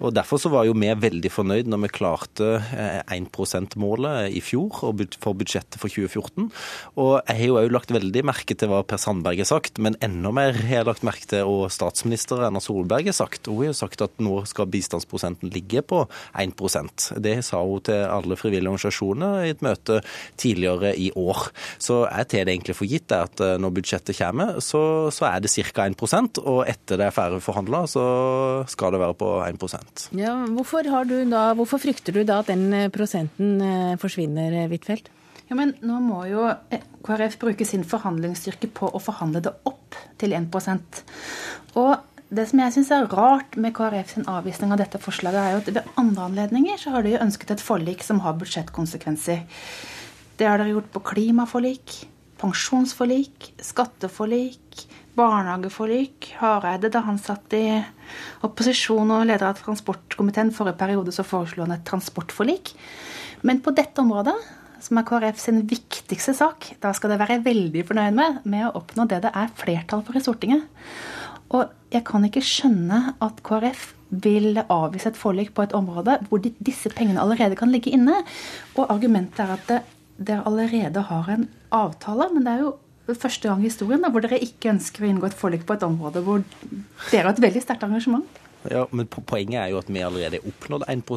Og 0.00 0.14
Derfor 0.16 0.40
så 0.40 0.52
var 0.52 0.68
jo 0.68 0.76
vi 0.78 0.88
veldig 1.02 1.32
fornøyd 1.32 1.68
når 1.68 1.82
vi 1.84 1.92
klarte 1.98 2.48
1 2.72 3.12
eh, 3.12 3.26
%-målet 3.28 4.32
i 4.32 4.40
fjor 4.44 4.70
for 4.72 5.36
budsjettet 5.36 5.80
for 5.82 5.92
2014. 5.92 6.48
Og 6.96 7.12
jeg 7.18 7.38
har 7.42 7.44
jo 7.50 7.60
òg 7.60 7.76
lagt 7.76 7.92
veldig 7.92 8.24
merke 8.28 8.56
til 8.56 8.72
hva 8.72 8.80
Per 8.88 9.00
Sandberg 9.00 9.42
har 9.42 9.50
sagt, 9.50 9.82
men 9.82 9.98
enda 10.04 10.32
mer 10.32 10.56
har 10.56 10.80
jeg 10.80 10.88
lagt 10.88 11.06
merke 11.06 11.28
til 11.28 11.44
hva 11.48 11.68
statsminister 11.72 12.46
Erna 12.46 12.62
Solberg 12.62 13.10
har 13.10 13.18
sagt. 13.20 13.52
Hun 13.52 13.68
har 13.68 13.76
sagt 13.76 14.04
at 14.04 14.16
nå 14.22 14.40
skal 14.48 14.70
bistandsprosenten 14.72 15.52
ligge 15.52 15.84
på 15.84 16.06
1 16.40 16.56
det 17.22 17.38
sa 17.46 17.62
hun 17.64 17.82
til 17.86 18.04
alle 18.06 18.38
frivillige 18.38 18.70
organisasjoner 18.70 19.46
i 19.46 19.52
et 19.54 19.64
møte 19.64 20.00
tidligere 20.40 20.94
i 20.98 21.10
år. 21.18 21.48
Så 21.82 22.02
jeg 22.06 22.28
tar 22.32 22.46
det 22.46 22.56
egentlig 22.56 22.76
for 22.78 22.90
gitt 22.90 23.14
at 23.16 23.42
eh, 23.42 23.58
når 23.60 23.76
budsjettet 23.78 24.18
kommer, 24.18 24.58
så, 24.64 24.82
så 25.14 25.28
er 25.30 25.42
det 25.42 25.52
ca. 25.52 25.88
1% 25.88 26.42
og 26.42 26.62
etter 26.68 27.00
det 27.00 27.08
er 27.08 27.14
ferdig 27.14 27.42
forhandla, 27.44 27.84
så 27.90 28.04
skal 28.70 28.94
det 28.94 29.02
være 29.02 29.18
på 29.18 29.32
1% 29.44 30.06
ja, 30.18 30.34
hvorfor, 30.52 30.86
da, 31.30 31.42
hvorfor 31.58 31.80
frykter 31.82 32.14
du 32.14 32.22
da 32.28 32.40
at 32.42 32.50
den 32.52 32.68
eh, 32.76 32.88
prosenten 32.92 33.60
eh, 33.62 33.98
forsvinner, 34.00 34.62
Huitfeldt? 34.70 35.10
Ja, 35.50 35.56
men 35.58 35.74
nå 35.84 35.98
må 36.00 36.22
jo 36.30 36.46
KrF 37.04 37.36
bruke 37.42 37.66
sin 37.68 37.84
forhandlingsstyrke 37.84 38.70
på 38.72 38.88
å 38.88 39.00
forhandle 39.02 39.42
det 39.44 39.52
opp 39.68 39.98
til 40.20 40.32
1% 40.38 41.02
Og 41.82 41.90
det 42.32 42.46
som 42.48 42.62
jeg 42.62 42.72
syns 42.72 42.90
er 42.94 43.10
rart 43.12 43.58
med 43.60 43.74
KrF 43.76 44.14
sin 44.14 44.28
avvisning 44.30 44.72
av 44.72 44.80
dette 44.80 45.00
forslaget, 45.02 45.40
er 45.40 45.52
jo 45.52 45.60
at 45.60 45.68
ved 45.76 45.98
andre 46.00 46.28
anledninger 46.30 46.80
så 46.80 46.94
har 46.94 47.04
de 47.04 47.18
ønsket 47.20 47.52
et 47.52 47.64
forlik 47.64 48.04
som 48.06 48.22
har 48.24 48.38
budsjettkonsekvenser. 48.40 49.42
Det 50.40 50.48
har 50.48 50.56
dere 50.62 50.72
gjort 50.72 50.88
på 50.94 51.02
klimaforlik, 51.12 51.98
pensjonsforlik, 52.40 53.52
skatteforlik, 53.62 54.86
barnehageforlik. 55.18 56.32
Hareide, 56.40 56.88
da 56.92 57.04
han 57.04 57.20
satt 57.20 57.52
i 57.58 57.66
opposisjon 58.46 59.12
og 59.12 59.28
leder 59.28 59.50
av 59.50 59.60
transportkomiteen 59.60 60.54
forrige 60.56 60.80
periode, 60.80 61.12
så 61.12 61.26
foreslo 61.26 61.66
han 61.66 61.76
et 61.76 61.86
transportforlik. 61.88 62.72
Men 63.44 63.60
på 63.60 63.74
dette 63.76 64.00
området, 64.00 64.38
som 64.82 64.98
er 64.98 65.06
KrF 65.06 65.38
sin 65.38 65.62
viktigste 65.68 66.34
sak, 66.34 66.72
da 66.82 66.90
skal 66.96 67.12
det 67.12 67.20
være 67.20 67.42
veldig 67.44 67.84
fornøyd 67.86 68.16
med, 68.16 68.40
med 68.48 68.66
å 68.66 68.76
oppnå 68.80 69.06
det 69.10 69.20
det 69.26 69.36
er 69.36 69.52
flertall 69.58 70.02
for 70.06 70.18
i 70.18 70.22
Stortinget. 70.24 70.64
Og 71.52 71.72
jeg 71.92 72.04
kan 72.08 72.24
ikke 72.24 72.44
skjønne 72.44 73.00
at 73.22 73.42
KrF 73.44 73.90
vil 74.22 74.60
avvise 74.62 75.08
et 75.12 75.18
forlik 75.18 75.52
på 75.56 75.64
et 75.64 75.74
område 75.76 76.18
hvor 76.28 76.40
de, 76.44 76.52
disse 76.64 76.90
pengene 76.92 77.20
allerede 77.20 77.56
kan 77.56 77.72
ligge 77.72 77.92
inne. 77.92 78.22
Og 78.76 78.92
argumentet 78.92 79.44
er 79.44 79.56
at 79.56 79.90
dere 80.22 80.46
allerede 80.48 81.04
har 81.08 81.30
en 81.32 81.48
avtale, 81.72 82.28
men 82.34 82.46
det 82.46 82.52
er 82.52 82.64
jo 82.64 82.76
første 83.18 83.48
gang 83.48 83.60
i 83.60 83.68
historien 83.68 84.04
da, 84.04 84.12
hvor 84.12 84.24
dere 84.24 84.40
ikke 84.40 84.70
ønsker 84.72 85.04
å 85.04 85.10
inngå 85.10 85.28
et 85.28 85.36
forlik 85.36 85.66
på 85.68 85.76
et 85.76 85.84
område 85.84 86.22
hvor 86.24 86.44
dere 87.10 87.26
har 87.26 87.34
et 87.34 87.44
veldig 87.44 87.64
sterkt 87.64 87.84
engasjement. 87.88 88.41
Ja, 88.70 88.86
men 88.90 89.08
Poenget 89.10 89.58
er 89.58 89.70
jo 89.72 89.80
at 89.80 89.90
vi 89.90 90.02
allerede 90.04 90.38
har 90.38 90.48
oppnådd 90.48 90.84
1 90.88 91.10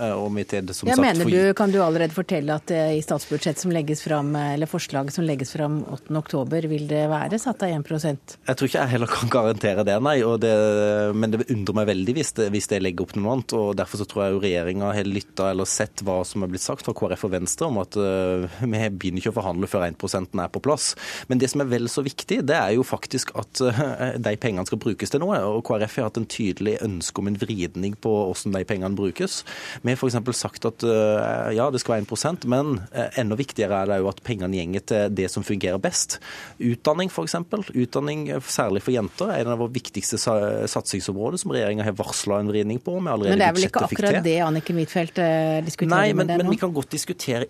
eh, 0.00 0.12
og 0.14 0.32
vi 0.34 0.44
til 0.48 0.70
som 0.74 0.88
ja, 0.90 0.96
sagt... 0.96 1.04
Mener 1.04 1.30
du, 1.30 1.54
Kan 1.58 1.72
du 1.74 1.78
allerede 1.82 2.14
fortelle 2.14 2.56
at 2.58 2.70
eh, 2.74 2.96
i 2.98 3.02
statsbudsjettet 3.04 3.62
som 3.62 3.74
legges 3.74 4.02
fram, 4.04 4.34
eller 4.36 4.70
forslaget 4.70 5.14
som 5.14 5.26
legges 5.26 5.52
fram 5.54 5.80
8.10, 5.84 6.68
vil 6.70 6.86
det 6.90 7.04
være 7.10 7.38
satt 7.40 7.62
av 7.66 7.72
1% 7.76 8.36
Jeg 8.48 8.58
tror 8.58 8.70
ikke 8.70 8.82
jeg 8.82 8.92
heller 8.94 9.12
kan 9.12 9.32
garantere 9.32 9.84
det, 9.86 9.98
nei. 10.04 10.16
Det, 10.38 10.54
men 11.14 11.34
det 11.34 11.46
undrer 11.46 11.78
meg 11.80 11.88
veldig 11.92 12.16
hvis 12.18 12.34
det, 12.38 12.48
hvis 12.54 12.70
det 12.70 12.82
legger 12.82 13.06
opp 13.06 13.14
noe 13.18 13.36
annet. 13.36 13.54
og 13.58 13.70
Derfor 13.78 14.02
så 14.02 14.08
tror 14.08 14.24
jeg 14.24 14.34
jo 14.34 14.42
regjeringa 14.42 14.92
har 14.96 15.08
lytta 15.08 15.50
eller 15.52 15.68
sett 15.68 16.02
hva 16.06 16.20
som 16.26 16.44
er 16.44 16.52
blitt 16.52 16.64
sagt 16.64 16.86
fra 16.86 16.94
KrF 16.96 17.26
og 17.28 17.34
Venstre 17.34 17.68
om 17.68 17.80
at 17.82 17.98
uh, 17.98 18.46
vi 18.62 18.82
begynner 18.88 19.22
ikke 19.22 19.32
å 19.32 19.38
forhandle 19.38 19.70
før 19.70 19.86
1% 19.88 20.38
er 20.38 20.52
på 20.52 20.62
plass. 20.64 20.90
Men 21.30 21.40
det 21.42 21.50
som 21.52 21.62
er 21.62 21.70
vel 21.70 21.88
så 21.90 22.04
viktig, 22.06 22.40
det 22.48 22.56
er 22.56 22.74
jo 22.76 22.86
faktisk 22.86 23.32
at 23.38 23.62
uh, 23.62 23.82
de 24.18 24.34
pengene 24.40 24.66
skal 24.68 24.82
brukes 24.82 25.12
til 25.12 25.22
noe. 25.22 25.38
og 25.46 25.64
KrF 25.68 25.98
har 26.00 26.10
hatt 26.10 26.20
en 26.20 26.28
tydelig 26.28 26.78
ønske 26.88 27.22
om 27.22 27.30
en 27.30 27.38
vridning 27.38 27.96
på 28.00 28.12
hvordan 28.28 28.56
de 28.56 28.64
pengene 28.68 28.98
brukes. 28.98 29.42
Vi 29.82 29.92
har 29.92 29.98
f.eks. 29.98 30.18
sagt 30.38 30.66
at 30.68 30.84
eh, 30.86 31.52
ja, 31.58 31.68
det 31.72 31.82
skal 31.82 31.96
være 31.96 32.06
1% 32.06 32.48
men 32.50 32.78
eh, 32.92 33.20
enda 33.20 33.38
viktigere 33.38 33.82
er 33.82 33.92
det 33.92 34.00
jo 34.02 34.10
at 34.10 34.22
pengene 34.26 34.58
gjenger 34.58 34.84
til 34.90 35.16
det 35.20 35.28
som 35.32 35.46
fungerer 35.46 35.80
best. 35.82 36.18
Utdanning 36.58 37.12
f.eks. 37.12 37.36
Utdanning 37.74 38.28
eh, 38.34 38.42
særlig 38.44 38.84
for 38.86 38.94
jenter 38.94 39.32
er 39.34 39.44
en 39.44 39.54
av 39.54 39.62
våre 39.62 39.74
viktigste 39.74 40.18
satsingsområder 40.18 41.42
som 41.42 41.54
regjeringa 41.54 41.86
har 41.86 41.96
varsla 41.98 42.40
en 42.42 42.52
vridning 42.52 42.80
på. 42.82 42.98
men 43.00 43.24
det 43.28 43.46
er 43.46 43.56
vel 43.56 43.68
ikke 43.68 43.84
akkurat 43.86 44.20
det 44.24 44.38
Anniken 44.44 44.78
Huitfeldt 44.80 45.20
diskuterer 45.66 45.94
nei, 45.94 46.12
men, 46.12 46.24
med 46.24 46.32
det 46.32 46.38
nå? 46.40 46.46
Men 46.48 46.54
vi 46.54 46.60
kan 46.60 46.74
godt 46.74 46.94
diskutere, 46.94 47.48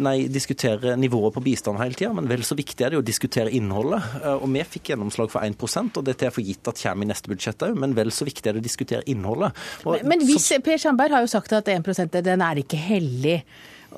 nei, 0.00 0.16
diskutere 0.32 0.96
nivået 1.00 1.34
på 1.36 1.44
bistand 1.44 1.80
hele 1.80 1.96
tida, 1.98 2.12
men 2.16 2.28
vel 2.30 2.44
så 2.46 2.56
viktig 2.58 2.86
er 2.86 2.94
det 2.94 3.00
å 3.00 3.06
diskutere 3.06 3.52
innholdet. 3.54 4.20
Og 4.40 4.46
vi 4.50 4.64
fikk 4.76 4.92
gjennomslag 4.92 5.32
for 5.32 5.44
1% 5.44 6.00
og 6.00 6.06
det 6.06 6.16
jeg 6.20 6.34
for 6.34 6.44
gitt 6.44 6.68
at 6.70 6.80
kommer 6.80 7.06
i 7.06 7.10
neste 7.10 7.30
budsjett 7.30 7.64
òg, 7.66 7.76
men 7.80 7.94
vel 7.96 8.12
så 8.14 8.26
viktig 8.28 8.50
er 8.50 8.56
det 8.56 8.62
å 8.62 8.66
diskutere 8.66 8.79
diskutere 8.80 9.04
innholdet. 9.06 9.52
Og, 9.84 9.98
men, 9.98 10.08
men 10.14 10.26
hvis, 10.28 10.50
Per 10.64 10.80
Sandberg 10.80 11.16
har 11.16 11.26
jo 11.26 11.30
sagt 11.30 11.52
at 11.52 11.68
1% 11.68 12.20
den 12.24 12.40
er 12.44 12.62
ikke 12.64 12.80
hellig. 12.80 13.40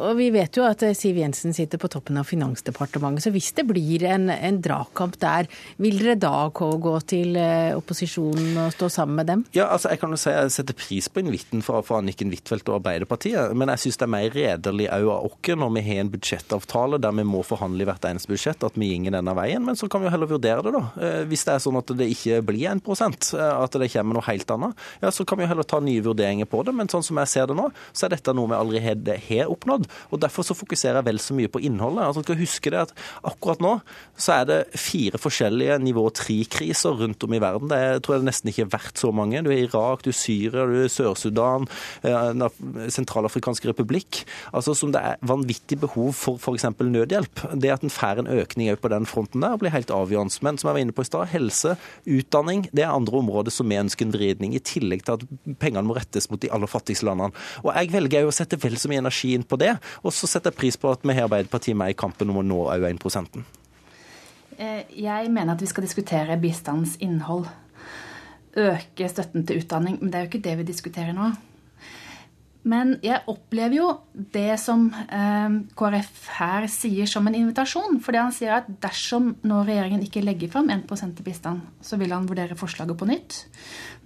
Og 0.00 0.16
vi 0.16 0.28
vet 0.32 0.56
jo 0.56 0.64
at 0.64 0.82
eh, 0.86 0.94
Siv 0.96 1.18
Jensen 1.20 1.52
sitter 1.56 1.80
på 1.80 1.90
toppen 1.92 2.16
av 2.20 2.28
Finansdepartementet, 2.28 3.26
så 3.26 3.32
hvis 3.34 3.50
det 3.56 3.66
blir 3.68 4.04
en, 4.08 4.30
en 4.32 4.60
dragkamp 4.64 5.18
der, 5.20 5.48
vil 5.82 5.98
dere 6.00 6.16
da 6.20 6.48
gå 6.52 6.94
til 7.08 7.36
eh, 7.36 7.74
opposisjonen 7.76 8.56
og 8.64 8.72
stå 8.76 8.88
sammen 8.92 9.20
med 9.20 9.28
dem? 9.28 9.44
Ja, 9.56 9.68
altså 9.68 9.92
jeg 9.92 10.00
kan 10.00 10.14
jo 10.14 10.20
si 10.20 10.32
jeg 10.32 10.54
setter 10.54 10.78
pris 10.78 11.10
på 11.12 11.22
invitten 11.22 11.64
fra, 11.64 11.82
fra 11.84 12.00
Anniken 12.00 12.32
Huitfeldt 12.32 12.70
og 12.70 12.80
Arbeiderpartiet, 12.80 13.52
men 13.58 13.72
jeg 13.74 13.84
syns 13.84 14.00
det 14.00 14.06
er 14.08 14.14
mer 14.14 14.30
redelig 14.32 14.88
òg 14.92 15.10
av 15.12 15.28
oss 15.28 15.50
når 15.52 15.72
vi 15.74 15.82
har 15.84 16.00
en 16.00 16.10
budsjettavtale 16.12 16.98
der 17.02 17.14
vi 17.18 17.24
må 17.28 17.42
forhandle 17.44 17.84
i 17.84 17.88
hvert 17.88 18.04
eneste 18.08 18.30
budsjett, 18.30 18.64
at 18.64 18.76
vi 18.78 18.92
går 19.02 19.12
denne 19.12 19.34
veien. 19.36 19.64
Men 19.66 19.76
så 19.78 19.88
kan 19.90 20.00
vi 20.00 20.08
jo 20.08 20.12
heller 20.14 20.30
vurdere 20.30 20.64
det, 20.64 20.72
da. 20.72 20.82
Eh, 21.02 21.20
hvis 21.28 21.44
det 21.46 21.56
er 21.56 21.62
sånn 21.64 21.78
at 21.80 21.92
det 21.98 22.08
ikke 22.14 22.40
blir 22.46 22.70
1% 22.72 23.32
at 23.42 23.78
det 23.80 23.90
kommer 23.92 24.16
noe 24.16 24.26
helt 24.26 24.54
annet, 24.54 24.84
ja, 25.02 25.12
så 25.12 25.26
kan 25.28 25.38
vi 25.38 25.44
jo 25.44 25.50
heller 25.52 25.66
ta 25.68 25.80
nye 25.82 26.04
vurderinger 26.04 26.48
på 26.48 26.62
det. 26.66 26.74
Men 26.78 26.90
sånn 26.92 27.04
som 27.04 27.20
jeg 27.20 27.32
ser 27.32 27.50
det 27.50 27.58
nå, 27.58 27.68
så 27.92 28.06
er 28.06 28.14
dette 28.16 28.34
noe 28.36 28.50
vi 28.52 28.58
allerede 28.58 29.18
har 29.28 29.52
oppnådd 29.52 29.81
grad. 29.82 29.90
og 30.10 30.20
Derfor 30.20 30.44
så 30.44 30.54
fokuserer 30.54 31.00
jeg 31.00 31.06
vel 31.06 31.18
så 31.18 31.34
mye 31.34 31.48
på 31.48 31.60
innholdet. 31.60 32.06
Altså, 32.06 32.22
skal 32.22 32.40
huske 32.40 32.70
det 32.70 32.80
at 32.80 32.92
Akkurat 33.24 33.60
nå 33.60 33.80
så 34.16 34.40
er 34.40 34.44
det 34.46 34.78
fire 34.78 35.18
forskjellige 35.18 35.78
nivå 35.82 36.10
tre-kriser 36.14 36.94
rundt 36.98 37.22
om 37.24 37.32
i 37.32 37.40
verden. 37.40 37.68
Det 37.68 38.02
tror 38.02 38.16
jeg 38.16 38.26
nesten 38.26 38.50
ikke 38.50 38.66
har 38.66 38.72
vært 38.78 38.98
så 38.98 39.12
mange. 39.12 39.42
Du 39.42 39.50
er 39.50 39.64
Irak, 39.64 40.02
du 40.02 40.10
er 40.10 40.16
Syria, 40.16 40.66
du 40.66 40.84
er 40.84 40.90
Sør-Sudan, 40.92 41.66
eh, 42.02 42.32
republikk. 43.72 44.24
Altså 44.52 44.74
Som 44.74 44.92
det 44.92 45.00
er 45.00 45.16
vanvittig 45.22 45.80
behov 45.80 46.12
for 46.12 46.36
f.eks. 46.36 46.64
nødhjelp. 46.78 47.60
Det 47.60 47.70
at 47.70 47.82
en 47.82 47.90
får 47.90 48.18
en 48.20 48.26
økning 48.26 48.76
på 48.76 48.88
den 48.88 49.06
fronten 49.06 49.40
der, 49.40 49.56
blir 49.56 49.70
helt 49.70 49.90
avgjørende. 49.90 50.42
Men 50.42 50.58
som 50.58 50.68
jeg 50.68 50.74
var 50.74 50.80
inne 50.80 50.92
på 50.92 51.02
i 51.02 51.08
stad, 51.08 51.26
helse, 51.32 51.76
utdanning, 52.06 52.68
det 52.72 52.84
er 52.84 52.92
andre 52.92 53.18
områder 53.18 53.50
som 53.50 53.68
vi 53.68 53.76
ønsker 53.78 54.06
en 54.06 54.12
vridning, 54.12 54.54
i 54.54 54.58
tillegg 54.58 55.04
til 55.04 55.18
at 55.18 55.56
pengene 55.58 55.86
må 55.86 55.96
rettes 55.96 56.30
mot 56.30 56.40
de 56.40 56.50
aller 56.52 56.66
fattigste 56.66 57.06
landene. 57.06 57.32
Og 57.64 57.72
Jeg 57.74 57.92
velger 57.92 58.22
jo 58.22 58.30
å 58.30 58.34
sette 58.34 58.58
vel 58.60 58.76
så 58.76 58.90
mye 58.90 59.02
energi 59.02 59.32
inn 59.34 59.46
på 59.46 59.58
det, 59.60 59.71
og 60.02 60.14
så 60.14 60.28
setter 60.30 60.52
jeg 60.52 60.60
pris 60.60 60.78
på 60.80 60.90
at 60.92 61.04
vi 61.04 61.16
har 61.16 61.28
Arbeiderpartiet 61.28 61.78
med 61.78 61.92
i 61.92 61.98
kampen 61.98 62.32
om 62.32 62.40
å 62.40 62.46
nå 62.46 62.60
òg 62.72 62.86
1 62.90 62.98
eh, 64.58 64.82
Jeg 64.96 65.30
mener 65.30 65.54
at 65.54 65.62
vi 65.62 65.70
skal 65.70 65.86
diskutere 65.86 66.40
bistandens 66.40 66.98
innhold. 67.00 67.48
Øke 68.52 69.08
støtten 69.08 69.46
til 69.46 69.62
utdanning. 69.62 69.98
Men 70.00 70.12
det 70.12 70.18
er 70.18 70.26
jo 70.26 70.32
ikke 70.32 70.44
det 70.48 70.58
vi 70.60 70.70
diskuterer 70.72 71.16
nå. 71.16 71.32
Men 72.62 72.94
jeg 73.02 73.24
opplever 73.26 73.74
jo 73.74 73.86
det 74.14 74.54
som 74.62 74.84
eh, 74.94 75.54
KrF 75.78 76.26
her 76.36 76.68
sier 76.70 77.08
som 77.10 77.26
en 77.26 77.36
invitasjon. 77.36 77.98
Fordi 78.04 78.20
han 78.22 78.34
sier 78.34 78.54
at 78.60 78.68
dersom 78.84 79.32
nå 79.42 79.62
regjeringen 79.66 80.04
ikke 80.06 80.22
legger 80.22 80.52
fram 80.52 80.70
1% 80.70 81.16
til 81.18 81.26
bistand, 81.26 81.64
så 81.82 81.98
vil 81.98 82.14
han 82.14 82.28
vurdere 82.30 82.58
forslaget 82.58 82.98
på 82.98 83.08
nytt. 83.10 83.40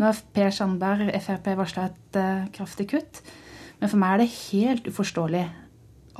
Nå 0.00 0.08
har 0.08 0.22
Per 0.36 0.54
Sandberg, 0.56 1.12
Frp, 1.26 1.52
varsla 1.58 1.90
et 1.90 2.20
eh, 2.20 2.46
kraftig 2.56 2.88
kutt. 2.94 3.20
Men 3.80 3.92
for 3.92 4.00
meg 4.00 4.14
er 4.14 4.22
det 4.22 4.34
helt 4.34 4.90
uforståelig 4.90 5.44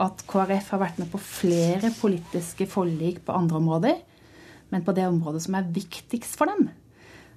at 0.07 0.25
KrF 0.29 0.73
har 0.75 0.83
vært 0.83 0.99
med 1.01 1.09
på 1.13 1.21
flere 1.23 1.91
politiske 1.97 2.67
forlik 2.69 3.23
på 3.25 3.37
andre 3.37 3.61
områder, 3.63 4.03
men 4.73 4.85
på 4.85 4.93
det 4.97 5.07
området 5.09 5.45
som 5.47 5.57
er 5.57 5.71
viktigst 5.73 6.37
for 6.37 6.51
dem, 6.51 6.69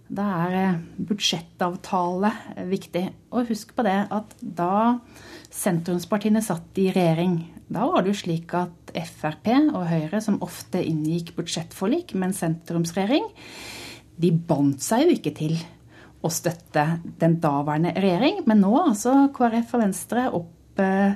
da 0.09 0.25
er 0.47 0.55
eh, 0.57 0.79
budsjettavtale 1.05 2.31
viktig. 2.71 3.03
Og 3.29 3.51
husk 3.51 3.75
på 3.77 3.85
det 3.85 3.99
at 4.09 4.33
da 4.41 4.97
sentrumspartiene 5.53 6.41
satt 6.43 6.81
i 6.81 6.89
regjering, 6.95 7.37
da 7.69 7.85
var 7.85 8.03
det 8.03 8.15
jo 8.15 8.21
slik 8.23 8.55
at 8.57 8.93
Frp 9.05 9.51
og 9.53 9.83
Høyre, 9.85 10.21
som 10.25 10.41
ofte 10.45 10.81
inngikk 10.81 11.35
budsjettforlik 11.37 12.15
med 12.15 12.31
en 12.31 12.39
sentrumsregjering, 12.39 13.29
de 14.19 14.31
bandt 14.33 14.81
seg 14.83 15.05
jo 15.05 15.13
ikke 15.15 15.35
til 15.37 15.59
å 16.25 16.31
støtte 16.33 16.85
den 17.21 17.37
daværende 17.43 17.93
regjering. 17.95 18.43
Men 18.49 18.61
nå 18.63 18.73
har 18.75 18.91
altså 18.91 19.15
KrF 19.35 19.73
og 19.77 19.83
Venstre 19.83 20.27
opp, 20.35 20.81
eh, 20.83 21.15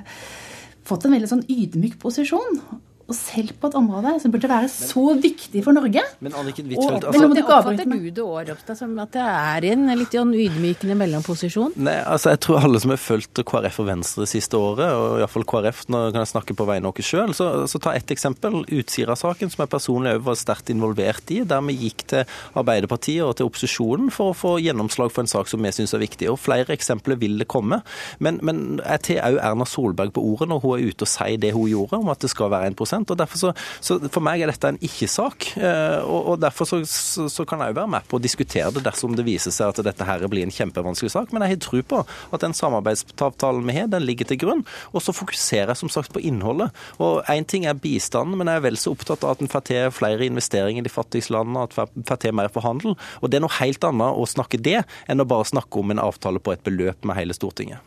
fått 0.84 1.06
en 1.06 1.16
veldig 1.16 1.30
sånn 1.30 1.46
ydmyk 1.48 1.98
posisjon. 2.02 2.60
Og 3.04 3.16
selv 3.16 3.52
på 3.60 3.68
et 3.68 3.74
område 3.76 4.14
som 4.22 4.32
burde 4.32 4.48
være 4.48 4.68
så 4.72 5.02
viktig 5.20 5.60
for 5.64 5.76
Norge. 5.76 6.00
Men 6.24 6.36
Anniken 6.40 6.70
Huitfeldt 6.70 7.04
altså, 7.04 7.26
men 7.28 7.42
Oppfatter 7.44 7.90
du 7.90 8.06
det 8.08 8.22
òg, 8.24 8.48
Ropstad, 8.48 8.78
som 8.78 8.94
at 9.02 9.12
det 9.12 9.24
er 9.24 9.66
en 9.74 9.90
litt 10.00 10.14
sånn 10.16 10.32
ydmykende 10.32 10.96
mellomposisjon? 11.02 11.74
Nei, 11.84 11.98
altså 12.00 12.32
jeg 12.32 12.40
tror 12.46 12.64
alle 12.64 12.80
som 12.80 12.94
har 12.94 13.02
fulgt 13.02 13.42
KrF 13.44 13.80
og 13.84 13.88
Venstre 13.90 14.24
det 14.24 14.30
siste 14.32 14.56
året, 14.56 14.88
og 14.96 15.18
iallfall 15.20 15.44
KrF, 15.52 15.82
nå 15.92 16.00
kan 16.14 16.22
jeg 16.22 16.30
snakke 16.32 16.56
på 16.56 16.66
vegne 16.70 16.88
av 16.88 16.96
oss 16.96 17.10
sjøl, 17.10 17.34
så, 17.36 17.50
så, 17.68 17.82
ta 17.84 17.92
ett 17.92 18.14
eksempel. 18.14 18.62
Utsira-saken, 18.72 19.52
som 19.52 19.66
jeg 19.66 19.72
personlig 19.74 20.16
òg 20.16 20.24
var 20.30 20.40
sterkt 20.40 20.72
involvert 20.72 21.34
i, 21.34 21.42
der 21.44 21.60
vi 21.68 21.76
gikk 21.84 22.06
til 22.08 22.24
Arbeiderpartiet 22.56 23.26
og 23.26 23.36
til 23.36 23.50
opposisjonen 23.50 24.08
for 24.14 24.32
å 24.32 24.38
få 24.38 24.54
gjennomslag 24.64 25.12
for 25.12 25.26
en 25.26 25.30
sak 25.30 25.50
som 25.52 25.60
vi 25.60 25.74
syns 25.76 25.92
er 25.92 26.02
viktig. 26.06 26.30
Og 26.32 26.40
flere 26.40 26.72
eksempler 26.72 27.20
vil 27.20 27.36
det 27.42 27.50
komme. 27.52 27.82
Men, 28.24 28.40
men 28.40 28.80
jeg 28.80 29.04
tar 29.10 29.22
òg 29.28 29.40
Erna 29.44 29.68
Solberg 29.68 30.14
på 30.16 30.24
ordet 30.24 30.48
når 30.48 30.64
hun 30.64 30.78
er 30.78 30.88
ute 30.88 31.04
og 31.04 31.12
sier 31.12 31.36
det 31.40 31.52
hun 31.52 31.68
gjorde, 31.68 32.00
om 32.00 32.12
at 32.14 32.24
det 32.24 32.32
skal 32.32 32.52
være 32.54 32.72
1 32.72 32.93
og 33.02 33.18
derfor 33.18 33.40
så, 33.40 33.52
så 33.84 33.98
For 34.12 34.24
meg 34.24 34.42
er 34.42 34.50
dette 34.50 34.70
en 34.70 34.78
ikke-sak. 34.84 35.48
Eh, 35.58 36.00
og, 36.02 36.20
og, 36.34 36.40
Derfor 36.44 36.68
så, 36.68 36.80
så, 36.88 37.26
så 37.32 37.46
kan 37.48 37.62
jeg 37.62 37.72
jo 37.72 37.78
være 37.78 37.92
med 37.94 38.06
på 38.10 38.18
å 38.18 38.22
diskutere 38.22 38.72
det 38.74 38.84
dersom 38.84 39.14
det 39.16 39.24
viser 39.26 39.54
seg 39.54 39.72
at 39.72 39.80
dette 39.86 40.06
her 40.06 40.24
blir 40.30 40.44
en 40.44 40.54
kjempevanskelig 40.54 41.12
sak. 41.14 41.32
Men 41.32 41.44
jeg 41.44 41.54
har 41.54 41.62
tro 41.64 41.82
på 41.94 42.02
at 42.04 42.44
den 42.44 42.56
samarbeidsavtalen 42.56 43.64
vi 43.68 43.76
har, 43.78 43.88
den 43.92 44.06
ligger 44.06 44.28
til 44.30 44.40
grunn. 44.42 44.64
Og 44.92 45.04
så 45.04 45.14
fokuserer 45.16 45.72
jeg 45.72 45.82
som 45.82 45.92
sagt 45.92 46.12
på 46.14 46.22
innholdet. 46.22 46.74
Og 47.02 47.22
Én 47.32 47.46
ting 47.48 47.64
er 47.66 47.78
bistanden, 47.78 48.36
men 48.38 48.50
jeg 48.50 48.60
er 48.60 48.66
vel 48.66 48.78
så 48.80 48.92
opptatt 48.94 49.24
av 49.24 49.34
at 49.34 49.42
en 49.42 49.50
får 49.50 49.66
til 49.70 49.94
flere 49.94 50.28
investeringer 50.28 50.84
i 50.84 50.86
de 50.86 50.92
fattigste 50.92 51.34
landene, 51.34 51.64
at 51.64 51.78
en 51.80 52.06
får 52.06 52.20
til 52.22 52.36
mer 52.36 52.52
på 52.52 52.62
handel. 52.64 52.98
Og 53.20 53.30
det 53.30 53.38
er 53.38 53.46
noe 53.46 53.58
helt 53.60 53.84
annet 53.86 54.20
å 54.20 54.28
snakke 54.28 54.60
det 54.60 54.82
enn 55.10 55.22
å 55.22 55.28
bare 55.28 55.48
snakke 55.48 55.80
om 55.80 55.94
en 55.94 56.02
avtale 56.02 56.42
på 56.42 56.54
et 56.54 56.64
beløp 56.66 57.06
med 57.06 57.18
hele 57.18 57.36
Stortinget. 57.36 57.80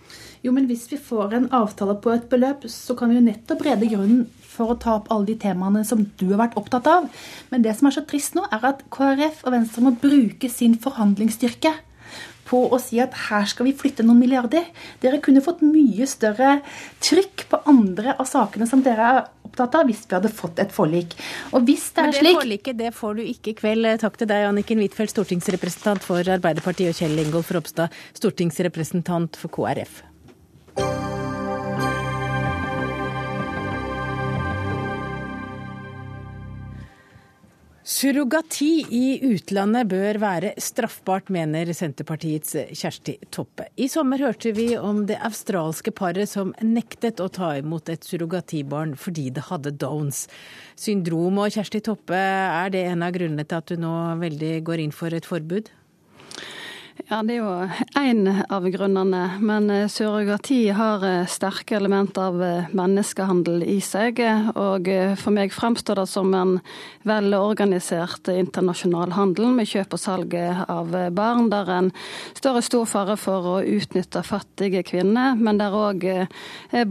Jo, 0.45 0.53
men 0.55 0.67
hvis 0.69 0.85
vi 0.91 0.99
får 1.01 1.37
en 1.37 1.49
avtale 1.55 1.97
på 2.01 2.13
et 2.13 2.27
beløp, 2.31 2.67
så 2.71 2.95
kan 2.97 3.11
vi 3.11 3.19
jo 3.19 3.25
nettopp 3.25 3.63
rede 3.65 3.89
grunnen 3.91 4.27
for 4.57 4.73
å 4.73 4.79
ta 4.81 4.97
opp 4.97 5.11
alle 5.13 5.29
de 5.29 5.37
temaene 5.41 5.83
som 5.85 6.03
du 6.19 6.29
har 6.31 6.41
vært 6.45 6.57
opptatt 6.59 6.87
av. 6.89 7.09
Men 7.51 7.65
det 7.65 7.75
som 7.77 7.89
er 7.89 7.97
så 7.97 8.05
trist 8.09 8.37
nå, 8.37 8.45
er 8.51 8.71
at 8.71 8.85
KrF 8.93 9.43
og 9.45 9.53
Venstre 9.53 9.85
må 9.85 9.93
bruke 10.01 10.49
sin 10.51 10.77
forhandlingsstyrke 10.81 11.75
på 12.47 12.61
å 12.71 12.79
si 12.79 12.99
at 13.03 13.15
her 13.27 13.47
skal 13.49 13.67
vi 13.67 13.75
flytte 13.75 14.05
noen 14.07 14.21
milliarder. 14.21 14.69
Dere 15.03 15.19
kunne 15.23 15.43
fått 15.43 15.63
mye 15.65 16.07
større 16.09 16.61
trykk 17.03 17.47
på 17.51 17.61
andre 17.69 18.15
av 18.15 18.27
sakene 18.29 18.67
som 18.69 18.83
dere 18.85 19.09
er 19.11 19.21
opptatt 19.47 19.75
av 19.79 19.87
hvis 19.89 20.05
vi 20.07 20.15
hadde 20.15 20.31
fått 20.33 20.61
et 20.63 20.73
forlik. 20.73 21.17
Og 21.51 21.67
hvis 21.67 21.89
det 21.91 22.03
er 22.03 22.09
Men 22.09 22.15
det 22.15 22.23
slik 22.23 22.41
forliket 22.41 22.79
det 22.79 22.91
får 22.95 23.19
du 23.19 23.23
ikke 23.25 23.53
i 23.53 23.57
kveld. 23.61 23.91
Takk 24.03 24.19
til 24.21 24.31
deg, 24.31 24.47
Anniken 24.47 24.83
Huitfeldt, 24.83 25.15
stortingsrepresentant 25.15 26.05
for 26.07 26.35
Arbeiderpartiet, 26.37 26.93
og 26.93 27.01
Kjell 27.01 27.25
Ingolf 27.25 27.51
Ropstad, 27.55 27.95
stortingsrepresentant 28.15 29.39
for 29.39 29.51
KrF. 29.51 30.05
Surrogati 37.87 38.81
i 38.91 39.13
utlandet 39.23 39.87
bør 39.87 40.17
være 40.19 40.49
straffbart, 40.59 41.29
mener 41.31 41.69
Senterpartiets 41.71 42.57
Kjersti 42.75 43.13
Toppe. 43.31 43.69
I 43.79 43.87
sommer 43.87 44.19
hørte 44.19 44.51
vi 44.57 44.65
om 44.75 45.05
det 45.07 45.15
australske 45.23 45.93
paret 45.95 46.27
som 46.27 46.51
nektet 46.59 47.23
å 47.23 47.29
ta 47.31 47.53
imot 47.61 47.87
et 47.87 48.03
surrogatibarn 48.03 48.91
fordi 48.99 49.29
det 49.37 49.45
hadde 49.47 49.71
Downs 49.79 50.25
syndrom. 50.75 51.39
Og 51.39 51.55
Kjersti 51.55 51.79
Toppe, 51.87 52.19
er 52.19 52.75
det 52.75 52.83
en 52.89 53.07
av 53.07 53.15
grunnene 53.15 53.47
til 53.47 53.63
at 53.63 53.71
du 53.71 53.79
nå 53.79 53.95
veldig 54.19 54.53
går 54.67 54.83
inn 54.83 54.91
for 54.91 55.15
et 55.15 55.31
forbud? 55.31 55.71
Ja, 57.05 57.21
Det 57.23 57.35
er 57.35 57.37
jo 57.37 57.51
én 58.01 58.27
av 58.49 58.65
grunnene. 58.73 59.37
Men 59.39 59.69
eh, 59.69 59.85
surrogati 59.87 60.71
har 60.73 61.03
eh, 61.05 61.27
sterke 61.29 61.77
elementer 61.77 62.25
av 62.31 62.41
eh, 62.43 62.71
menneskehandel 62.75 63.61
i 63.69 63.77
seg. 63.85 64.17
Og 64.57 64.89
for 65.21 65.35
meg 65.35 65.53
fremstår 65.53 66.01
det 66.01 66.07
som 66.09 66.33
en 66.33 66.55
velorganisert 67.07 68.31
internasjonal 68.33 69.13
handel 69.13 69.53
med 69.55 69.69
kjøp 69.69 69.93
og 69.93 70.01
salg 70.01 70.33
av 70.37 70.95
barn, 71.13 71.51
der 71.53 71.69
en 71.71 71.91
står 72.35 72.59
i 72.59 72.65
stor 72.65 72.87
fare 72.89 73.17
for 73.19 73.51
å 73.51 73.55
utnytte 73.61 74.23
fattige 74.25 74.81
kvinner, 74.87 75.37
men 75.37 75.61
der 75.61 75.75
òg 75.77 76.03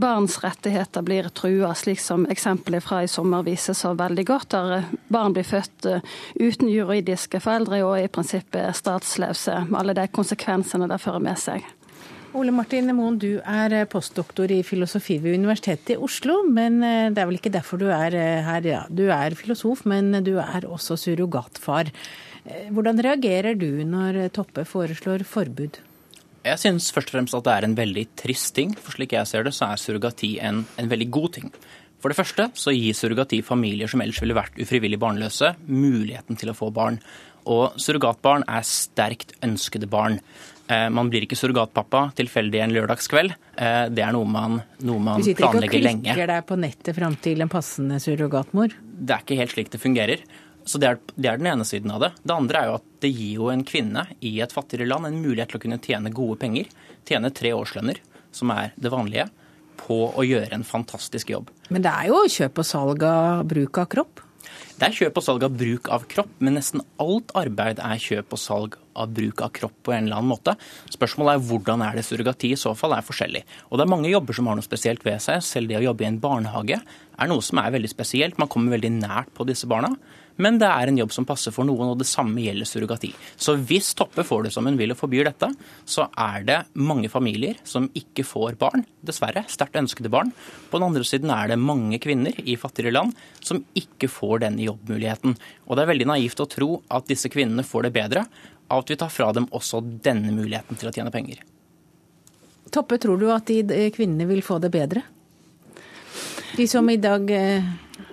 barns 0.00 0.38
rettigheter 0.40 1.04
blir 1.04 1.28
trua, 1.36 1.74
slik 1.76 2.00
som 2.00 2.24
eksempelet 2.30 2.84
fra 2.84 3.02
i 3.04 3.10
sommer 3.10 3.44
viser 3.46 3.76
så 3.76 3.92
veldig 3.98 4.26
godt, 4.28 4.48
der 4.54 4.88
barn 5.12 5.36
blir 5.36 5.46
født 5.46 5.90
uten 6.40 6.70
juridiske 6.72 7.42
foreldre 7.44 7.82
og 7.84 7.98
i 8.00 8.08
prinsippet 8.12 8.76
statsløse. 8.78 9.58
Med 9.96 10.04
de 10.04 10.12
konsekvensene 10.12 10.88
det 10.90 11.00
fører 11.00 11.24
med 11.24 11.40
seg. 11.40 11.64
Ole 12.36 12.52
Martin 12.52 12.90
Moen, 12.92 13.16
du 13.16 13.38
er 13.40 13.86
postdoktor 13.88 14.50
i 14.52 14.60
filosofi 14.66 15.16
ved 15.22 15.38
Universitetet 15.38 15.94
i 15.94 15.96
Oslo. 15.96 16.42
Men 16.44 16.82
eh, 16.84 17.08
det 17.14 17.22
er 17.22 17.28
vel 17.30 17.38
ikke 17.38 17.54
derfor 17.54 17.80
du 17.80 17.86
er 17.88 18.12
eh, 18.12 18.44
her? 18.44 18.66
Ja. 18.66 18.82
Du 18.92 19.06
er 19.08 19.36
filosof, 19.38 19.86
men 19.88 20.12
du 20.26 20.34
er 20.42 20.66
også 20.68 20.98
surrogatfar. 21.00 21.88
Eh, 22.44 22.68
hvordan 22.76 23.00
reagerer 23.06 23.56
du 23.56 23.70
når 23.88 24.26
Toppe 24.36 24.66
foreslår 24.68 25.24
forbud? 25.24 25.80
Jeg 26.46 26.60
synes 26.62 26.92
først 26.94 27.08
og 27.10 27.16
fremst 27.16 27.34
at 27.34 27.46
det 27.46 27.54
er 27.54 27.66
en 27.66 27.78
veldig 27.78 28.04
trist 28.20 28.52
ting. 28.58 28.76
For 28.76 28.98
slik 28.98 29.16
jeg 29.16 29.30
ser 29.30 29.48
det, 29.48 29.54
så 29.56 29.70
er 29.70 29.80
surrogati 29.80 30.36
en, 30.44 30.66
en 30.76 30.92
veldig 30.92 31.08
god 31.16 31.32
ting. 31.40 31.48
For 32.02 32.12
det 32.12 32.18
første 32.18 32.50
så 32.58 32.74
gir 32.74 32.96
surrogati 32.96 33.40
familier 33.44 33.90
som 33.90 34.02
ellers 34.04 34.20
ville 34.22 34.36
vært 34.36 34.58
ufrivillig 34.60 34.98
barnløse, 35.00 35.54
muligheten 35.66 36.38
til 36.38 36.52
å 36.52 36.56
få 36.56 36.70
barn. 36.74 37.00
Og 37.46 37.78
surrogatbarn 37.80 38.44
er 38.50 38.66
sterkt 38.66 39.36
ønskede 39.46 39.88
barn. 39.90 40.18
Eh, 40.66 40.88
man 40.90 41.10
blir 41.10 41.24
ikke 41.24 41.38
surrogatpappa 41.38 42.08
tilfeldig 42.18 42.62
en 42.64 42.74
lørdagskveld. 42.74 43.36
Eh, 43.54 43.84
det 43.94 44.02
er 44.02 44.16
noe 44.16 44.26
man, 44.26 44.58
noe 44.82 45.02
man 45.02 45.22
planlegger 45.22 45.22
lenge. 45.22 45.22
Du 45.22 45.30
sitter 45.30 45.52
ikke 45.52 45.62
og 45.62 46.02
klikker 46.02 46.32
deg 46.32 46.48
på 46.48 46.58
nettet 46.58 46.98
fram 46.98 47.14
til 47.22 47.44
en 47.44 47.52
passende 47.52 48.00
surrogatmor? 48.02 48.74
Det 48.82 49.14
er 49.14 49.22
ikke 49.22 49.38
helt 49.38 49.54
slik 49.54 49.70
det 49.72 49.82
fungerer. 49.82 50.26
Så 50.66 50.80
det 50.82 50.88
er, 50.90 50.98
det 51.14 51.30
er, 51.30 51.38
den 51.38 51.46
ene 51.52 51.64
siden 51.66 51.92
av 51.94 52.02
det. 52.02 52.12
Det 52.26 52.34
andre 52.34 52.60
er 52.60 52.70
jo 52.72 52.78
at 52.80 52.86
det 53.04 53.12
gir 53.14 53.32
jo 53.38 53.50
en 53.52 53.62
kvinne 53.66 54.08
i 54.26 54.32
et 54.42 54.54
fattigere 54.54 54.88
land 54.90 55.06
en 55.06 55.20
mulighet 55.22 55.52
til 55.52 55.60
å 55.60 55.62
kunne 55.62 55.82
tjene 55.82 56.10
gode 56.14 56.40
penger. 56.42 56.72
Tjene 57.06 57.30
tre 57.30 57.52
årslønner, 57.54 58.00
som 58.34 58.50
er 58.50 58.74
det 58.74 58.90
vanlige, 58.90 59.28
på 59.80 59.98
å 60.12 60.26
gjøre 60.26 60.54
en 60.56 60.66
fantastisk 60.66 61.32
jobb. 61.34 61.50
Men 61.70 61.84
det 61.84 61.92
er 61.92 62.10
jo 62.10 62.22
kjøp 62.30 62.62
og 62.62 62.68
salg 62.68 63.04
av 63.06 63.44
bruk 63.48 63.82
av 63.82 63.90
kropp? 63.92 64.22
Det 64.76 64.84
er 64.84 64.92
kjøp 64.92 65.18
og 65.18 65.24
salg 65.24 65.44
av 65.46 65.54
bruk 65.56 65.88
av 65.92 66.04
kropp, 66.10 66.32
men 66.44 66.58
nesten 66.58 66.82
alt 67.00 67.32
arbeid 67.38 67.80
er 67.80 68.00
kjøp 68.02 68.34
og 68.36 68.40
salg 68.40 68.76
av 68.96 69.12
bruk 69.16 69.40
av 69.44 69.52
kropp 69.56 69.74
på 69.86 69.94
en 69.96 70.04
eller 70.04 70.18
annen 70.18 70.32
måte. 70.34 70.52
Spørsmålet 70.92 71.36
er 71.36 71.46
hvordan 71.48 71.84
er 71.84 71.96
det 71.96 72.04
surrogati 72.04 72.52
i 72.52 72.60
så 72.60 72.74
fall 72.76 72.92
er 72.96 73.06
forskjellig. 73.06 73.42
Og 73.70 73.78
det 73.78 73.86
er 73.86 73.92
mange 73.94 74.12
jobber 74.12 74.36
som 74.36 74.50
har 74.50 74.58
noe 74.58 74.66
spesielt 74.66 75.04
ved 75.06 75.22
seg. 75.24 75.40
Selv 75.44 75.72
det 75.72 75.80
å 75.80 75.86
jobbe 75.88 76.04
i 76.04 76.10
en 76.10 76.20
barnehage 76.20 76.78
er 76.80 77.30
noe 77.32 77.44
som 77.44 77.60
er 77.62 77.72
veldig 77.72 77.92
spesielt. 77.92 78.36
Man 78.40 78.52
kommer 78.52 78.76
veldig 78.76 78.92
nært 78.98 79.32
på 79.36 79.48
disse 79.48 79.68
barna 79.70 79.94
men 80.42 80.58
det 80.60 80.68
er 80.68 80.90
en 80.90 80.98
jobb 81.00 81.12
som 81.14 81.26
passer 81.28 81.54
for 81.54 81.66
noen, 81.68 81.92
og 81.92 82.00
det 82.00 82.08
samme 82.08 82.42
gjelder 82.44 82.68
surrogati. 82.68 83.10
Så 83.40 83.56
hvis 83.56 83.92
Toppe 83.96 84.24
får 84.26 84.46
det 84.46 84.52
som 84.54 84.68
hun 84.68 84.76
vil 84.78 84.92
og 84.92 84.98
forbyr 85.00 85.30
dette, 85.30 85.48
så 85.88 86.08
er 86.12 86.44
det 86.48 86.58
mange 86.76 87.10
familier 87.12 87.56
som 87.64 87.88
ikke 87.96 88.26
får 88.26 88.58
barn, 88.60 88.84
dessverre. 89.06 89.46
Sterkt 89.48 89.78
ønskede 89.80 90.12
barn. 90.12 90.32
På 90.70 90.80
den 90.80 90.90
andre 90.90 91.06
siden 91.08 91.32
er 91.32 91.52
det 91.52 91.60
mange 91.62 92.00
kvinner 92.02 92.36
i 92.44 92.58
fattigere 92.60 92.94
land 92.94 93.16
som 93.40 93.62
ikke 93.78 94.10
får 94.12 94.44
denne 94.44 94.66
jobbmuligheten. 94.66 95.36
Og 95.66 95.76
det 95.76 95.86
er 95.86 95.92
veldig 95.94 96.10
naivt 96.12 96.44
å 96.44 96.50
tro 96.50 96.70
at 96.92 97.08
disse 97.08 97.32
kvinnene 97.32 97.64
får 97.66 97.88
det 97.88 97.96
bedre 97.96 98.26
av 98.66 98.82
at 98.82 98.90
vi 98.90 98.98
tar 98.98 99.12
fra 99.12 99.30
dem 99.32 99.48
også 99.54 99.80
denne 100.04 100.34
muligheten 100.34 100.78
til 100.78 100.90
å 100.90 100.94
tjene 100.94 101.12
penger. 101.14 101.40
Toppe, 102.74 102.98
tror 103.00 103.20
du 103.20 103.28
at 103.30 103.46
de 103.46 103.90
kvinnene 103.94 104.26
vil 104.28 104.42
få 104.44 104.58
det 104.60 104.72
bedre? 104.74 105.04
De 106.56 106.66
som 106.68 106.88
i 106.90 106.98
dag 107.00 107.30
eh, 107.30 107.64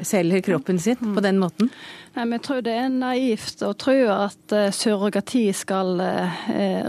selger 0.04 0.44
kroppen 0.46 0.80
sin 0.80 1.16
på 1.16 1.24
den 1.24 1.40
måten? 1.42 1.72
Nei, 2.14 2.28
men 2.28 2.36
Jeg 2.38 2.44
tror 2.46 2.60
det 2.62 2.74
er 2.78 2.90
naivt 2.94 3.62
å 3.66 3.72
tro 3.74 3.96
at 4.14 4.54
uh, 4.54 4.68
surrogati 4.70 5.48
skal 5.58 5.96
uh, 5.98 6.36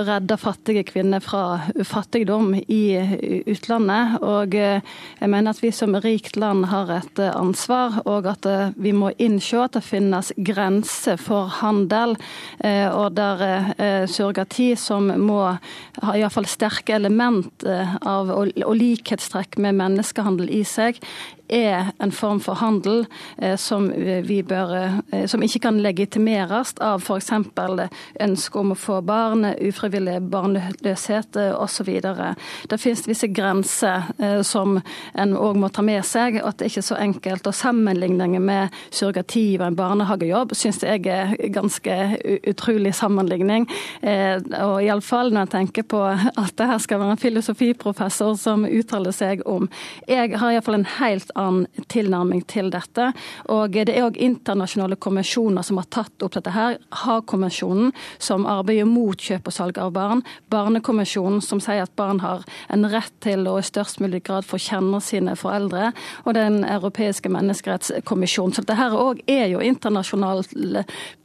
redde 0.04 0.36
fattige 0.36 0.82
kvinner 0.84 1.22
fra 1.24 1.62
fattigdom 1.80 2.50
i 2.60 2.82
utlandet. 3.48 4.18
Og 4.20 4.52
jeg 4.52 5.30
mener 5.32 5.54
at 5.54 5.62
vi 5.64 5.70
som 5.72 5.96
rikt 6.04 6.36
land 6.36 6.66
har 6.68 6.92
et 6.98 7.22
ansvar, 7.30 8.02
og 8.04 8.28
at 8.34 8.44
vi 8.76 8.92
må 8.92 9.14
innse 9.16 9.62
at 9.64 9.78
det 9.78 9.84
finnes 9.86 10.28
grenser 10.36 11.16
for 11.20 11.48
handel. 11.62 12.16
og 12.64 13.16
der 13.16 14.06
surrogati 14.10 14.74
som 14.76 15.08
må 15.20 15.40
ha 16.02 16.16
iallfall 16.16 16.48
sterke 16.48 16.96
element 16.96 17.64
av 17.64 18.32
og 18.34 18.76
likhetstrekk 18.76 19.58
med 19.62 19.78
menneskehandel 19.80 20.50
i 20.52 20.64
seg, 20.68 21.00
er 21.54 21.92
en 22.02 22.12
form 22.14 22.40
for 22.42 22.58
handel 22.60 23.04
som 23.60 23.86
vi 24.26 24.42
bør 24.46 24.74
Eh, 25.12 25.26
som 25.26 25.42
ikke 25.42 25.60
kan 25.66 25.78
legitimeres 25.82 26.74
av 26.82 27.02
f.eks. 27.02 27.30
ønske 28.20 28.58
om 28.58 28.72
å 28.72 28.78
få 28.78 29.00
barn, 29.06 29.46
ufrivillig 29.60 30.18
barnløshet 30.32 31.38
eh, 31.40 31.52
osv. 31.54 31.90
Det 32.70 32.80
finnes 32.80 33.06
visse 33.08 33.28
grenser 33.34 34.10
eh, 34.18 34.40
som 34.46 34.78
en 35.14 35.36
òg 35.36 35.58
må 35.60 35.70
ta 35.70 35.84
med 35.86 36.04
seg. 36.06 36.40
At 36.42 36.58
det 36.58 36.70
ikke 36.70 36.82
er 36.82 36.88
så 36.88 37.00
enkelt. 37.00 37.46
Og 37.46 37.56
sammenligninger 37.56 38.42
med 38.42 38.74
surrogati 38.90 39.46
og 39.58 39.68
en 39.68 39.78
barnehagejobb 39.78 40.54
syns 40.56 40.82
jeg 40.84 41.06
er 41.10 41.34
ganske 41.54 41.98
utrolig 42.50 42.94
sammenligning. 42.96 43.66
Og 44.02 44.76
iallfall 44.84 45.32
når 45.32 45.46
jeg 45.46 45.52
tenker 45.54 45.86
på 45.88 46.00
at 46.04 46.54
det 46.58 46.68
her 46.68 46.80
skal 46.82 47.00
være 47.00 47.16
en 47.16 47.20
filosofiprofessor 47.20 48.34
som 48.40 48.66
uttaler 48.68 49.14
seg 49.14 49.44
om. 49.48 49.68
Jeg 50.08 50.34
har 50.38 50.54
iallfall 50.54 50.80
en 50.80 50.88
helt 50.98 51.30
annen 51.34 51.43
tilnærming 51.92 52.44
til 52.50 52.70
dette. 52.72 53.10
Og 53.52 53.74
det 53.74 53.92
er 53.92 54.06
òg 54.06 54.18
internasjonale 54.20 54.98
konvensjoner 55.00 55.64
som 55.66 55.80
har 55.80 55.88
tatt 55.94 56.24
opp 56.24 56.36
dette 56.36 56.52
her. 56.54 56.78
Haag-konvensjonen, 57.04 57.92
som 58.18 58.46
arbeider 58.50 58.88
mot 58.88 59.18
kjøp 59.20 59.50
og 59.50 59.56
salg 59.56 59.80
av 59.80 59.92
barn. 59.96 60.24
Barnekonvensjonen, 60.52 61.42
som 61.44 61.62
sier 61.62 61.84
at 61.84 61.94
barn 61.98 62.22
har 62.24 62.44
en 62.72 62.88
rett 62.90 63.14
til 63.24 63.46
å 63.50 63.58
i 63.60 63.66
størst 63.66 64.00
mulig 64.02 64.22
grad 64.26 64.46
få 64.46 64.60
kjenne 64.60 65.00
sine 65.04 65.36
foreldre. 65.38 65.92
Og 66.24 66.34
Den 66.34 66.62
europeiske 66.64 67.30
menneskerettskommisjonen. 67.32 68.54
Så 68.54 68.64
dette 68.64 68.78
her 68.78 68.94
òg 68.98 69.22
er 69.30 69.46
jo 69.52 69.62
internasjonalt 69.64 70.52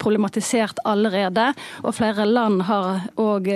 problematisert 0.01 0.79
allerede. 0.87 1.51
Og 1.83 1.95
flere 1.97 2.27
land 2.29 2.63
har 2.69 3.09
òg 3.19 3.49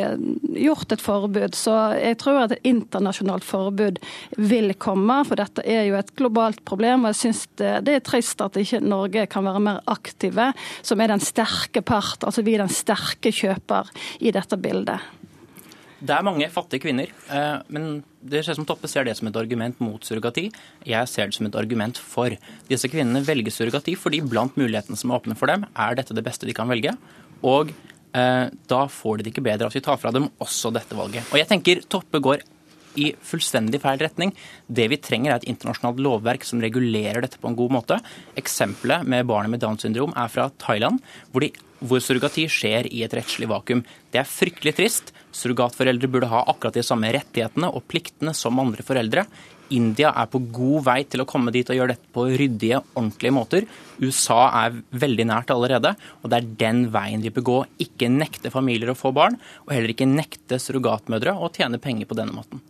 gjort 0.57 0.95
et 0.95 1.03
forbud. 1.03 1.55
Så 1.57 1.75
jeg 1.99 2.17
tror 2.21 2.43
at 2.43 2.55
et 2.55 2.67
internasjonalt 2.67 3.45
forbud 3.45 3.99
vil 4.37 4.73
komme, 4.81 5.21
for 5.27 5.39
dette 5.39 5.63
er 5.65 5.87
jo 5.89 5.97
et 5.99 6.11
globalt 6.17 6.42
problem. 6.67 7.05
Og 7.05 7.13
jeg 7.13 7.21
synes 7.21 7.47
det, 7.55 7.71
det 7.87 7.97
er 7.97 8.05
trist 8.05 8.41
at 8.43 8.57
ikke 8.59 8.83
Norge 8.83 9.25
kan 9.31 9.45
være 9.47 9.63
mer 9.63 9.81
aktive, 9.87 10.51
som 10.81 11.01
er 11.01 11.13
den 11.13 11.23
sterke 11.23 11.81
part. 11.81 12.23
Altså 12.23 12.43
vi 12.43 12.57
er 12.57 12.65
den 12.65 12.73
sterke 12.73 13.31
kjøper 13.31 13.91
i 14.19 14.33
dette 14.35 14.59
bildet. 14.59 14.99
Det 16.03 16.11
er 16.11 16.25
mange 16.25 16.49
fattige 16.51 16.83
kvinner, 16.83 17.07
eh, 17.31 17.61
men 17.71 18.03
det 18.19 18.41
ser 18.43 18.57
som 18.57 18.65
Toppe 18.67 18.89
ser 18.91 19.05
det 19.07 19.15
som 19.15 19.29
et 19.29 19.37
argument 19.39 19.79
mot 19.79 20.03
surrogati. 20.03 20.49
Jeg 20.83 21.07
ser 21.07 21.29
det 21.29 21.37
som 21.37 21.47
et 21.47 21.55
argument 21.55 21.95
for. 21.95 22.35
Disse 22.67 22.89
kvinnene 22.91 23.23
velger 23.23 23.55
surrogati 23.55 23.95
fordi 23.95 24.19
blant 24.19 24.57
mulighetene 24.59 24.99
som 24.99 25.11
er 25.11 25.21
åpne 25.21 25.37
for 25.39 25.47
dem, 25.47 25.63
er 25.71 25.95
dette 25.95 26.15
det 26.15 26.25
beste 26.25 26.49
de 26.49 26.55
kan 26.57 26.67
velge. 26.67 26.91
Og 27.47 27.71
eh, 27.71 28.51
da 28.51 28.81
får 28.91 29.21
de 29.21 29.23
det 29.23 29.31
ikke 29.31 29.45
bedre 29.47 29.69
av 29.69 29.71
at 29.71 29.79
vi 29.79 29.85
tar 29.85 30.01
fra 30.01 30.11
dem 30.11 30.27
også 30.43 30.73
dette 30.75 30.97
valget. 30.97 31.23
Og 31.31 31.39
jeg 31.39 31.47
tenker 31.53 31.85
Toppe 31.87 32.19
går 32.19 32.43
i 32.99 33.11
fullstendig 33.25 33.81
feil 33.83 34.01
retning. 34.01 34.33
Det 34.67 34.87
vi 34.91 34.99
trenger 35.01 35.33
er 35.33 35.41
et 35.41 35.49
internasjonalt 35.51 36.01
lovverk 36.03 36.45
som 36.47 36.61
regulerer 36.63 37.23
dette 37.23 37.41
på 37.41 37.49
en 37.49 37.57
god 37.59 37.75
måte. 37.79 37.99
Eksempelet 38.39 39.07
med 39.07 39.27
barnet 39.29 39.53
med 39.53 39.63
Downs 39.63 39.85
syndrom 39.85 40.15
er 40.17 40.31
fra 40.31 40.49
Thailand, 40.61 41.01
hvor, 41.31 41.45
de, 41.45 41.51
hvor 41.81 42.03
surrogati 42.03 42.45
skjer 42.51 42.89
i 42.91 43.03
et 43.05 43.15
rettslig 43.17 43.49
vakuum. 43.51 43.83
Det 44.13 44.21
er 44.21 44.29
fryktelig 44.29 44.77
trist. 44.79 45.13
Surrogatforeldre 45.33 46.11
burde 46.11 46.29
ha 46.29 46.45
akkurat 46.45 46.77
de 46.77 46.85
samme 46.85 47.09
rettighetene 47.15 47.71
og 47.73 47.85
pliktene 47.89 48.35
som 48.37 48.61
andre 48.61 48.85
foreldre. 48.85 49.25
India 49.73 50.11
er 50.19 50.27
på 50.29 50.41
god 50.53 50.85
vei 50.87 50.99
til 51.09 51.23
å 51.23 51.27
komme 51.29 51.53
dit 51.53 51.69
og 51.69 51.77
gjøre 51.77 51.95
dette 51.95 52.11
på 52.13 52.25
ryddige, 52.29 52.81
ordentlige 52.93 53.35
måter. 53.35 53.67
USA 54.01 54.41
er 54.65 54.77
veldig 55.03 55.27
nært 55.29 55.53
allerede, 55.55 55.95
og 56.21 56.29
det 56.29 56.39
er 56.39 56.51
den 56.65 56.83
veien 56.93 57.23
de 57.23 57.31
bør 57.33 57.47
gå. 57.49 57.57
Ikke 57.87 58.11
nekte 58.11 58.53
familier 58.53 58.93
å 58.93 58.97
få 58.97 59.13
barn, 59.15 59.39
og 59.65 59.73
heller 59.73 59.95
ikke 59.95 60.09
nekte 60.09 60.61
surrogatmødre 60.61 61.37
å 61.39 61.51
tjene 61.55 61.81
penger 61.81 62.09
på 62.09 62.19
denne 62.19 62.35
måten. 62.35 62.61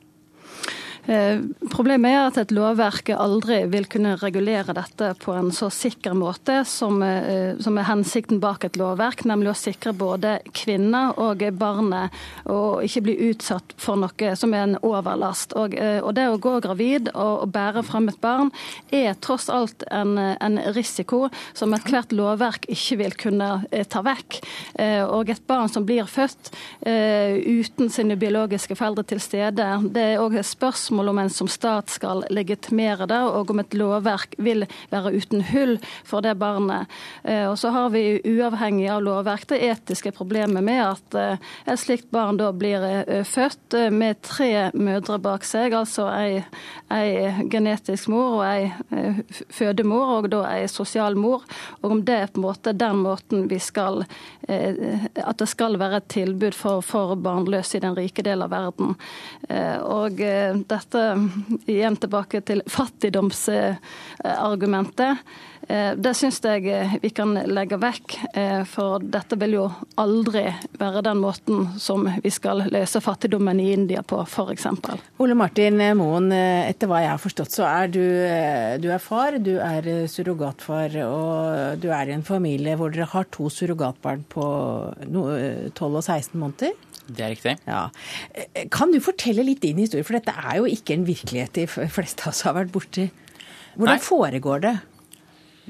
Eh, 1.03 1.41
problemet 1.67 2.13
er 2.15 2.21
at 2.29 2.37
et 2.39 2.51
lovverk 2.55 3.09
aldri 3.11 3.57
vil 3.67 3.89
kunne 3.91 4.13
regulere 4.21 4.71
dette 4.77 5.09
på 5.19 5.33
en 5.35 5.49
så 5.51 5.67
sikker 5.73 6.15
måte 6.15 6.61
som, 6.63 7.01
eh, 7.03 7.59
som 7.59 7.77
er 7.77 7.89
hensikten 7.89 8.39
bak 8.39 8.63
et 8.63 8.77
lovverk, 8.79 9.25
nemlig 9.27 9.51
å 9.51 9.57
sikre 9.57 9.91
både 9.91 10.39
kvinner 10.55 11.11
og 11.19 11.43
barnet 11.59 12.09
å 12.47 12.79
ikke 12.79 13.03
bli 13.03 13.15
utsatt 13.31 13.73
for 13.75 13.99
noe 13.99 14.35
som 14.37 14.53
er 14.53 14.63
en 14.63 14.77
overlast. 14.81 15.51
Og, 15.57 15.75
eh, 15.75 15.99
og 15.99 16.15
det 16.15 16.29
å 16.29 16.39
gå 16.39 16.61
gravid 16.61 17.09
og, 17.13 17.51
bære 17.53 17.83
frem 17.83 18.07
et 18.07 18.21
barn 18.21 18.51
er 18.91 19.13
tross 19.15 19.49
alt 19.49 19.83
en, 19.91 20.17
en 20.17 20.57
risiko 20.73 21.29
som 21.53 21.73
ethvert 21.73 22.13
lovverk 22.13 22.65
ikke 22.69 22.97
vil 22.97 23.11
kunne 23.11 23.65
ta 23.89 24.01
vekk. 24.01 24.39
Og 25.11 25.29
et 25.29 25.45
barn 25.45 25.69
som 25.69 25.85
blir 25.85 26.05
født 26.05 26.51
uten 26.85 27.89
sine 27.89 28.15
biologiske 28.15 28.75
foreldre 28.75 29.03
til 29.03 29.19
stede, 29.19 29.91
det 29.93 30.01
er 30.01 30.23
òg 30.23 30.39
spørsmål 30.41 30.92
spørsmål 30.93 31.09
om 31.09 31.19
en 31.19 31.29
som 31.29 31.47
stat 31.47 31.89
skal 31.89 32.23
legitimere 32.29 33.07
det, 33.07 33.17
og 33.17 33.49
om 33.49 33.59
et 33.59 33.73
lovverk 33.73 34.35
vil 34.37 34.65
være 34.91 35.13
uten 35.17 35.41
hull 35.41 35.79
for 36.05 36.21
det 36.21 36.35
barnet. 36.37 36.85
Eh, 37.23 37.49
og 37.49 37.57
så 37.57 37.71
har 37.73 37.89
vi 37.89 38.21
uavhengig 38.23 38.89
av 38.89 39.01
lovverk 39.01 39.47
det 39.49 39.59
etiske 39.65 40.11
problemet 40.13 40.63
med 40.63 40.83
at 40.85 41.15
eh, 41.15 41.37
et 41.65 41.79
slikt 41.79 42.11
barn 42.11 42.37
da 42.37 42.51
blir 42.53 42.83
eh, 42.83 43.23
født 43.25 43.73
med 43.91 44.21
tre 44.21 44.69
mødre 44.73 45.17
bak 45.17 45.43
seg, 45.43 45.73
altså 45.73 46.11
ei, 46.13 46.43
ei 46.93 47.47
genetisk 47.49 48.11
mor 48.13 48.43
og 48.43 48.45
ei 48.45 48.69
fødemor, 49.49 50.19
og 50.19 50.29
da 50.29 50.43
ei 50.53 50.67
sosial 50.69 51.17
mor. 51.17 51.41
Og 51.81 51.97
om 51.97 52.05
det 52.05 52.19
er 52.19 52.29
på 52.29 52.41
en 52.41 52.45
måte 52.45 52.75
den 52.77 53.01
måten 53.01 53.47
vi 53.49 53.59
skal 53.59 54.03
At 54.43 55.37
det 55.39 55.47
skal 55.47 55.77
være 55.79 56.01
et 56.01 56.07
tilbud 56.11 56.55
for, 56.55 56.81
for 56.83 57.15
barnløse 57.15 57.77
i 57.77 57.81
den 57.81 57.95
rike 57.95 58.23
del 58.25 58.43
av 58.43 58.51
verden. 58.51 58.95
Og 59.87 60.19
det 60.19 60.79
dette 60.83 61.03
igjen 61.71 61.95
tilbake 61.97 62.41
til 62.45 62.61
fattigdomsargumentet. 62.69 65.17
Eh, 65.67 65.93
det 65.95 66.11
syns 66.17 66.41
jeg 66.43 66.67
eh, 66.67 66.95
vi 67.01 67.09
kan 67.15 67.33
legge 67.47 67.77
vekk, 67.79 68.17
eh, 68.35 68.63
for 68.67 68.99
dette 68.99 69.37
vil 69.39 69.55
jo 69.55 69.67
aldri 70.01 70.43
være 70.79 71.03
den 71.07 71.21
måten 71.23 71.69
som 71.79 72.03
vi 72.23 72.31
skal 72.33 72.65
løse 72.73 72.99
fattigdommen 73.03 73.61
i 73.63 73.71
India 73.75 74.03
på, 74.03 74.19
f.eks. 74.27 74.67
Ole 75.23 75.37
Martin 75.39 75.79
Moen, 75.97 76.31
etter 76.33 76.91
hva 76.91 76.99
jeg 77.03 77.13
har 77.13 77.21
forstått 77.21 77.55
så 77.55 77.67
er 77.69 77.93
du, 77.93 78.03
du 78.83 78.89
er 78.91 79.03
far, 79.03 79.39
du 79.39 79.55
er 79.63 79.87
surrogatfar, 80.11 80.97
og 81.07 81.79
du 81.79 81.89
er 81.93 82.09
i 82.09 82.17
en 82.17 82.27
familie 82.27 82.75
hvor 82.79 82.91
dere 82.91 83.07
har 83.13 83.29
to 83.31 83.47
surrogatbarn 83.53 84.25
på 84.33 84.45
12 85.07 85.87
og 85.87 86.03
16 86.03 86.39
måneder? 86.39 86.75
Det 87.07 87.25
er 87.25 87.33
riktig. 87.33 87.57
Ja. 87.67 87.89
Kan 88.71 88.93
du 88.93 88.99
fortelle 89.03 89.43
litt 89.43 89.61
din 89.63 89.81
historie, 89.81 90.05
for 90.07 90.15
dette 90.17 90.33
er 90.33 90.61
jo 90.61 90.69
ikke 90.69 90.95
en 90.95 91.05
virkelighet 91.07 91.53
de 91.57 91.67
fleste 91.67 92.25
av 92.25 92.31
oss 92.31 92.43
har 92.47 92.55
vært 92.55 92.73
borti. 92.73 93.09
Hvordan 93.75 93.99
Nei. 93.99 94.05
foregår 94.05 94.63
det? 94.63 94.73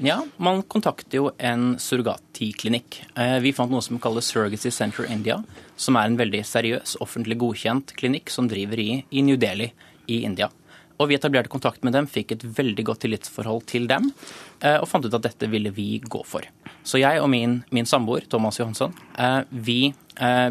Ja, 0.02 0.24
Man 0.42 0.62
kontakter 0.66 1.20
jo 1.20 1.28
en 1.38 1.76
surrogatiklinikk. 1.78 2.98
Eh, 3.14 3.38
vi 3.44 3.52
fant 3.54 3.70
noe 3.70 3.82
som 3.82 4.00
kalles 4.02 4.26
Surrogacy 4.26 4.72
Center 4.74 5.06
India, 5.06 5.38
som 5.76 5.96
er 5.96 6.10
en 6.10 6.18
veldig 6.18 6.42
seriøs, 6.42 6.96
offentlig 7.04 7.38
godkjent 7.38 7.94
klinikk 7.94 8.30
som 8.30 8.48
driver 8.50 8.80
i, 8.82 9.04
i 9.10 9.22
New 9.22 9.38
Delhi 9.38 9.70
i 10.10 10.24
India. 10.26 10.50
Og 10.98 11.08
Vi 11.10 11.16
etablerte 11.16 11.50
kontakt 11.50 11.82
med 11.82 11.94
dem, 11.94 12.06
fikk 12.06 12.32
et 12.32 12.44
veldig 12.56 12.84
godt 12.86 13.02
tillitsforhold 13.02 13.64
til 13.66 13.88
dem, 13.90 14.12
eh, 14.62 14.78
og 14.78 14.86
fant 14.88 15.04
ut 15.04 15.14
at 15.14 15.26
dette 15.26 15.50
ville 15.50 15.70
vi 15.74 15.98
gå 15.98 16.22
for. 16.26 16.42
Så 16.84 16.98
jeg 16.98 17.20
og 17.22 17.30
min, 17.30 17.64
min 17.74 17.86
samboer 17.86 18.28
Thomas 18.30 18.58
Johansson, 18.58 18.94
eh, 19.18 19.42
vi 19.50 19.78
eh, 19.90 20.03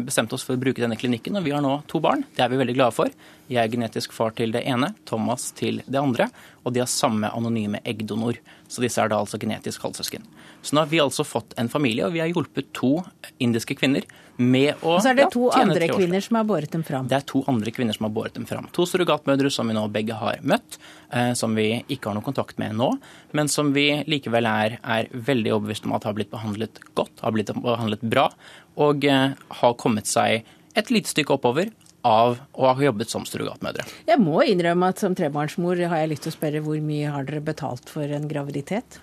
bestemte 0.04 0.36
oss 0.36 0.44
for 0.44 0.58
å 0.58 0.60
bruke 0.60 0.82
denne 0.82 0.98
klinikken, 1.00 1.38
og 1.38 1.46
vi 1.46 1.54
har 1.54 1.62
nå 1.64 1.78
to 1.88 2.00
barn. 2.04 2.26
Det 2.36 2.44
er 2.44 2.50
vi 2.52 2.58
veldig 2.60 2.74
glade 2.76 2.96
for. 2.96 3.12
Jeg 3.48 3.60
er 3.60 3.72
genetisk 3.72 4.12
far 4.16 4.34
til 4.36 4.52
det 4.52 4.62
ene, 4.68 4.90
Thomas 5.08 5.50
til 5.56 5.82
det 5.84 6.00
andre, 6.00 6.30
og 6.64 6.72
de 6.72 6.80
har 6.80 6.88
samme 6.90 7.28
anonyme 7.32 7.80
eggdonor. 7.84 8.38
Så 8.68 8.84
disse 8.84 9.00
er 9.00 9.12
da 9.12 9.20
altså 9.20 9.40
genetisk 9.40 9.84
halvsøsken. 9.84 10.24
Så 10.64 10.76
nå 10.76 10.84
har 10.84 10.92
vi 10.92 11.00
altså 11.02 11.26
fått 11.28 11.52
en 11.60 11.68
familie, 11.68 12.06
og 12.06 12.14
vi 12.14 12.22
har 12.24 12.30
hjulpet 12.32 12.72
to 12.76 12.96
indiske 13.44 13.76
kvinner 13.76 14.06
med 14.40 14.80
å 14.82 14.96
Og 14.96 15.02
så 15.04 15.12
er 15.12 15.18
det 15.18 15.26
to 15.34 15.44
ja, 15.46 15.60
andre 15.62 15.86
kvinner 15.92 16.24
som 16.24 16.38
har 16.40 16.46
båret 16.48 16.72
dem 16.72 16.82
fram? 16.86 17.06
Det 17.10 17.18
er 17.18 17.26
to 17.28 17.44
andre 17.50 17.70
kvinner 17.74 17.94
som 17.94 18.08
har 18.08 18.14
båret 18.16 18.34
dem 18.34 18.46
fram. 18.48 18.66
To 18.74 18.86
surrogatmødre 18.88 19.52
som 19.52 19.68
vi 19.70 19.76
nå 19.76 19.84
begge 19.94 20.16
har 20.18 20.40
møtt, 20.42 20.78
eh, 21.12 21.32
som 21.38 21.54
vi 21.54 21.68
ikke 21.84 22.10
har 22.10 22.16
noen 22.16 22.26
kontakt 22.26 22.58
med 22.58 22.74
nå, 22.80 22.90
men 23.36 23.52
som 23.52 23.70
vi 23.76 23.86
likevel 24.10 24.48
er, 24.50 24.78
er 24.80 25.12
veldig 25.12 25.54
overbevist 25.58 25.86
om 25.86 25.94
at 25.98 26.08
har 26.08 26.16
blitt 26.16 26.32
behandlet 26.32 26.80
godt, 26.98 27.22
har 27.22 27.36
blitt 27.36 27.52
behandlet 27.54 28.02
bra, 28.02 28.30
og 28.80 29.06
eh, 29.08 29.34
har 29.60 29.80
kommet 29.80 30.10
seg 30.10 30.44
et 30.74 30.90
lite 30.90 31.10
stykke 31.10 31.36
oppover 31.36 31.70
av 32.04 32.36
å 32.52 32.68
ha 32.68 32.84
jobbet 32.84 33.10
som 33.10 33.24
surrogatmødre. 33.28 33.86
Jeg 34.08 34.20
må 34.20 34.42
innrømme 34.44 34.90
at 34.92 35.00
som 35.00 35.14
trebarnsmor 35.16 35.80
har 35.88 36.02
jeg 36.02 36.12
lyst 36.12 36.26
til 36.26 36.34
å 36.34 36.36
spørre 36.36 36.64
hvor 36.64 36.80
mye 36.84 37.12
har 37.14 37.28
dere 37.28 37.44
betalt 37.44 37.88
for 37.90 38.10
en 38.12 38.28
graviditet? 38.28 38.98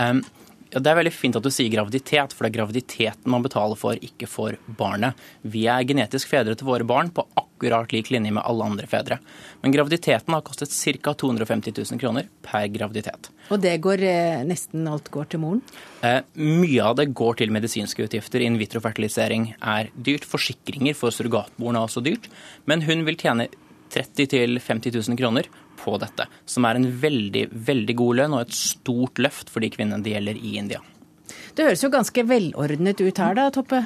Um, 0.00 0.22
ja, 0.70 0.78
Det 0.78 0.90
er 0.90 0.98
veldig 1.00 1.12
fint 1.14 1.36
at 1.38 1.44
du 1.44 1.50
sier 1.52 1.70
graviditet, 1.72 2.34
for 2.34 2.46
det 2.46 2.52
er 2.52 2.58
graviditeten 2.60 3.30
man 3.32 3.42
betaler 3.44 3.78
for, 3.78 3.98
ikke 3.98 4.28
for 4.30 4.58
barnet. 4.78 5.18
Vi 5.42 5.66
er 5.70 5.86
genetisk 5.86 6.30
fedre 6.30 6.54
til 6.54 6.68
våre 6.68 6.86
barn 6.86 7.10
på 7.14 7.24
akkurat 7.34 7.92
lik 7.92 8.10
linje 8.14 8.32
med 8.32 8.44
alle 8.46 8.68
andre 8.70 8.86
fedre. 8.90 9.18
Men 9.62 9.74
graviditeten 9.74 10.34
har 10.34 10.44
kostet 10.46 10.72
ca. 10.72 11.14
250 11.14 11.74
000 11.76 12.00
kroner 12.00 12.28
per 12.46 12.68
graviditet. 12.72 13.30
Og 13.50 13.60
det 13.60 13.76
går 13.82 14.04
eh, 14.06 14.44
nesten 14.46 14.86
alt 14.88 15.10
går 15.10 15.32
til 15.32 15.42
moren? 15.42 15.64
Eh, 16.06 16.22
mye 16.38 16.84
av 16.86 16.96
det 17.00 17.10
går 17.18 17.40
til 17.42 17.52
medisinske 17.52 18.06
utgifter. 18.06 18.44
In 18.46 18.60
vitro-fertilisering 18.60 19.50
er 19.58 19.90
dyrt. 19.94 20.28
Forsikringer 20.28 20.94
for 20.96 21.14
surrogatmoren 21.14 21.80
er 21.80 21.88
også 21.88 22.04
dyrt. 22.04 22.30
Men 22.70 22.86
hun 22.86 23.04
vil 23.08 23.18
tjene 23.20 23.50
30 23.90 24.30
000-50 24.30 24.94
000 24.94 25.18
kroner 25.18 25.50
på 25.80 25.96
dette. 26.02 26.26
Som 26.48 26.66
er 26.68 26.78
en 26.78 26.88
veldig, 27.02 27.46
veldig 27.70 27.96
god 27.98 28.20
lønn 28.22 28.36
og 28.36 28.44
et 28.46 28.56
stort 28.56 29.22
løft 29.22 29.52
for 29.52 29.64
de 29.64 29.72
kvinnene 29.72 30.04
det 30.04 30.14
gjelder 30.16 30.40
i 30.40 30.56
India. 30.60 30.82
Det 31.54 31.66
høres 31.66 31.82
jo 31.84 31.90
ganske 31.92 32.26
velordnet 32.26 33.00
ut 33.02 33.22
her 33.22 33.36
da, 33.38 33.48
Toppe? 33.54 33.82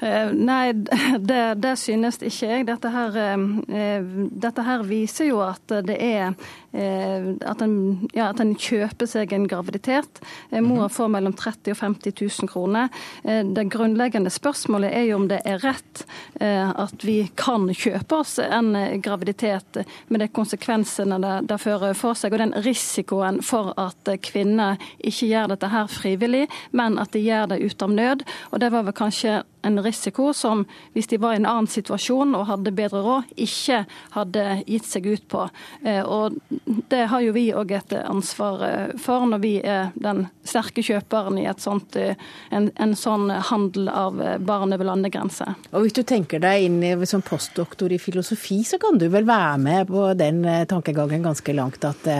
Eh, 0.00 0.32
nei, 0.32 0.72
det, 1.30 1.42
det, 1.62 1.74
synes 1.80 2.18
ikke 2.20 2.50
jeg. 2.50 2.66
Dette 2.68 2.92
her, 2.92 3.16
eh, 3.16 4.10
dette 4.46 4.64
her, 4.66 4.84
viser 4.86 5.30
jo 5.30 5.40
at 5.44 5.76
det 5.86 5.96
er 5.96 6.28
eh, 6.28 6.34
at 6.76 7.62
en, 7.64 7.76
ja, 8.14 8.28
at 8.30 8.40
en 8.42 8.54
kjøper 8.58 9.08
seg 9.08 9.32
en 9.32 9.46
graviditet. 9.48 10.20
Mor 10.52 10.86
mhm. 10.86 10.92
får 10.92 11.12
mellom 11.14 11.36
30 11.36 11.72
og 11.72 11.80
50 11.80 12.16
000 12.42 12.50
kroner. 12.50 12.90
Det 13.22 13.66
grunnleggende 13.72 14.32
spørsmålet 14.32 14.92
er 14.92 15.06
jo 15.08 15.20
om 15.20 15.28
det 15.30 15.40
er 15.48 15.62
rett 15.64 16.04
at 16.40 17.04
vi 17.06 17.18
kan 17.38 17.68
kjøpe 17.72 18.20
oss 18.20 18.36
en 18.42 18.74
graviditet 19.02 19.80
med 20.12 20.20
de 20.20 20.28
konsekvensene 20.28 21.18
det, 21.22 21.34
det 21.50 21.58
fører 21.62 21.96
for 21.98 22.18
seg, 22.18 22.34
og 22.34 22.42
den 22.42 22.54
risikoen 22.66 23.40
for 23.44 23.72
at 23.80 24.10
kvinner 24.26 24.80
ikke 24.98 25.30
gjør 25.30 25.52
dette 25.54 25.70
her 25.72 25.90
frivillig, 25.90 26.46
men 26.76 27.00
at 27.02 27.12
de 27.14 27.24
gjør 27.24 27.52
det 27.52 27.62
ut 27.64 27.82
av 27.82 27.92
nød. 27.92 28.24
Og 28.52 28.62
det 28.62 28.72
var 28.74 28.86
vel 28.86 28.96
kanskje 28.96 29.40
en 29.66 29.80
risiko 29.82 30.30
som, 30.36 30.64
hvis 30.94 31.10
de 31.10 31.18
var 31.22 31.34
i 31.34 31.40
en 31.40 31.48
annen 31.48 31.70
situasjon 31.70 32.34
og 32.38 32.46
hadde 32.50 32.74
bedre 32.76 33.02
råd, 33.02 33.32
ikke 33.46 33.82
hadde 34.14 34.44
gitt 34.66 34.86
seg 34.86 35.08
ut 35.10 35.26
på. 35.32 35.46
Eh, 35.82 36.02
og 36.02 36.36
det 36.66 37.04
har 37.10 37.20
jo 37.22 37.32
vi 37.32 37.46
òg 37.54 37.72
et 37.76 37.92
ansvar 38.00 38.62
eh, 38.66 38.94
for 39.00 39.26
når 39.30 39.42
vi 39.42 39.52
er 39.62 39.92
den 39.94 40.24
sterke 40.46 40.82
kjøperen 40.82 41.38
i 41.38 41.46
sånt, 41.62 41.96
eh, 42.00 42.18
en, 42.50 42.70
en, 42.74 42.96
sånn 42.98 43.30
handel 43.30 43.90
av 43.92 44.18
barn 44.42 44.74
over 44.74 44.88
landegrenser. 44.90 45.54
Og 45.72 45.86
hvis 45.86 45.96
du 45.96 46.02
tenker 46.02 46.42
deg 46.42 46.66
inn 46.66 46.80
i, 46.82 46.94
som 47.06 47.22
postdoktor 47.22 47.92
i 47.92 48.00
filosofi, 48.02 48.62
så 48.66 48.80
kan 48.82 48.98
du 48.98 49.08
vel 49.12 49.28
være 49.28 49.58
med 49.62 49.92
på 49.92 50.10
den 50.18 50.42
tankegangen 50.68 51.26
ganske 51.26 51.54
langt 51.56 51.86
at 51.86 52.10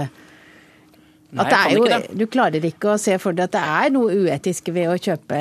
Nei, 1.35 1.75
jo, 1.75 1.87
du 2.15 2.25
klarer 2.31 2.63
ikke 2.65 2.93
å 2.93 2.99
se 3.01 3.17
for 3.19 3.35
deg 3.35 3.49
at 3.49 3.57
det 3.57 3.63
er 3.63 3.93
noe 3.95 4.15
uetisk 4.15 4.71
ved 4.75 4.93
å 4.93 4.95
kjøpe 4.95 5.39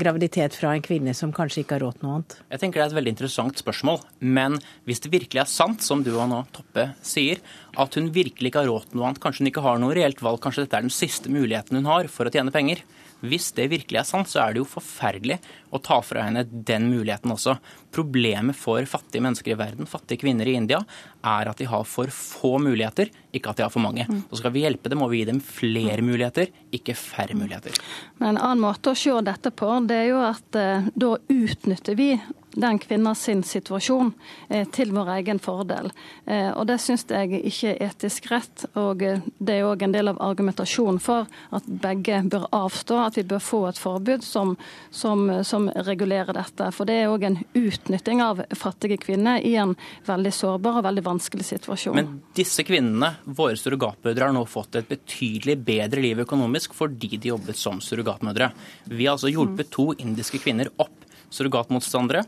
graviditet 0.00 0.56
fra 0.56 0.72
en 0.72 0.84
kvinne 0.84 1.12
som 1.16 1.34
kanskje 1.36 1.62
ikke 1.62 1.76
har 1.76 1.84
råd 1.84 1.98
til 1.98 2.06
noe 2.06 2.14
annet? 2.16 2.36
Jeg 2.54 2.62
tenker 2.62 2.80
Det 2.80 2.86
er 2.86 2.92
et 2.94 2.98
veldig 2.98 3.12
interessant 3.12 3.60
spørsmål. 3.60 4.00
Men 4.24 4.56
hvis 4.88 5.04
det 5.04 5.12
virkelig 5.12 5.42
er 5.42 5.50
sant, 5.52 5.84
som 5.84 6.02
du 6.06 6.14
og 6.14 6.30
nå 6.32 6.42
Toppe 6.56 6.88
sier, 7.04 7.42
at 7.76 7.98
hun 7.98 8.08
virkelig 8.14 8.50
ikke 8.50 8.64
har 8.64 8.70
råd 8.72 8.88
til 8.88 9.00
noe 9.00 9.10
annet, 9.10 9.22
kanskje 9.22 9.44
hun 9.44 9.52
ikke 9.52 9.66
har 9.66 9.82
noe 9.82 9.96
reelt 9.96 10.22
valg, 10.24 10.40
kanskje 10.42 10.64
dette 10.64 10.80
er 10.80 10.86
den 10.88 10.94
siste 10.94 11.32
muligheten 11.32 11.80
hun 11.80 11.90
har 11.90 12.08
for 12.12 12.28
å 12.28 12.32
tjene 12.32 12.54
penger, 12.54 12.80
hvis 13.24 13.48
det 13.56 13.70
virkelig 13.72 14.00
er 14.00 14.08
sant, 14.08 14.28
så 14.28 14.42
er 14.42 14.54
det 14.54 14.60
jo 14.60 14.68
forferdelig 14.68 15.38
å 15.74 15.80
ta 15.82 15.98
fra 16.04 16.26
henne 16.26 16.44
den 16.46 16.88
muligheten 16.90 17.32
også. 17.32 17.56
Problemet 17.94 18.58
for 18.58 18.84
fattige 18.88 19.24
mennesker 19.24 19.54
i 19.54 19.58
verden, 19.58 19.88
fattige 19.88 20.20
kvinner 20.24 20.48
i 20.48 20.56
India, 20.58 20.82
er 21.24 21.50
at 21.50 21.60
de 21.60 21.68
har 21.70 21.86
for 21.88 22.12
få 22.12 22.56
muligheter, 22.62 23.10
ikke 23.34 23.52
at 23.52 23.60
de 23.60 23.66
har 23.66 23.72
for 23.72 23.84
mange. 23.84 24.06
Mm. 24.08 24.22
Så 24.30 24.40
skal 24.42 24.54
vi 24.54 24.66
hjelpe 24.66 24.92
dem, 24.92 25.00
må 25.02 25.08
vi 25.12 25.22
gi 25.22 25.30
dem 25.30 25.40
flere 25.44 26.04
muligheter, 26.04 26.52
ikke 26.76 26.96
færre 26.98 27.36
muligheter. 27.38 27.76
Men 28.20 28.34
en 28.34 28.42
annen 28.42 28.64
måte 28.66 28.92
å 28.92 28.98
se 28.98 29.14
dette 29.26 29.52
på, 29.56 29.70
det 29.88 30.02
er 30.04 30.10
jo 30.12 30.20
at 30.24 30.60
eh, 30.60 30.90
da 30.94 31.14
utnytter 31.16 31.98
vi 31.98 32.12
den 32.56 32.80
kvinna 32.82 33.12
situasjon 33.16 34.12
til 34.72 34.92
vår 34.96 35.10
egen 35.18 35.40
fordel. 35.42 35.90
Og 36.26 36.64
det 36.68 36.78
syns 36.82 37.06
jeg 37.10 37.40
ikke 37.46 37.72
er 37.74 37.90
etisk 37.90 38.30
rett. 38.32 38.64
Og 38.78 39.02
det 39.02 39.54
er 39.54 39.66
òg 39.68 39.84
en 39.86 39.94
del 39.94 40.10
av 40.12 40.20
argumentasjonen 40.24 41.00
for 41.02 41.28
at 41.54 41.68
begge 41.68 42.22
bør 42.32 42.48
avstå, 42.56 42.98
at 43.06 43.18
vi 43.20 43.26
bør 43.28 43.42
få 43.44 43.62
et 43.70 43.80
forbud 43.80 44.24
som, 44.24 44.54
som, 44.90 45.26
som 45.46 45.68
regulerer 45.86 46.36
dette. 46.36 46.70
For 46.74 46.88
det 46.88 46.98
er 47.02 47.12
òg 47.12 47.26
en 47.28 47.38
utnytting 47.56 48.22
av 48.24 48.42
fattige 48.56 48.98
kvinner 49.02 49.44
i 49.44 49.54
en 49.60 49.76
veldig 50.06 50.32
sårbar 50.34 50.80
og 50.80 50.86
veldig 50.88 51.06
vanskelig 51.06 51.48
situasjon. 51.50 51.96
Men 51.98 52.20
disse 52.36 52.64
kvinnene, 52.66 53.14
våre 53.24 53.58
surrogatmødre, 53.60 54.28
har 54.28 54.36
nå 54.36 54.44
fått 54.48 54.80
et 54.80 54.88
betydelig 54.90 55.58
bedre 55.66 56.02
liv 56.04 56.24
økonomisk 56.26 56.76
fordi 56.76 57.16
de 57.16 57.32
jobbet 57.32 57.58
som 57.60 57.80
surrogatmødre. 57.84 58.50
Vi 58.92 59.06
har 59.06 59.16
altså 59.16 59.32
hjulpet 59.32 59.72
to 59.74 59.90
indiske 59.98 60.42
kvinner 60.42 60.72
opp. 60.82 61.05
Surrogatmotstandere 61.34 62.24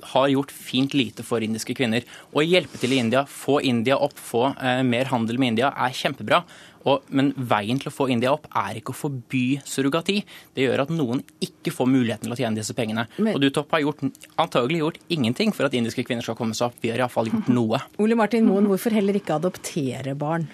har 0.00 0.28
gjort 0.28 0.50
fint 0.50 0.94
lite 0.94 1.22
for 1.26 1.44
indiske 1.44 1.74
kvinner. 1.76 2.06
Å 2.32 2.44
hjelpe 2.44 2.80
til 2.80 2.94
i 2.94 3.02
India, 3.02 3.24
få 3.28 3.58
India 3.66 3.98
opp, 4.00 4.16
få 4.16 4.48
eh, 4.56 4.82
mer 4.86 5.10
handel 5.12 5.38
med 5.40 5.54
India, 5.54 5.72
er 5.76 5.94
kjempebra. 5.94 6.42
Og, 6.88 7.04
men 7.12 7.32
veien 7.36 7.80
til 7.80 7.90
å 7.90 7.92
få 7.92 8.06
India 8.12 8.30
opp 8.32 8.46
er 8.56 8.78
ikke 8.78 8.94
å 8.94 8.96
forby 8.96 9.58
surrogati. 9.66 10.22
Det 10.56 10.64
gjør 10.64 10.86
at 10.86 10.92
noen 10.94 11.20
ikke 11.44 11.74
får 11.74 11.90
muligheten 11.90 12.28
til 12.28 12.36
å 12.36 12.38
tjene 12.38 12.60
disse 12.60 12.76
pengene. 12.76 13.04
Men, 13.18 13.34
og 13.34 13.42
du, 13.42 13.50
Topp, 13.52 13.74
har 13.76 13.84
gjort, 13.84 14.04
antagelig 14.40 14.80
gjort 14.80 15.00
ingenting 15.12 15.52
for 15.56 15.68
at 15.68 15.76
indiske 15.76 16.06
kvinner 16.06 16.24
skal 16.24 16.38
komme 16.38 16.56
seg 16.56 16.70
opp. 16.70 16.80
Vi 16.80 16.92
har 16.94 17.02
iallfall 17.02 17.28
gjort 17.32 17.52
noe. 17.58 17.82
Ole 18.00 18.18
Martin 18.18 18.48
Moen, 18.48 18.70
hvorfor 18.70 18.94
heller 18.94 19.20
ikke 19.20 19.36
adoptere 19.36 20.16
barn? 20.18 20.48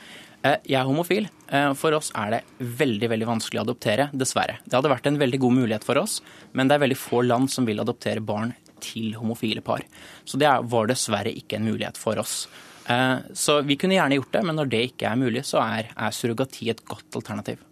Eh, 0.44 0.60
jeg 0.68 0.76
er 0.76 0.88
homofil. 0.88 1.28
Eh, 1.48 1.70
for 1.78 1.96
oss 1.96 2.10
er 2.20 2.36
det 2.36 2.42
veldig 2.80 3.08
veldig 3.14 3.28
vanskelig 3.30 3.62
å 3.62 3.64
adoptere, 3.64 4.10
dessverre. 4.12 4.58
Det 4.66 4.76
hadde 4.76 4.92
vært 4.92 5.08
en 5.08 5.20
veldig 5.20 5.40
god 5.46 5.56
mulighet 5.56 5.86
for 5.86 6.00
oss, 6.00 6.20
men 6.52 6.68
det 6.68 6.76
er 6.76 6.84
veldig 6.84 7.00
få 7.00 7.22
land 7.24 7.50
som 7.52 7.64
vil 7.68 7.80
adoptere 7.80 8.20
barn 8.20 8.52
til 8.84 9.14
homofile 9.16 9.64
par. 9.64 9.84
Så 10.28 10.36
det 10.40 10.50
var 10.68 10.90
dessverre 10.90 11.32
ikke 11.32 11.56
en 11.56 11.68
mulighet 11.70 12.00
for 12.00 12.20
oss. 12.20 12.44
Eh, 12.92 13.24
så 13.32 13.62
vi 13.64 13.78
kunne 13.80 13.96
gjerne 13.96 14.20
gjort 14.20 14.34
det, 14.36 14.42
men 14.44 14.60
når 14.60 14.72
det 14.74 14.82
ikke 14.90 15.08
er 15.08 15.20
mulig, 15.20 15.46
så 15.48 15.62
er, 15.64 15.88
er 15.96 16.12
surrogati 16.12 16.68
et 16.74 16.84
godt 16.84 17.16
alternativ. 17.22 17.62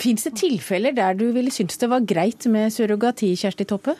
Fins 0.00 0.26
det 0.26 0.34
tilfeller 0.36 0.92
der 0.92 1.14
du 1.16 1.30
ville 1.32 1.52
synes 1.54 1.78
det 1.80 1.88
var 1.88 2.04
greit 2.04 2.44
med 2.50 2.74
surrogati, 2.74 3.30
Kjersti 3.38 3.64
Toppe? 3.70 3.94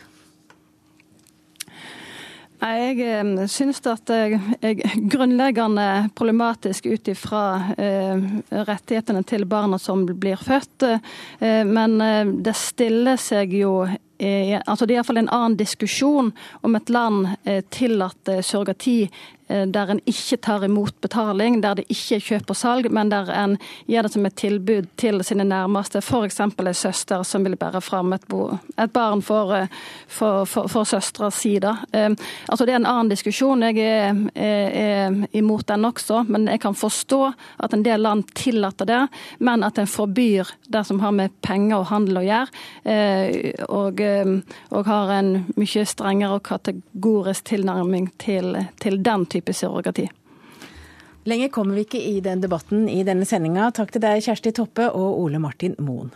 Jeg 2.64 3.00
eh, 3.04 3.44
synes 3.50 3.82
at 3.86 4.08
det 4.08 4.38
er 4.64 4.94
grunnleggende 5.12 6.08
problematisk 6.16 6.88
ut 6.88 7.10
ifra 7.12 7.44
eh, 7.76 8.24
rettighetene 8.64 9.24
til 9.28 9.44
barna 9.48 9.78
som 9.78 10.06
blir 10.08 10.40
født. 10.40 10.88
Men 11.40 11.98
det 12.44 12.54
stiller 12.56 13.20
seg 13.20 13.52
jo 13.58 13.84
altså 13.84 14.86
Det 14.86 14.94
er 14.94 15.00
iallfall 15.00 15.18
en 15.20 15.32
annen 15.34 15.56
diskusjon 15.58 16.30
om 16.64 16.76
et 16.78 16.90
land 16.92 17.26
tillater 17.74 18.44
surrogati 18.46 19.10
Eh, 19.43 19.43
der 19.48 19.90
en 19.92 20.00
ikke 20.08 20.38
tar 20.40 20.64
imot 20.64 20.94
betaling, 21.04 21.60
der 21.62 21.74
det 21.78 21.84
ikke 21.92 22.16
er 22.16 22.24
kjøp 22.24 22.52
og 22.54 22.56
salg, 22.56 22.90
men 22.90 23.10
der 23.12 23.28
en 23.34 23.56
gir 23.86 24.06
det 24.06 24.12
som 24.14 24.26
et 24.26 24.36
tilbud 24.40 24.88
til 25.00 25.20
sine 25.26 25.44
nærmeste, 25.44 26.00
f.eks. 26.00 26.40
ei 26.40 26.74
søster 26.74 27.22
som 27.26 27.44
vil 27.44 27.56
bære 27.60 27.80
fram 27.84 28.12
et, 28.16 28.24
et 28.80 28.92
barn 28.92 29.22
for, 29.22 29.52
eh, 29.54 29.68
for, 30.08 30.44
for, 30.48 30.68
for 30.70 30.88
søstera 30.88 31.30
si. 31.34 31.54
Um, 31.58 32.16
altså 32.48 32.66
det 32.66 32.74
er 32.74 32.80
en 32.80 32.88
annen 32.88 33.12
diskusjon. 33.12 33.62
Jeg 33.62 33.78
er, 33.78 34.16
er, 34.34 34.78
er, 34.80 35.18
imot 35.36 35.68
den 35.68 35.84
også, 35.84 36.24
men 36.28 36.48
jeg 36.50 36.60
kan 36.64 36.74
forstå 36.74 37.20
at 37.62 37.74
en 37.74 37.84
del 37.84 38.02
land 38.04 38.24
tillater 38.34 38.88
det, 38.88 39.02
men 39.38 39.64
at 39.66 39.78
en 39.78 39.90
forbyr 39.90 40.50
det 40.72 40.84
som 40.88 41.00
har 41.04 41.14
med 41.14 41.34
penger 41.44 41.78
og 41.78 41.88
handel 41.92 42.20
å 42.20 42.24
gjøre, 42.24 42.62
og, 43.68 44.00
og, 44.70 44.80
har 44.88 45.12
en 45.14 45.30
mye 45.56 45.84
strengere 45.88 46.38
og 46.38 46.44
kategorisk 46.46 47.46
tilnærming 47.52 48.10
til, 48.20 48.56
til 48.82 48.98
den 49.04 49.26
type 49.34 49.54
surrogati. 49.56 50.08
Lenger 51.24 51.48
kommer 51.48 51.78
vi 51.78 51.86
ikke 51.86 52.00
i 52.04 52.18
den 52.24 52.42
debatten 52.42 52.88
i 52.92 53.00
denne 53.06 53.24
sendinga. 53.28 53.70
Takk 53.72 53.94
til 53.94 54.04
deg, 54.04 54.20
Kjersti 54.24 54.52
Toppe 54.56 54.90
og 54.92 55.22
Ole 55.22 55.40
Martin 55.40 55.76
Moen. 55.80 56.12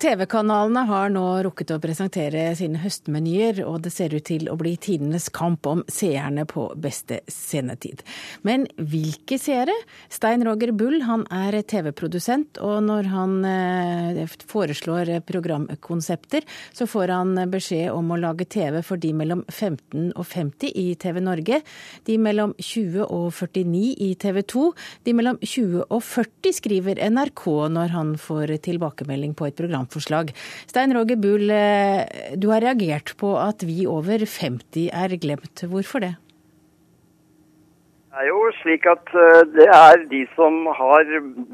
TV-kanalene 0.00 0.86
har 0.88 1.10
nå 1.12 1.22
rukket 1.44 1.74
å 1.74 1.76
presentere 1.82 2.46
sine 2.56 2.78
høstmenyer, 2.80 3.58
og 3.68 3.82
det 3.84 3.90
ser 3.92 4.14
ut 4.16 4.24
til 4.24 4.46
å 4.48 4.54
bli 4.56 4.72
tidenes 4.80 5.26
kamp 5.28 5.66
om 5.68 5.82
seerne 5.92 6.46
på 6.48 6.70
beste 6.80 7.18
sendetid. 7.28 8.00
Men 8.46 8.64
hvilke 8.80 9.36
seere? 9.36 9.74
Stein 10.08 10.40
Roger 10.46 10.72
Bull 10.72 11.02
han 11.04 11.26
er 11.28 11.58
TV-produsent, 11.68 12.62
og 12.64 12.78
når 12.86 13.10
han 13.12 13.34
eh, 13.44 14.22
foreslår 14.48 15.10
programkonsepter, 15.28 16.48
så 16.72 16.88
får 16.88 17.12
han 17.12 17.36
beskjed 17.52 17.92
om 17.92 18.14
å 18.14 18.20
lage 18.22 18.48
TV 18.48 18.80
for 18.86 18.96
de 19.02 19.12
mellom 19.20 19.44
15 19.52 20.14
og 20.14 20.24
50 20.24 20.72
i 20.80 20.86
TV 20.96 21.20
Norge, 21.20 21.60
de 22.08 22.16
mellom 22.16 22.56
20 22.56 23.04
og 23.04 23.28
49 23.36 23.84
i 24.08 24.10
TV 24.16 24.40
2, 24.56 24.64
de 25.04 25.16
mellom 25.20 25.42
20 25.44 25.84
og 25.90 26.00
40 26.08 26.58
skriver 26.62 27.04
NRK 27.12 27.46
når 27.76 27.96
han 27.98 28.16
får 28.16 28.56
tilbakemelding 28.64 29.36
på 29.36 29.50
et 29.50 29.60
program 29.60 29.89
representantforslag. 29.90 30.32
Stein 30.66 30.92
Roger 30.96 31.16
Bull, 31.16 31.50
eh, 31.50 32.06
du 32.36 32.50
har 32.50 32.60
reagert 32.60 33.16
på 33.18 33.36
at 33.38 33.62
vi 33.66 33.86
over 33.86 34.18
50 34.24 34.90
er 34.92 35.16
glemt. 35.18 35.64
Hvorfor 35.68 36.00
det? 36.00 36.16
Det 38.10 38.26
er 38.26 38.28
jo 38.28 38.50
slik 38.62 38.86
at 38.86 39.06
eh, 39.14 39.46
det 39.54 39.68
er 39.68 40.06
de 40.10 40.26
som 40.36 40.66
har 40.66 41.04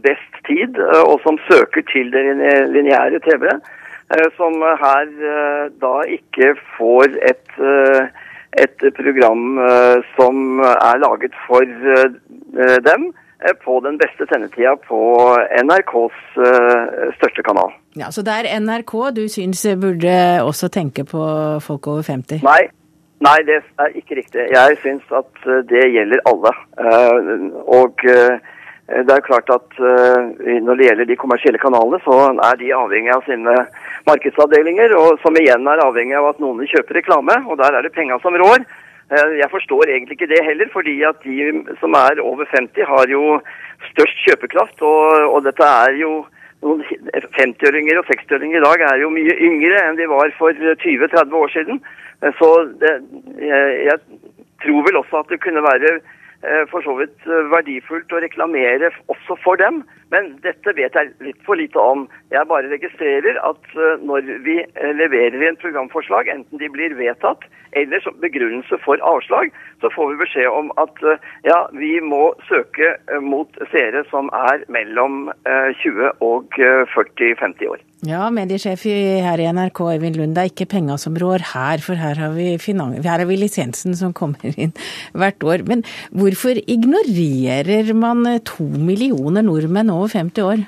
best 0.03 0.33
tid, 0.47 0.77
eh, 0.77 1.03
og 1.05 1.21
som 1.23 1.39
søker 1.51 1.83
til 1.93 2.11
det 2.13 2.25
lineære 2.73 3.21
TV, 3.21 3.49
som 4.37 4.63
her 4.63 5.09
da 5.83 5.95
ikke 6.07 6.53
får 6.77 7.17
et, 7.27 7.49
et 8.55 8.85
program 8.95 9.59
som 10.15 10.61
er 10.63 11.01
laget 11.03 11.35
for 11.49 11.67
dem. 12.87 13.09
Eh, 13.45 13.53
på 13.65 13.81
den 13.81 13.99
beste 13.99 14.25
sendetida 14.33 14.77
på 14.89 14.99
NRKs 15.63 16.21
eh, 16.41 17.11
største 17.19 17.43
kanal. 17.45 17.75
Ja, 17.93 18.09
Så 18.11 18.23
det 18.25 18.33
er 18.33 18.49
NRK 18.61 18.95
du 19.13 19.27
syns 19.29 19.61
burde 19.77 20.41
også 20.41 20.71
tenke 20.73 21.05
på 21.05 21.21
folk 21.61 21.87
over 21.87 22.03
50? 22.03 22.41
Nei, 22.47 22.63
nei 23.21 23.37
det 23.45 23.59
er 23.61 23.93
ikke 23.93 24.17
riktig. 24.23 24.47
Jeg 24.57 24.79
syns 24.81 25.05
at 25.13 25.45
eh, 25.45 25.61
det 25.69 25.85
gjelder 25.93 26.25
alle. 26.33 26.55
Og 27.69 28.01
det 28.87 29.13
er 29.13 29.27
klart 29.27 29.51
at 29.51 29.79
når 29.81 30.79
det 30.79 30.85
gjelder 30.87 31.09
de 31.09 31.17
kommersielle 31.19 31.59
kanalene, 31.59 31.99
så 32.05 32.31
er 32.31 32.59
de 32.61 32.73
avhengig 32.73 33.11
av 33.13 33.25
sine 33.27 33.55
markedsavdelinger, 34.07 34.95
og 34.95 35.19
som 35.21 35.37
igjen 35.41 35.67
er 35.67 35.83
avhengig 35.83 36.15
av 36.17 36.29
at 36.31 36.41
noen 36.41 36.63
kjøper 36.71 37.01
reklame, 37.01 37.35
og 37.51 37.59
der 37.59 37.75
er 37.75 37.83
det 37.83 37.93
penga 37.97 38.21
som 38.23 38.39
rår. 38.39 38.63
Eh, 39.07 39.33
jeg 39.39 39.49
forstår 39.51 39.87
egentlig 39.87 40.17
ikke 40.17 40.33
det 40.35 40.43
heller, 40.45 40.69
fordi 40.73 40.97
at 41.07 41.19
de 41.23 41.37
som 41.81 41.95
er 41.95 42.23
over 42.23 42.45
50 42.51 42.89
har 42.91 43.07
jo 43.11 43.39
størst 43.93 44.25
kjøpekraft. 44.27 44.83
Og, 44.83 45.07
og 45.35 45.45
dette 45.47 45.69
er 45.87 45.95
jo 46.01 46.25
50-åringer 46.65 48.01
og 48.01 48.09
60-åringer 48.11 48.59
i 48.59 48.65
dag 48.65 48.83
er 48.89 49.03
jo 49.05 49.13
mye 49.13 49.37
yngre 49.49 49.83
enn 49.85 49.99
de 49.99 50.09
var 50.11 50.33
for 50.41 50.51
20-30 50.57 51.39
år 51.43 51.55
siden. 51.55 51.83
Eh, 52.23 52.35
så 52.41 52.51
det, 52.83 52.95
jeg, 53.39 53.67
jeg, 53.91 53.99
tror 54.65 54.87
vel 54.87 54.97
også 55.03 55.21
at 55.21 55.31
det 55.31 55.43
kunne 55.45 55.63
være 55.63 55.99
for 56.71 56.85
så 56.85 56.93
vidt 56.99 57.25
verdifullt 57.51 58.13
å 58.15 58.21
reklamere 58.23 58.91
også 59.13 59.37
for 59.43 59.59
dem. 59.61 59.81
Men 60.15 60.37
dette 60.45 60.75
vet 60.79 60.95
jeg 60.95 61.11
litt 61.25 61.41
for 61.47 61.59
lite 61.59 61.81
om. 61.83 62.05
Jeg 62.31 62.47
bare 62.47 62.71
registrerer 62.71 63.41
at 63.43 63.73
når 64.07 64.29
vi 64.47 64.61
leverer 65.01 65.43
en 65.49 65.59
programforslag, 65.59 66.31
enten 66.31 66.63
de 66.63 66.71
blir 66.71 66.95
vedtatt 66.99 67.49
eller 67.77 68.01
som 68.01 68.17
begrunnelse 68.23 68.79
for 68.85 69.01
avslag, 69.05 69.53
så 69.83 69.91
får 69.95 70.13
vi 70.13 70.21
beskjed 70.23 70.49
om 70.51 70.71
at 70.81 71.03
eh, 71.05 71.25
ja, 71.49 71.59
vi 71.77 71.97
må 72.01 72.31
søke 72.49 72.95
eh, 72.97 73.21
mot 73.23 73.51
seere 73.73 74.05
som 74.13 74.31
er 74.37 74.65
mellom 74.73 75.29
20 75.83 76.07
eh, 76.07 76.25
og 76.25 76.57
40-50 76.95 77.75
år. 77.75 77.85
Ja, 78.07 78.27
mediesjef 78.31 78.85
her 78.87 79.41
i 79.41 79.49
NRK, 79.57 79.81
Øyvind 79.97 80.19
Lund, 80.21 80.35
det 80.37 80.43
er 80.43 80.51
ikke 80.53 80.69
penga 80.69 80.99
som 81.01 81.17
rår 81.19 81.43
her, 81.55 81.81
for 81.83 81.99
her 81.99 82.19
har, 82.21 82.35
vi 82.37 82.53
her 82.55 83.09
har 83.19 83.25
vi 83.27 83.39
lisensen 83.41 83.97
som 83.97 84.13
kommer 84.17 84.53
inn 84.53 84.75
hvert 85.17 85.43
år. 85.43 85.65
Men 85.69 85.83
hvorfor 86.13 86.36
ignorerer 86.45 87.93
man 87.97 88.25
to 88.45 88.65
millioner 88.65 89.43
nordmenn 89.43 89.91
over 89.91 90.09
50 90.13 90.43
år? 90.43 90.65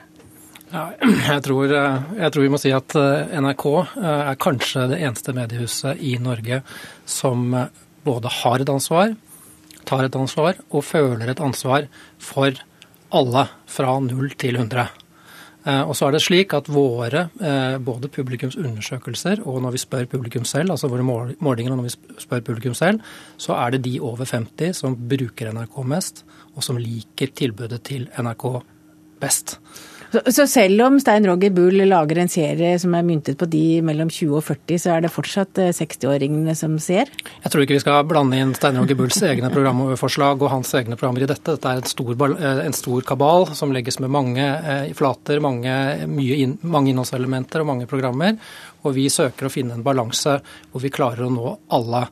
Jeg, 1.30 1.40
tror, 1.46 1.70
eh, 1.72 2.08
jeg, 2.18 2.32
tror, 2.32 2.42
vi 2.44 2.50
må 2.52 2.58
si 2.60 2.70
at 2.76 2.92
eh, 3.00 3.30
NRK 3.40 3.64
eh, 3.72 4.04
er 4.04 4.40
kanskje 4.42 4.82
det 4.90 4.98
eneste 5.00 5.32
mediehuset 5.32 6.02
i 6.04 6.18
Norge 6.20 6.60
som 7.08 7.54
både 8.04 8.32
har 8.42 8.60
et 8.60 8.68
ansvar, 8.68 9.14
tar 9.88 10.04
et 10.04 10.18
ansvar 10.18 10.60
og 10.68 10.84
føler 10.84 11.32
et 11.32 11.40
ansvar 11.40 11.88
for 12.20 12.52
alle 13.08 13.46
fra 13.64 13.96
0 14.04 14.34
til 14.36 14.60
100. 14.60 15.07
Eh, 15.66 15.82
og 15.82 15.96
så 15.98 16.06
er 16.06 16.14
det 16.14 16.22
slik 16.22 16.54
at 16.54 16.68
våre 16.70 17.24
eh, 17.42 17.76
både 17.82 18.10
publikumsundersøkelser 18.14 19.42
og 19.42 19.60
når 19.64 19.74
vi 19.74 19.82
spør 19.82 20.06
publikum 20.12 20.46
selv, 20.46 20.70
altså 20.74 20.90
våre 20.90 21.04
målinger 21.04 21.74
når 21.74 21.88
vi 21.88 21.94
spør 22.22 22.44
publikum 22.46 22.76
selv, 22.78 23.02
så 23.36 23.56
er 23.58 23.74
det 23.74 23.84
de 23.88 23.98
over 23.98 24.24
50 24.24 24.78
som 24.78 24.96
bruker 25.10 25.52
NRK 25.52 25.78
mest, 25.90 26.24
og 26.54 26.64
som 26.64 26.78
liker 26.78 27.34
tilbudet 27.34 27.82
til 27.90 28.06
NRK 28.18 28.46
best. 29.20 29.58
Så, 30.08 30.20
så, 30.32 30.46
selv 30.48 30.80
om 30.86 30.94
Stein 31.00 31.26
Roger 31.28 31.50
Bull 31.52 31.82
lager 31.84 32.22
en 32.22 32.30
serie 32.32 32.78
som 32.80 32.94
er 32.96 33.04
myntet 33.04 33.36
på 33.36 33.44
de 33.52 33.82
mellom 33.84 34.08
20 34.08 34.38
og 34.38 34.44
40, 34.46 34.80
så 34.80 34.94
er 34.94 35.04
det 35.04 35.10
fortsatt 35.12 35.60
60-åringene 35.76 36.54
eh, 36.54 36.56
som 36.56 36.78
ser? 36.80 37.12
Jeg 37.44 37.52
tror 37.52 37.64
ikke 37.64 37.76
vi 37.76 37.82
skal 37.82 38.06
blande 38.08 38.40
inn 38.40 38.54
Stein 38.56 38.80
Roger 38.80 38.96
Bulls 38.96 39.20
egne 39.28 39.52
programforslag 39.52 40.40
og 40.40 40.52
hans 40.54 40.72
egne 40.80 40.96
programmer 40.96 41.26
i 41.26 41.28
dette. 41.28 41.58
Dette 41.58 41.74
er 41.74 41.82
en 41.82 41.92
stor, 41.92 42.14
eh, 42.30 42.62
en 42.64 42.78
stor 42.78 43.04
kabal 43.10 43.50
som 43.58 43.74
legges 43.76 44.00
med 44.00 44.14
mange 44.14 44.48
eh, 44.48 44.88
flater, 44.96 45.44
mange, 45.44 45.76
inn, 46.08 46.56
mange 46.64 46.94
innholdselementer 46.94 47.60
og 47.60 47.72
mange 47.74 47.90
programmer. 47.90 48.40
Og 48.88 48.96
vi 48.96 49.10
søker 49.12 49.48
å 49.48 49.52
finne 49.52 49.76
en 49.76 49.84
balanse 49.84 50.38
hvor 50.72 50.84
vi 50.84 50.94
klarer 50.94 51.26
å 51.26 51.32
nå 51.34 51.52
alle. 51.76 52.06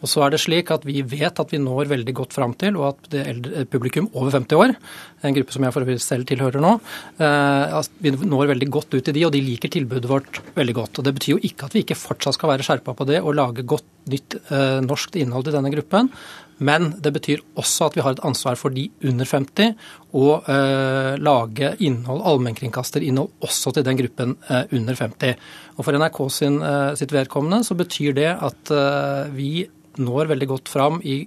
Og 0.00 0.08
så 0.08 0.24
er 0.24 0.32
det 0.32 0.40
slik 0.42 0.70
at 0.72 0.86
Vi 0.88 1.02
vet 1.04 1.40
at 1.40 1.52
vi 1.52 1.60
når 1.60 1.90
veldig 1.92 2.14
godt 2.16 2.34
fram 2.36 2.54
til, 2.58 2.76
og 2.80 2.94
at 2.94 3.10
det 3.12 3.26
eldre 3.28 3.64
publikum 3.68 4.08
over 4.14 4.32
50 4.32 4.56
år, 4.56 4.74
en 5.22 5.36
gruppe 5.36 5.52
som 5.52 5.64
jeg 5.64 5.76
for 5.76 5.94
selv 6.00 6.26
tilhører 6.28 6.62
nå, 6.64 6.74
eh, 7.20 7.78
vi 8.00 8.12
når 8.16 8.52
veldig 8.54 8.70
godt 8.72 8.94
ut 8.96 9.04
til 9.04 9.14
de, 9.14 9.24
og 9.26 9.32
de 9.32 9.44
liker 9.44 9.72
tilbudet 9.72 10.08
vårt 10.08 10.40
veldig 10.56 10.74
godt. 10.74 10.98
Og 10.98 11.04
Det 11.04 11.14
betyr 11.14 11.36
jo 11.36 11.42
ikke 11.44 11.66
at 11.66 11.74
vi 11.76 11.84
ikke 11.84 11.98
fortsatt 11.98 12.38
skal 12.38 12.54
være 12.54 12.66
skjerpa 12.66 12.96
på 12.96 13.06
det 13.06 13.20
og 13.20 13.36
lage 13.36 13.66
godt 13.66 13.84
nytt 14.10 14.38
eh, 14.50 14.80
norsk 14.84 15.16
innhold 15.20 15.50
i 15.50 15.56
denne 15.56 15.72
gruppen. 15.72 16.08
Men 16.60 16.90
det 17.00 17.12
betyr 17.16 17.40
også 17.58 17.88
at 17.88 17.96
vi 17.96 18.02
har 18.04 18.14
et 18.14 18.22
ansvar 18.26 18.58
for 18.60 18.72
de 18.74 18.84
under 19.08 19.28
50 19.28 19.72
å 20.16 20.26
eh, 20.44 21.14
lage 21.20 21.72
innhold, 21.80 22.20
allmennkringkasterinnhold 22.28 23.46
også 23.46 23.72
til 23.76 23.86
den 23.86 24.00
gruppen 24.00 24.36
eh, 24.50 24.66
under 24.76 24.98
50. 24.98 25.40
Og 25.78 25.86
For 25.86 25.96
NRK 25.96 26.20
sin, 26.36 26.60
eh, 26.60 26.92
sitt 27.00 27.14
vedkommende 27.16 27.64
så 27.64 27.76
betyr 27.78 28.16
det 28.18 28.30
at 28.34 28.74
eh, 28.76 29.30
vi 29.32 29.52
når 30.00 30.32
veldig 30.34 30.50
godt 30.54 30.72
fram 30.72 30.98
i 31.04 31.22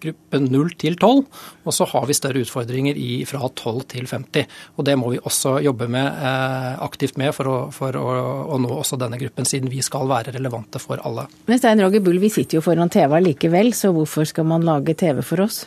gruppen 0.00 0.46
0 0.50 0.72
til 0.80 0.96
12, 0.96 1.24
og 1.66 1.74
så 1.76 1.86
har 1.92 2.06
vi 2.08 2.16
større 2.16 2.42
utfordringer 2.44 2.98
i, 2.98 3.22
fra 3.28 3.42
12 3.48 3.82
til 3.94 4.06
50. 4.08 4.46
Og 4.78 4.86
Det 4.86 4.96
må 4.98 5.12
vi 5.14 5.20
også 5.20 5.58
jobbe 5.64 5.88
med, 5.92 6.06
eh, 6.06 6.78
aktivt 6.84 7.18
med 7.20 7.34
for, 7.36 7.50
å, 7.50 7.58
for 7.74 7.96
å, 7.96 8.06
å, 8.54 8.60
nå 8.60 8.70
også 8.80 8.98
denne 9.00 9.20
gruppen, 9.20 9.48
siden 9.48 9.70
vi 9.72 9.82
skal 9.84 10.08
være 10.10 10.34
relevante 10.36 10.80
for 10.82 11.02
alle. 11.04 11.26
Men 11.48 11.60
Stein 11.60 11.82
Roger 11.84 12.00
Bull, 12.00 12.20
vi 12.22 12.32
sitter 12.32 12.58
jo 12.58 12.64
foran 12.64 12.92
TV 12.92 13.20
likevel, 13.20 13.74
så 13.76 13.92
hvorfor 13.92 14.28
skal 14.28 14.48
man 14.48 14.64
lage 14.66 14.96
TV 14.96 15.22
for 15.26 15.44
oss? 15.46 15.66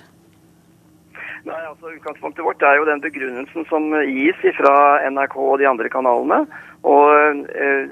Nei, 1.43 1.59
altså 1.67 1.91
Utgangspunktet 1.91 2.45
vårt 2.45 2.61
er 2.63 2.77
jo 2.79 2.87
den 2.87 3.01
begrunnelsen 3.03 3.65
som 3.67 3.89
gis 4.07 4.39
fra 4.55 4.75
NRK 5.11 5.35
og 5.35 5.57
de 5.59 5.67
andre 5.67 5.89
kanalene. 5.91 6.45
Og 6.87 7.43
eh, 7.51 7.89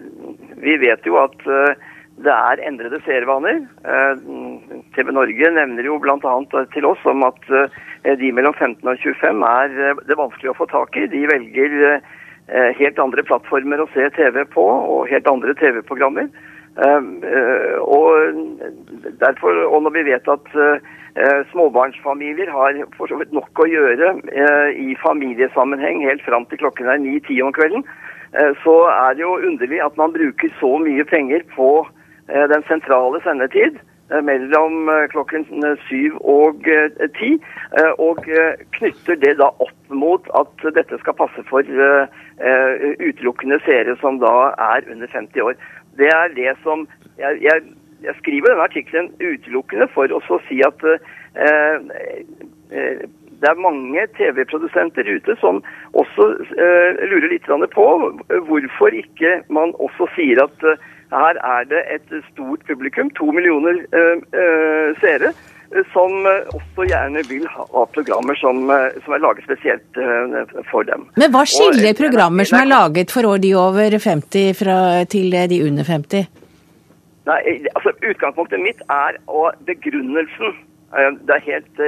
vi 0.64 0.78
vet 0.80 1.04
jo 1.08 1.20
at 1.20 1.36
eh, 1.48 1.90
det 2.26 2.34
er 2.34 2.62
endrede 2.68 3.00
seervaner. 3.06 3.62
Eh, 3.86 4.22
TV 4.96 5.12
Norge 5.16 5.52
nevner 5.58 5.88
jo 5.88 5.98
bl.a. 6.02 6.34
til 6.74 6.88
oss 6.90 7.04
om 7.10 7.26
at 7.28 7.52
eh, 7.58 8.16
de 8.20 8.32
mellom 8.36 8.56
15 8.58 8.88
og 8.88 8.98
25 9.02 9.46
er 9.48 9.78
eh, 9.90 10.02
det 10.10 10.20
vanskelig 10.20 10.54
å 10.54 10.58
få 10.60 10.70
tak 10.72 10.98
i. 11.00 11.10
De 11.12 11.26
velger 11.32 12.02
helt 12.52 12.98
andre 13.00 13.24
plattformer 13.24 13.80
å 13.80 13.88
se 13.94 14.08
TV 14.18 14.42
på, 14.52 14.64
og 14.66 15.06
helt 15.08 15.28
andre 15.30 15.54
TV-programmer. 15.56 16.26
Og 17.86 18.10
derfor, 19.22 19.62
og 19.70 19.86
når 19.86 19.94
vi 19.96 20.04
vet 20.10 20.28
at 20.34 20.50
småbarnsfamilier 21.54 22.52
har 22.52 22.82
for 22.98 23.08
så 23.08 23.22
vidt 23.22 23.32
nok 23.38 23.62
å 23.62 23.70
gjøre 23.72 24.12
i 24.74 24.98
familiesammenheng 25.00 26.04
helt 26.10 26.26
fram 26.28 26.50
til 26.50 26.60
klokken 26.66 26.92
er 26.92 27.00
9-10 27.06 27.40
om 27.46 27.56
kvelden, 27.56 27.88
så 28.66 28.76
er 28.90 29.16
det 29.16 29.24
jo 29.24 29.40
underlig 29.40 29.80
at 29.86 29.96
man 30.02 30.18
bruker 30.18 30.52
så 30.60 30.76
mye 30.82 31.08
penger 31.08 31.48
på 31.56 31.72
Eh, 31.86 32.01
den 32.28 32.64
sentrale 32.68 33.22
sendetid 33.24 33.80
eh, 34.12 34.22
mellom 34.24 34.90
eh, 34.90 35.08
klokken 35.14 35.46
syv 35.88 36.18
og 36.22 36.68
ti, 37.18 37.34
og 37.98 38.26
knytter 38.78 39.20
det 39.20 39.38
da 39.40 39.50
opp 39.64 39.94
mot 40.04 40.28
at 40.38 40.66
dette 40.76 40.98
skal 41.00 41.16
passe 41.16 41.44
for 41.50 41.64
utelukkende 43.00 43.62
seere 43.66 43.96
som 44.02 44.20
da 44.20 44.52
er 44.58 44.88
under 44.92 45.08
50 45.08 45.46
år. 45.46 45.56
Det 45.98 46.10
er 46.12 46.36
det 46.36 46.56
som 46.64 46.88
Jeg, 47.20 47.38
jeg, 47.44 47.62
jeg 48.02 48.16
skriver 48.18 48.50
denne 48.50 48.64
artikkelen 48.66 49.12
utelukkende 49.20 49.86
for 49.94 50.10
å 50.10 50.40
si 50.48 50.62
at 50.66 50.82
det 52.72 53.50
er 53.50 53.60
mange 53.62 54.06
TV-produsenter 54.18 55.06
ute 55.06 55.36
som 55.42 55.60
også 55.94 56.30
lurer 57.12 57.28
litt 57.30 57.46
på 57.76 57.86
hvorfor 58.48 58.98
ikke 59.04 59.36
man 59.54 59.76
også 59.78 60.08
sier 60.16 60.42
at 60.48 60.66
her 61.12 61.40
er 61.54 61.64
det 61.70 61.82
et 61.96 62.14
stort 62.32 62.62
publikum, 62.68 63.10
to 63.20 63.32
millioner 63.36 63.82
uh, 63.96 64.20
uh, 64.36 64.92
seere, 65.02 65.34
som 65.94 66.26
også 66.28 66.84
gjerne 66.84 67.22
vil 67.30 67.46
ha 67.48 67.84
programmer 67.96 68.36
som, 68.36 68.58
som 69.06 69.14
er 69.16 69.22
laget 69.24 69.46
spesielt 69.46 70.00
for 70.68 70.84
dem. 70.84 71.06
Men 71.16 71.32
hva 71.32 71.46
skiller 71.48 71.96
programmer 71.96 72.44
som 72.50 72.58
er 72.60 72.68
laget 72.68 73.14
for 73.16 73.38
de 73.40 73.54
over 73.56 73.96
50 73.96 74.58
fra, 74.60 74.76
til 75.08 75.32
de 75.32 75.62
under 75.64 75.88
50? 75.88 76.28
Nei, 77.30 77.40
altså 77.72 77.94
Utgangspunktet 78.04 78.60
mitt 78.60 78.84
er 78.90 79.16
og 79.32 79.56
begrunnelsen. 79.64 80.60
Det 81.24 81.38
er 81.38 81.48
helt 81.48 81.80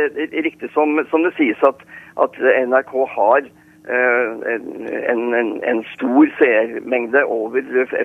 riktig 0.48 0.72
som, 0.72 0.96
som 1.12 1.28
det 1.28 1.34
sies 1.36 1.68
at, 1.68 1.84
at 2.24 2.40
NRK 2.72 2.96
har 3.18 3.52
en, 3.92 5.36
en, 5.36 5.54
en 5.60 5.84
stor 5.92 6.32
seermengde 6.40 7.26
over 7.26 7.62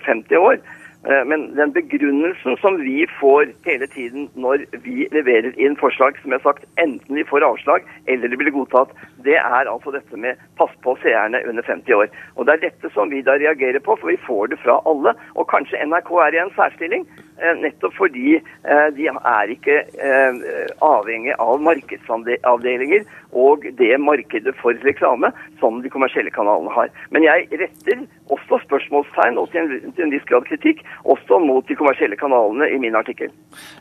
50 0.06 0.36
år. 0.36 0.58
Eh, 1.06 1.24
men 1.24 1.54
den 1.54 1.72
begrunnelsen 1.72 2.56
som 2.56 2.76
vi 2.82 3.06
får 3.20 3.52
hele 3.64 3.86
tiden 3.86 4.26
når 4.34 4.64
vi 4.82 5.06
leverer 5.14 5.54
inn 5.54 5.76
forslag, 5.78 6.18
som 6.18 6.34
jeg 6.34 6.42
har 6.42 6.50
sagt, 6.50 6.66
enten 6.82 7.20
vi 7.20 7.26
får 7.28 7.46
avslag 7.46 7.86
eller 8.10 8.32
det 8.32 8.38
blir 8.40 8.50
godtatt, 8.56 8.90
det 9.22 9.36
er 9.38 9.70
altså 9.70 9.94
dette 9.94 10.18
med 10.18 10.40
pass 10.58 10.74
på 10.82 10.96
seerne 11.04 11.40
under 11.46 11.62
50 11.62 11.94
år. 11.94 12.10
Og 12.34 12.48
det 12.48 12.56
er 12.56 12.64
dette 12.66 12.90
som 12.96 13.14
vi 13.14 13.22
da 13.22 13.38
reagerer 13.38 13.78
på, 13.78 13.94
for 14.00 14.10
vi 14.10 14.18
får 14.26 14.50
det 14.50 14.58
fra 14.64 14.80
alle. 14.90 15.14
Og 15.38 15.46
kanskje 15.52 15.84
NRK 15.86 16.10
er 16.24 16.34
i 16.34 16.42
en 16.42 16.54
særstilling. 16.58 17.06
Eh, 17.38 17.54
nettopp 17.62 17.94
fordi 17.94 18.40
eh, 18.40 18.88
de 18.98 19.06
er 19.14 19.54
ikke 19.54 19.78
avhengig 20.82 21.36
av 21.38 21.62
markedsavdelinger 21.62 23.06
og 23.36 23.66
det 23.78 23.90
markedet 24.00 24.54
for 24.60 24.76
reklame 24.86 25.30
som 25.60 25.82
de 25.82 25.90
kommersielle 25.92 26.32
kanalene 26.34 26.72
har. 26.74 26.92
Men 27.14 27.26
jeg 27.26 27.48
retter 27.60 28.04
også 28.32 28.60
spørsmålstegn 28.64 29.40
og 29.40 29.50
til 29.52 29.64
en, 29.64 29.92
til 29.96 30.06
en 30.06 30.14
viss 30.14 30.26
grad 30.28 30.46
kritikk 30.48 30.84
også 31.04 31.40
mot 31.44 31.66
de 31.68 31.76
kommersielle 31.78 32.16
kanalene 32.20 32.70
i 32.72 32.80
min 32.80 32.96
artikkel. 32.98 33.32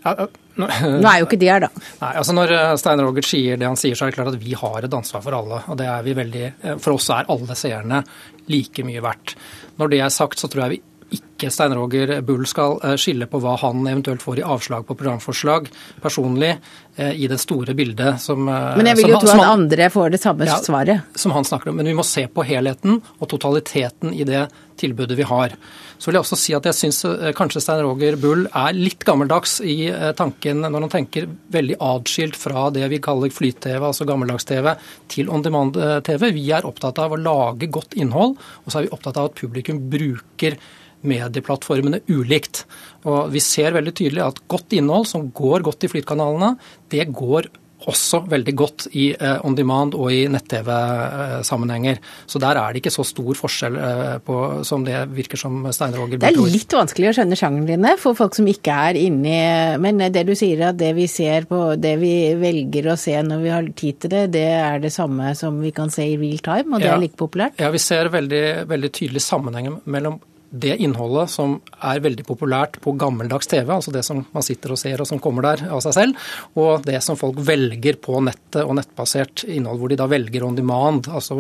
Ja, 0.04 0.28
nå, 0.58 0.70
nå 1.02 1.08
er 1.08 1.22
jo 1.22 1.30
ikke 1.30 1.40
de 1.40 1.52
her, 1.52 1.68
da. 1.68 1.72
Nei, 2.04 2.14
altså 2.14 2.36
Når 2.36 2.56
Stein 2.82 3.04
Roger 3.04 3.30
sier 3.30 3.60
det 3.60 3.70
han 3.70 3.80
sier, 3.80 3.96
så 3.98 4.08
er 4.08 4.12
det 4.12 4.20
klart 4.20 4.34
at 4.34 4.42
vi 4.42 4.58
har 4.58 4.84
et 4.84 5.00
ansvar 5.00 5.24
for 5.26 5.38
alle. 5.38 5.62
og 5.68 5.80
det 5.80 5.88
er 5.92 6.04
vi 6.08 6.18
veldig, 6.18 6.46
For 6.84 6.98
oss 6.98 7.10
er 7.14 7.32
alle 7.32 7.60
seerne 7.60 8.04
like 8.52 8.84
mye 8.88 9.04
verdt. 9.04 9.36
Når 9.78 9.92
det 9.92 10.04
er 10.04 10.14
sagt, 10.14 10.40
så 10.40 10.50
tror 10.52 10.68
jeg 10.68 10.78
vi 10.78 10.84
ikke 11.14 11.50
Stein 11.54 11.76
Roger 11.78 12.20
Bull 12.26 12.44
skal 12.50 12.80
eh, 12.84 12.98
skille 13.00 13.28
på 13.30 13.40
hva 13.44 13.56
han 13.62 13.86
eventuelt 13.86 14.24
får 14.24 14.42
i 14.42 14.46
avslag 14.46 14.88
på 14.88 14.98
programforslag 14.98 15.70
personlig 16.04 16.52
eh, 16.98 17.14
i 17.16 17.30
det 17.32 17.40
store 17.42 17.76
bildet 17.78 18.20
som 18.22 18.48
eh, 18.50 18.78
Men 18.80 18.92
jeg 18.92 19.02
vil 19.02 19.14
jo 19.14 19.22
tro 19.24 19.36
at 19.38 19.52
andre 19.54 19.90
får 19.94 20.16
det 20.16 20.22
samme 20.24 20.48
ja, 20.50 20.60
svaret. 20.64 21.08
Som 21.16 21.36
han 21.36 21.48
snakker 21.48 21.72
om. 21.72 21.80
Men 21.80 21.88
vi 21.88 21.98
må 21.98 22.06
se 22.08 22.26
på 22.28 22.46
helheten 22.48 23.00
og 23.18 23.30
totaliteten 23.32 24.16
i 24.16 24.26
det 24.28 24.48
tilbudet 24.78 25.18
vi 25.18 25.26
har. 25.26 25.54
Så 25.98 26.10
vil 26.10 26.20
jeg 26.20 26.26
også 26.26 26.38
si 26.38 26.54
at 26.54 26.68
jeg 26.70 26.78
syns 26.78 27.00
kanskje 27.38 27.64
Stein 27.64 27.82
Roger 27.82 28.18
Bull 28.22 28.44
er 28.46 28.76
litt 28.78 29.02
gammeldags 29.08 29.56
i 29.66 29.90
tanken 30.18 30.62
når 30.62 30.86
han 30.86 30.94
tenker 30.94 31.26
veldig 31.54 31.80
atskilt 31.82 32.38
fra 32.38 32.68
det 32.76 32.86
vi 32.92 33.00
kaller 33.02 33.34
flyt-TV, 33.34 33.80
altså 33.82 34.06
gammeldags-TV, 34.06 34.76
til 35.10 35.32
on 35.34 35.46
demand-TV. 35.46 36.28
Vi 36.36 36.46
er 36.54 36.70
opptatt 36.70 37.02
av 37.02 37.16
å 37.16 37.22
lage 37.22 37.72
godt 37.74 37.98
innhold, 37.98 38.38
og 38.38 38.70
så 38.70 38.78
er 38.78 38.86
vi 38.86 38.94
opptatt 38.94 39.18
av 39.18 39.32
at 39.32 39.42
publikum 39.42 39.82
bruker 39.90 40.60
medieplattformene 41.08 42.02
ulikt. 42.10 42.66
Og 43.06 43.32
Vi 43.34 43.40
ser 43.44 43.76
veldig 43.78 43.94
tydelig 43.94 44.26
at 44.26 44.44
godt 44.48 44.74
innhold 44.74 45.08
som 45.08 45.32
går 45.32 45.66
godt 45.68 45.84
i 45.84 45.92
flytkanalene, 45.92 46.56
det 46.90 47.10
går 47.14 47.50
også 47.86 48.24
veldig 48.30 48.54
godt 48.58 48.86
i 48.98 49.12
eh, 49.14 49.38
on 49.46 49.56
demand 49.56 49.96
og 49.98 50.10
i 50.12 50.24
nett-TV-sammenhenger. 50.32 52.00
Så 52.26 52.42
der 52.42 52.58
er 52.60 52.74
det 52.74 52.82
ikke 52.82 52.94
så 52.94 53.06
stor 53.08 53.38
forskjell 53.38 53.78
eh, 53.78 54.14
på, 54.26 54.38
som 54.68 54.86
det 54.88 55.04
virker 55.14 55.40
som 55.40 55.68
Stein 55.76 55.96
Roger 55.98 56.22
Det 56.22 56.32
er 56.32 56.40
litt 56.52 56.74
vanskelig 56.74 57.12
å 57.12 57.16
skjønne 57.20 57.38
sjangeren 57.40 57.70
dine 57.70 57.94
for 58.02 58.18
folk 58.18 58.36
som 58.38 58.48
ikke 58.50 58.78
er 58.90 59.00
inni 59.00 59.38
Men 59.82 60.02
det 60.14 60.26
du 60.28 60.34
sier 60.38 60.68
at 60.72 60.80
det 60.80 60.94
vi 60.98 61.08
ser 61.12 61.48
på, 61.50 61.62
det 61.80 61.96
vi 62.02 62.14
velger 62.40 62.92
å 62.94 62.98
se 63.00 63.16
når 63.24 63.44
vi 63.44 63.54
har 63.54 63.70
tid 63.78 64.02
til 64.04 64.14
det, 64.16 64.24
det 64.36 64.48
er 64.58 64.82
det 64.84 64.94
samme 64.94 65.34
som 65.38 65.62
vi 65.62 65.74
kan 65.76 65.94
se 65.94 66.08
i 66.08 66.18
real 66.20 66.42
time, 66.44 66.74
og 66.74 66.82
det 66.82 66.90
ja. 66.90 66.98
er 66.98 67.04
like 67.04 67.20
populært? 67.20 67.62
Ja, 67.62 67.70
vi 67.74 67.82
ser 67.82 68.10
veldig, 68.14 68.44
veldig 68.70 68.92
tydelig 68.96 69.24
sammenhengen 69.24 69.80
mellom 69.86 70.18
det 70.50 70.78
innholdet 70.84 71.32
som 71.32 71.58
er 71.84 72.00
veldig 72.04 72.24
populært 72.28 72.78
på 72.84 72.94
gammeldags 73.00 73.50
TV, 73.52 73.68
altså 73.74 73.92
det 73.94 74.04
som 74.08 74.24
man 74.34 74.46
sitter 74.46 74.74
og 74.74 74.80
ser 74.80 75.04
og 75.04 75.10
som 75.10 75.20
kommer 75.24 75.46
der 75.46 75.66
av 75.74 75.82
seg 75.84 75.96
selv, 75.98 76.30
og 76.56 76.88
det 76.88 77.02
som 77.04 77.20
folk 77.20 77.42
velger 77.48 78.00
på 78.04 78.22
nettet 78.24 78.64
og 78.64 78.78
nettbasert 78.80 79.44
innhold, 79.52 79.82
hvor 79.82 79.92
de 79.92 80.00
da 80.00 80.08
velger 80.12 80.48
on 80.48 80.58
demand. 80.58 81.12
altså 81.12 81.38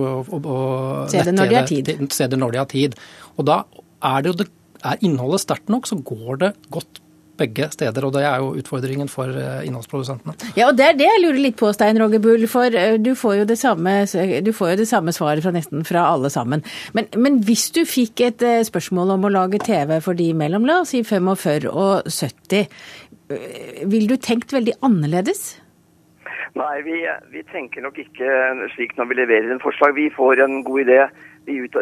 Se 1.12 1.24
det 1.24 1.36
når 1.36 1.51
de 1.51 1.60
har 1.60 1.68
tid. 1.70 1.91
Se 2.14 2.28
det 2.28 2.39
når 2.39 2.53
de 2.53 2.62
har 2.62 2.72
tid. 2.72 2.97
Og 3.38 3.47
da 3.47 3.62
er 4.05 4.24
det 4.24 4.34
jo 4.34 4.39
det 4.43 4.49
er 4.86 5.03
innholdet 5.08 5.41
sterkt 5.41 5.72
nok, 5.74 5.88
så 5.89 5.97
går 6.05 6.43
det 6.43 6.53
godt 6.74 7.01
begge 7.39 7.69
steder. 7.73 8.07
Og 8.07 8.13
det 8.15 8.23
er 8.27 8.41
jo 8.43 8.53
utfordringen 8.59 9.09
for 9.11 9.31
eh, 9.31 9.65
innholdsprodusentene. 9.67 10.35
Ja, 10.57 10.69
og 10.69 10.77
det 10.79 10.88
er 10.88 10.97
det 10.99 11.09
jeg 11.09 11.23
lurer 11.23 11.41
litt 11.43 11.59
på, 11.59 11.71
Stein 11.75 11.99
Roger 12.01 12.23
Bull. 12.23 12.47
For 12.51 12.73
eh, 12.73 12.97
du 13.01 13.13
får 13.17 13.41
jo 13.41 13.49
det 13.49 13.59
samme, 13.61 13.99
jo 14.05 14.71
det 14.81 14.88
samme 14.89 15.13
svaret 15.15 15.45
fra 15.45 15.53
nesten 15.55 15.85
fra 15.88 16.07
alle 16.13 16.31
sammen. 16.33 16.65
Men, 16.97 17.09
men, 17.17 17.41
hvis 17.47 17.69
du 17.75 17.83
fikk 17.88 18.25
et 18.25 18.45
eh, 18.45 18.63
spørsmål 18.67 19.15
om 19.17 19.27
å 19.27 19.33
lage 19.38 19.61
TV 19.63 19.97
for 20.03 20.17
de 20.17 20.31
mellom 20.38 20.67
la 20.67 20.81
oss 20.83 20.95
si 20.95 21.03
45 21.05 21.69
og 21.71 22.09
70, 22.09 22.67
ville 23.91 24.07
du 24.07 24.21
tenkt 24.23 24.53
veldig 24.55 24.77
annerledes? 24.88 25.57
Nei, 26.57 26.81
vi, 26.85 27.01
vi, 27.33 27.43
tenker 27.51 27.83
nok 27.83 27.99
ikke 28.01 28.29
slik 28.73 28.95
når 28.97 29.09
vi 29.09 29.17
leverer 29.19 29.51
en 29.53 29.61
forslag. 29.61 29.93
Vi 29.97 30.07
får 30.15 30.41
en 30.45 30.61
god 30.65 30.85
idé 30.85 31.01
vi, 31.47 31.57
ut, 31.63 31.75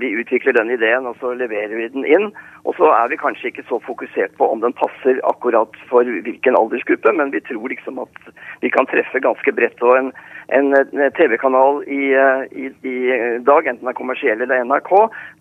vi, 0.00 0.08
utvikler 0.20 0.54
den 0.56 0.70
ideen, 0.70 1.06
og 1.10 1.16
så 1.20 1.32
leverer 1.34 1.74
vi 1.74 1.88
den 1.92 2.06
inn. 2.06 2.30
Og 2.64 2.76
så 2.78 2.88
er 2.94 3.10
vi 3.10 3.18
kanskje 3.20 3.50
ikke 3.50 3.66
så 3.68 3.80
fokusert 3.84 4.36
på 4.38 4.46
om 4.48 4.62
den 4.62 4.74
passer 4.78 5.18
akkurat 5.28 5.74
for 5.90 6.06
hvilken 6.06 6.56
aldersgruppe, 6.58 7.12
men 7.18 7.34
vi 7.34 7.42
tror 7.44 7.68
liksom 7.72 7.98
at 8.04 8.30
vi 8.62 8.70
kan 8.72 8.88
treffe 8.90 9.20
ganske 9.24 9.52
bredt. 9.58 9.82
Og 9.82 9.98
en, 9.98 10.12
en 10.54 10.72
TV-kanal 11.18 11.82
i, 11.90 12.14
i, 12.54 12.70
i, 12.70 12.96
dag, 13.50 13.66
enten 13.66 13.84
det 13.84 13.92
er 13.92 14.00
kommersiell 14.00 14.46
eller 14.46 14.64
NRK, 14.70 14.94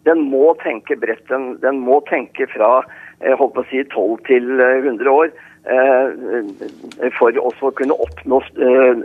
den 0.09 0.27
må 0.33 0.51
tenke 0.65 0.97
bredt. 0.99 1.25
Den, 1.29 1.53
den 1.63 1.81
må 1.85 2.01
tenke 2.09 2.49
fra 2.51 2.75
eh, 3.21 3.37
holdt 3.37 3.55
på 3.55 3.63
å 3.63 3.71
si 3.71 3.85
12 3.85 4.21
til 4.29 4.53
100 4.59 5.13
år. 5.13 5.33
Eh, 5.63 7.09
for 7.15 7.31
også 7.39 7.69
å 7.69 7.75
kunne 7.77 7.95
oppnå 8.03 8.41
eh, 8.59 9.03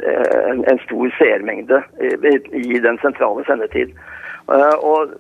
en 0.73 0.81
stor 0.83 1.13
seermengde 1.15 1.79
i 2.03 2.81
den 2.83 2.99
sentrale 3.05 3.45
sendetid. 3.47 3.93
Eh, 4.53 4.77
og 4.91 5.13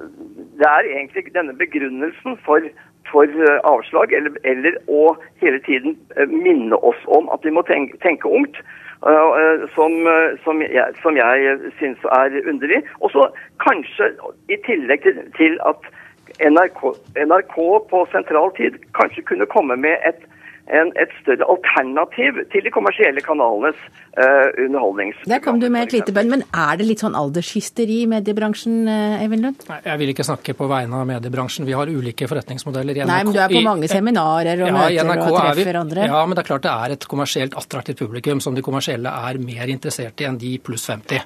det 0.59 0.67
er 0.67 0.89
egentlig 0.89 1.35
denne 1.35 1.55
begrunnelsen 1.57 2.39
for, 2.47 2.65
for 3.11 3.25
eh, 3.25 3.61
avslag, 3.73 4.13
eller, 4.13 4.33
eller, 4.45 4.79
å 4.89 5.13
hele 5.43 5.61
tiden 5.69 5.99
eh, 6.17 6.29
minne 6.29 6.77
oss 6.77 7.01
om 7.19 7.29
at 7.35 7.45
vi 7.45 7.53
må 7.53 7.65
tenke, 7.69 8.01
tenke 8.05 8.29
ungt, 8.29 8.61
som, 9.77 9.93
som, 10.43 10.59
jeg, 10.59 10.95
som 11.05 11.15
jeg 11.15 11.53
syns 11.79 12.01
er 12.17 12.35
underlig. 12.51 12.81
Og 12.99 13.13
så 13.15 13.29
kanskje 13.63 14.09
i 14.51 14.57
tillegg 14.67 15.05
til, 15.05 15.21
til 15.37 15.55
at 15.71 15.87
NRK, 16.43 16.81
NRK 17.15 17.55
på 17.93 18.01
sentral 18.11 18.51
tid 18.57 18.81
kanskje 18.99 19.23
kunne 19.31 19.47
komme 19.53 19.77
med 19.79 20.03
et 20.09 20.27
en, 20.75 20.93
et 21.01 21.13
større 21.23 21.47
alternativ 21.49 22.39
til 22.53 22.65
de 22.67 22.73
kommersielle 22.73 23.23
kanalenes 23.25 23.79
uh, 24.19 24.49
underholdnings... 24.65 25.21
Der 25.31 25.43
kom 25.45 25.61
du 25.63 25.69
med 25.73 25.89
et 25.89 25.97
lite 25.97 26.15
bønn, 26.15 26.31
men 26.33 26.45
er 26.53 26.79
det 26.81 26.89
litt 26.89 27.05
sånn 27.05 27.17
aldershysteri 27.19 28.03
i 28.05 28.09
mediebransjen, 28.11 28.81
uh, 28.89 29.19
Eivind 29.23 29.47
Lund? 29.47 29.67
Nei, 29.71 29.81
Jeg 29.87 30.03
vil 30.03 30.15
ikke 30.15 30.27
snakke 30.29 30.57
på 30.59 30.69
vegne 30.71 31.03
av 31.03 31.09
mediebransjen. 31.09 31.69
Vi 31.69 31.77
har 31.77 31.91
ulike 31.91 32.29
forretningsmodeller. 32.31 33.01
I 33.01 33.05
NRK, 33.05 33.13
Nei, 33.13 33.21
men 33.25 33.37
du 33.37 33.43
er 33.45 33.55
på 33.55 33.65
mange 33.67 33.93
seminarer 33.93 34.65
og 34.65 34.73
ja, 34.73 34.75
møter 34.79 35.13
NRK 35.13 35.25
og 35.27 35.39
treffer 35.39 35.73
vi, 35.73 35.79
andre. 35.85 36.09
Ja, 36.13 36.25
men 36.25 36.39
det 36.39 36.45
er 36.45 36.51
klart 36.53 36.67
det 36.67 36.75
er 36.75 36.97
et 36.99 37.09
kommersielt 37.15 37.57
attraktivt 37.59 38.03
publikum 38.05 38.43
som 38.45 38.57
de 38.57 38.65
kommersielle 38.65 39.15
er 39.31 39.41
mer 39.43 39.73
interessert 39.73 40.21
i 40.21 40.29
enn 40.29 40.41
de 40.41 40.57
pluss 40.63 40.89
50. 40.93 41.25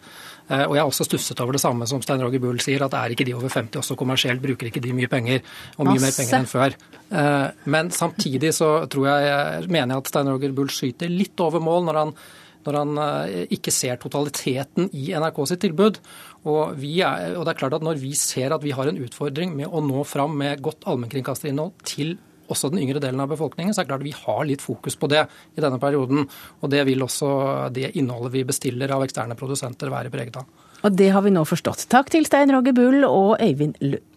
Eh, 0.53 0.64
og 0.66 0.76
jeg 0.76 0.82
har 0.82 0.90
også 0.90 1.07
stusset 1.09 1.40
over 1.40 1.57
det 1.57 1.62
samme 1.62 1.88
som 1.88 2.03
Stein 2.05 2.22
Roger 2.22 2.42
Bull 2.42 2.61
sier, 2.62 2.84
at 2.84 2.96
er 2.98 3.14
ikke 3.14 3.26
de 3.28 3.36
over 3.38 3.48
50 3.48 3.80
også 3.80 3.96
kommersielt, 3.98 4.42
bruker 4.44 4.68
ikke 4.68 4.82
de 4.84 4.92
mye 4.96 5.09
penger, 5.11 5.40
og 5.78 5.88
mye 5.88 5.96
Masse. 5.96 6.05
mer 6.05 6.18
penger 6.18 6.38
enn 6.42 6.50
før. 6.50 6.78
Eh, 7.22 7.48
men 7.72 7.90
samtidig 7.94 8.53
så 8.59 8.70
tror 8.92 9.09
jeg, 9.09 9.66
mener 9.72 9.96
jeg 9.96 10.05
at 10.05 10.12
Stein 10.12 10.32
Roger 10.32 10.57
Bull 10.57 10.72
skyter 10.72 11.12
litt 11.12 11.40
over 11.40 11.62
mål 11.64 11.88
når 11.88 12.00
han 12.03 12.16
når 12.62 12.76
han 12.78 12.98
eh, 13.03 13.46
ikke 13.57 13.72
ser 13.74 13.96
totaliteten 13.98 14.90
i 14.94 15.09
NRK 15.18 15.40
sitt 15.50 15.64
tilbud. 15.64 15.98
Og, 16.46 16.78
er, 16.78 17.32
og, 17.36 17.42
det 17.42 17.53
er 17.53 17.59
klart 17.59 17.74
at 17.74 17.84
Når 17.86 17.98
vi 18.03 18.12
ser 18.18 18.55
at 18.55 18.62
vi 18.62 18.74
har 18.74 18.86
en 18.86 19.00
utfordring 19.03 19.57
med 19.59 19.66
å 19.66 19.82
nå 19.82 20.05
fram 20.07 20.36
med 20.38 20.62
godt 20.62 20.86
allmennkringkasterinnhold 20.90 21.74
til 21.86 22.16
også 22.53 22.70
den 22.72 22.82
yngre 22.84 23.03
delen 23.03 23.22
av 23.22 23.32
befolkningen, 23.32 23.74
så 23.74 23.82
er 23.82 23.88
det 23.88 23.92
klart 23.92 24.07
vi 24.07 24.14
har 24.16 24.44
litt 24.48 24.64
fokus 24.64 24.98
på 25.00 25.11
det 25.12 25.24
i 25.57 25.64
denne 25.64 25.80
perioden. 25.82 26.28
Og 26.61 26.72
det 26.72 26.84
vil 26.88 27.05
også 27.05 27.32
det 27.74 27.94
innholdet 27.98 28.34
vi 28.36 28.46
bestiller 28.48 28.94
av 28.94 29.05
eksterne 29.07 29.38
produsenter 29.38 29.92
være 29.92 30.12
preget 30.12 30.38
av. 30.40 30.48
Og 30.82 30.94
det 30.98 31.12
har 31.14 31.22
vi 31.22 31.34
nå 31.34 31.44
forstått. 31.46 31.86
Takk 31.92 32.11
til 32.12 32.26
Stein 32.26 32.50
Roger 32.55 32.74
Bull 32.76 33.05
og 33.07 33.36
Øyvind 33.42 33.78
Lund. 33.84 34.12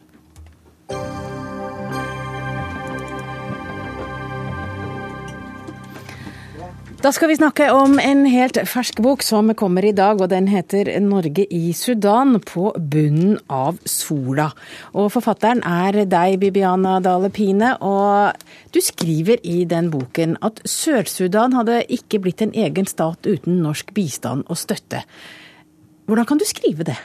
Da 7.05 7.11
skal 7.13 7.29
vi 7.29 7.35
snakke 7.37 7.67
om 7.69 7.99
en 8.01 8.23
helt 8.25 8.57
fersk 8.65 8.97
bok 9.05 9.21
som 9.21 9.51
kommer 9.53 9.85
i 9.85 9.91
dag, 9.93 10.17
og 10.17 10.31
den 10.31 10.47
heter 10.49 10.87
'Norge 10.99 11.45
i 11.53 11.71
Sudan 11.71 12.39
på 12.41 12.73
bunnen 12.73 13.37
av 13.47 13.77
sola'. 13.85 14.49
Og 14.95 15.11
forfatteren 15.13 15.61
er 15.61 16.05
deg, 16.05 16.39
Bibiana 16.39 16.99
Dale 16.99 17.29
Pine, 17.29 17.77
og 17.77 18.33
du 18.73 18.81
skriver 18.81 19.37
i 19.43 19.65
den 19.65 19.91
boken 19.91 20.37
at 20.41 20.61
Sør-Sudan 20.65 21.53
hadde 21.53 21.85
ikke 21.89 22.19
blitt 22.19 22.41
en 22.41 22.55
egen 22.55 22.87
stat 22.87 23.21
uten 23.27 23.61
norsk 23.61 23.93
bistand 23.93 24.43
og 24.49 24.57
støtte. 24.57 25.03
Hvordan 26.07 26.25
kan 26.25 26.37
du 26.37 26.45
skrive 26.45 26.83
det? 26.83 26.97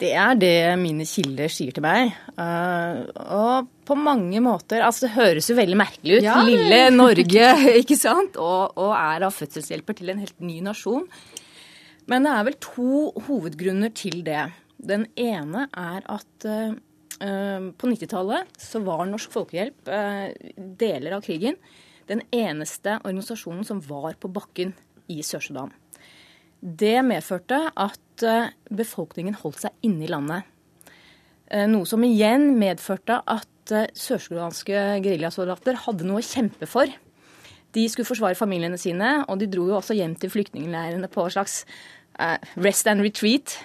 Det 0.00 0.10
er 0.18 0.34
det 0.38 0.54
mine 0.80 1.06
kilder 1.06 1.50
sier 1.52 1.74
til 1.74 1.84
meg. 1.84 2.14
Uh, 2.34 3.04
og 3.14 3.68
på 3.86 3.94
mange 3.98 4.40
måter 4.42 4.82
Altså, 4.82 5.06
det 5.06 5.14
høres 5.14 5.48
jo 5.50 5.56
veldig 5.58 5.78
merkelig 5.78 6.18
ut. 6.18 6.26
Ja. 6.26 6.40
Lille 6.46 6.80
Norge, 7.02 7.50
ikke 7.78 7.98
sant? 7.98 8.38
Og, 8.40 8.74
og, 8.74 8.90
er 8.98 9.26
av 9.28 9.36
fødselshjelper 9.36 9.98
til 10.00 10.10
en 10.10 10.24
helt 10.24 10.42
ny 10.42 10.58
nasjon. 10.66 11.06
Men 12.10 12.26
det 12.26 12.32
er 12.34 12.48
vel 12.48 12.58
to 12.64 12.96
hovedgrunner 13.28 13.94
til 13.96 14.20
det. 14.26 14.48
Den 14.84 15.06
ene 15.14 15.68
er 15.70 16.02
at 16.12 16.48
uh, 16.50 16.74
på 17.78 17.92
90-tallet 17.94 18.58
så 18.60 18.82
var 18.84 19.06
Norsk 19.08 19.32
Folkehjelp, 19.32 19.78
uh, 19.88 20.26
deler 20.82 21.16
av 21.16 21.22
krigen, 21.24 21.56
den 22.10 22.26
eneste 22.34 22.98
organisasjonen 22.98 23.64
som 23.64 23.78
var 23.86 24.18
på 24.20 24.28
bakken 24.28 24.74
i 25.08 25.22
Sør-Sudan. 25.24 25.70
Det 26.64 26.96
medførte 27.04 27.58
at 27.76 28.24
eh, 28.24 28.52
befolkningen 28.72 29.36
holdt 29.42 29.66
seg 29.66 29.84
inne 29.84 30.06
i 30.06 30.08
landet. 30.08 30.46
Eh, 31.52 31.66
noe 31.68 31.84
som 31.88 32.04
igjen 32.06 32.54
medførte 32.56 33.20
at 33.20 33.50
sørskolanske 33.64 33.96
sørsudanske 33.96 34.80
geriljasoldater 35.04 35.78
hadde 35.86 36.04
noe 36.08 36.20
å 36.20 36.24
kjempe 36.24 36.68
for. 36.68 36.88
De 37.74 37.84
skulle 37.88 38.08
forsvare 38.08 38.36
familiene 38.36 38.78
sine, 38.80 39.22
og 39.28 39.40
de 39.40 39.48
dro 39.48 39.66
jo 39.70 39.76
også 39.78 39.96
hjem 39.96 40.16
til 40.20 40.32
flyktningleirene 40.32 41.08
på 41.12 41.24
en 41.24 41.32
slags 41.32 41.62
rest 42.60 42.86
and 42.86 43.00
retreat. 43.02 43.56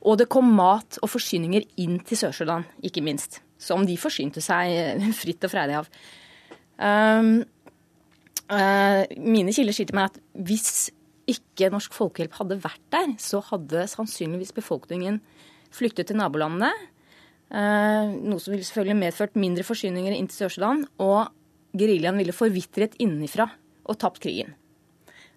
og 0.00 0.14
det 0.16 0.28
kom 0.30 0.46
mat 0.56 0.96
og 1.02 1.10
forsyninger 1.10 1.66
inn 1.82 1.98
til 2.06 2.22
Sør-Sudan, 2.22 2.64
ikke 2.80 3.02
minst. 3.02 3.42
Som 3.58 3.84
de 3.84 3.98
forsynte 3.98 4.40
seg 4.40 5.02
fritt 5.20 5.42
og 5.44 5.52
freidig 5.52 5.82
av. 5.82 5.90
mine 9.18 9.52
kilder 9.58 9.74
sier 9.74 9.90
til 9.90 9.98
meg 9.98 10.14
at 10.14 10.22
hvis 10.38 10.70
ikke 11.28 11.70
Norsk 11.72 11.94
Folkehjelp 11.96 12.36
hadde 12.40 12.60
vært 12.62 12.84
der, 12.94 13.12
så 13.20 13.40
hadde 13.50 13.86
sannsynligvis 13.90 14.54
befolkningen 14.56 15.20
flyktet 15.74 16.10
til 16.10 16.18
nabolandene. 16.20 16.70
Eh, 17.48 18.14
noe 18.28 18.40
som 18.42 18.52
ville 18.52 18.66
selvfølgelig 18.66 18.98
medført 19.00 19.38
mindre 19.40 19.64
forsyninger 19.64 20.16
inn 20.16 20.28
til 20.28 20.44
Sør-Sudan. 20.44 20.84
Og 21.04 21.28
geriljaen 21.78 22.20
ville 22.20 22.36
forvitret 22.36 22.96
innenfra 23.02 23.48
og 23.88 24.00
tapt 24.00 24.22
krigen. 24.24 24.54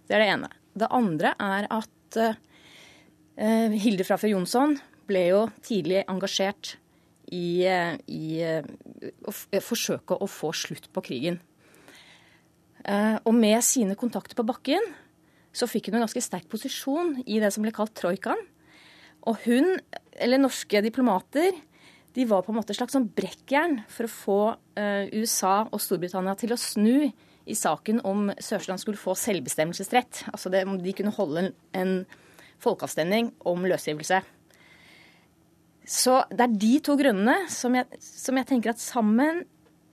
Det 0.08 0.18
er 0.18 0.24
det 0.24 0.32
ene. 0.34 0.52
Det 0.76 0.88
andre 0.92 1.34
er 1.40 1.68
at 1.72 2.18
uh, 2.20 3.76
Hilde 3.84 4.06
Frafjord 4.08 4.34
Jonsson 4.34 4.78
ble 5.08 5.26
jo 5.28 5.42
tidlig 5.64 6.02
engasjert 6.12 6.74
i, 7.32 7.68
uh, 7.68 7.96
i 8.08 8.40
å 9.28 9.34
forsøke 9.64 10.16
å 10.16 10.28
få 10.32 10.52
slutt 10.56 10.88
på 10.92 11.04
krigen. 11.04 11.42
og 12.82 13.36
med 13.38 13.62
sine 13.62 13.94
kontakter 13.94 14.34
på 14.34 14.44
bakken 14.48 14.82
så 15.52 15.68
fikk 15.68 15.90
hun 15.90 16.00
en 16.00 16.06
ganske 16.06 16.24
sterk 16.24 16.48
posisjon 16.52 17.18
i 17.26 17.40
det 17.44 17.52
som 17.54 17.66
ble 17.66 17.74
kalt 17.76 17.94
troikaen. 17.98 18.40
Og 19.30 19.38
hun, 19.46 19.76
eller 20.18 20.42
norske 20.42 20.82
diplomater, 20.82 21.54
de 22.16 22.26
var 22.28 22.44
på 22.44 22.52
en 22.52 22.58
måte 22.60 22.74
et 22.74 22.80
slags 22.80 22.96
sånn 22.96 23.10
brekkjern 23.16 23.82
for 23.92 24.08
å 24.08 24.12
få 24.12 24.40
eh, 24.80 25.12
USA 25.16 25.62
og 25.68 25.80
Storbritannia 25.84 26.34
til 26.40 26.56
å 26.56 26.60
snu 26.60 27.12
i 27.12 27.56
saken 27.58 28.02
om 28.08 28.30
Sør-Sudan 28.36 28.82
skulle 28.82 29.00
få 29.00 29.16
selvbestemmelsesrett. 29.18 30.26
Altså 30.34 30.52
det, 30.52 30.66
om 30.68 30.80
de 30.82 30.94
kunne 30.96 31.14
holde 31.16 31.46
en, 31.46 31.54
en 31.78 31.94
folkeavstemning 32.62 33.32
om 33.50 33.66
løsrivelse. 33.68 34.22
Så 35.92 36.20
det 36.30 36.46
er 36.46 36.60
de 36.62 36.76
to 36.86 36.96
grunnene 37.00 37.48
som 37.52 37.76
jeg, 37.76 38.02
som 38.04 38.38
jeg 38.38 38.48
tenker 38.52 38.74
at 38.74 38.84
sammen 38.84 39.44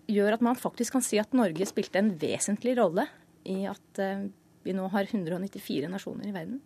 gjør 0.09 0.37
at 0.37 0.45
man 0.45 0.59
faktisk 0.59 0.97
kan 0.97 1.05
si 1.05 1.21
at 1.21 1.35
Norge 1.37 1.67
spilte 1.69 2.01
en 2.01 2.13
vesentlig 2.21 2.77
rolle 2.79 3.07
i 3.49 3.63
at 3.69 4.01
uh, 4.03 4.29
vi 4.69 4.77
nå 4.77 4.89
har 4.93 5.09
194 5.09 5.89
nasjoner 5.93 6.31
i 6.31 6.37
verden. 6.37 6.61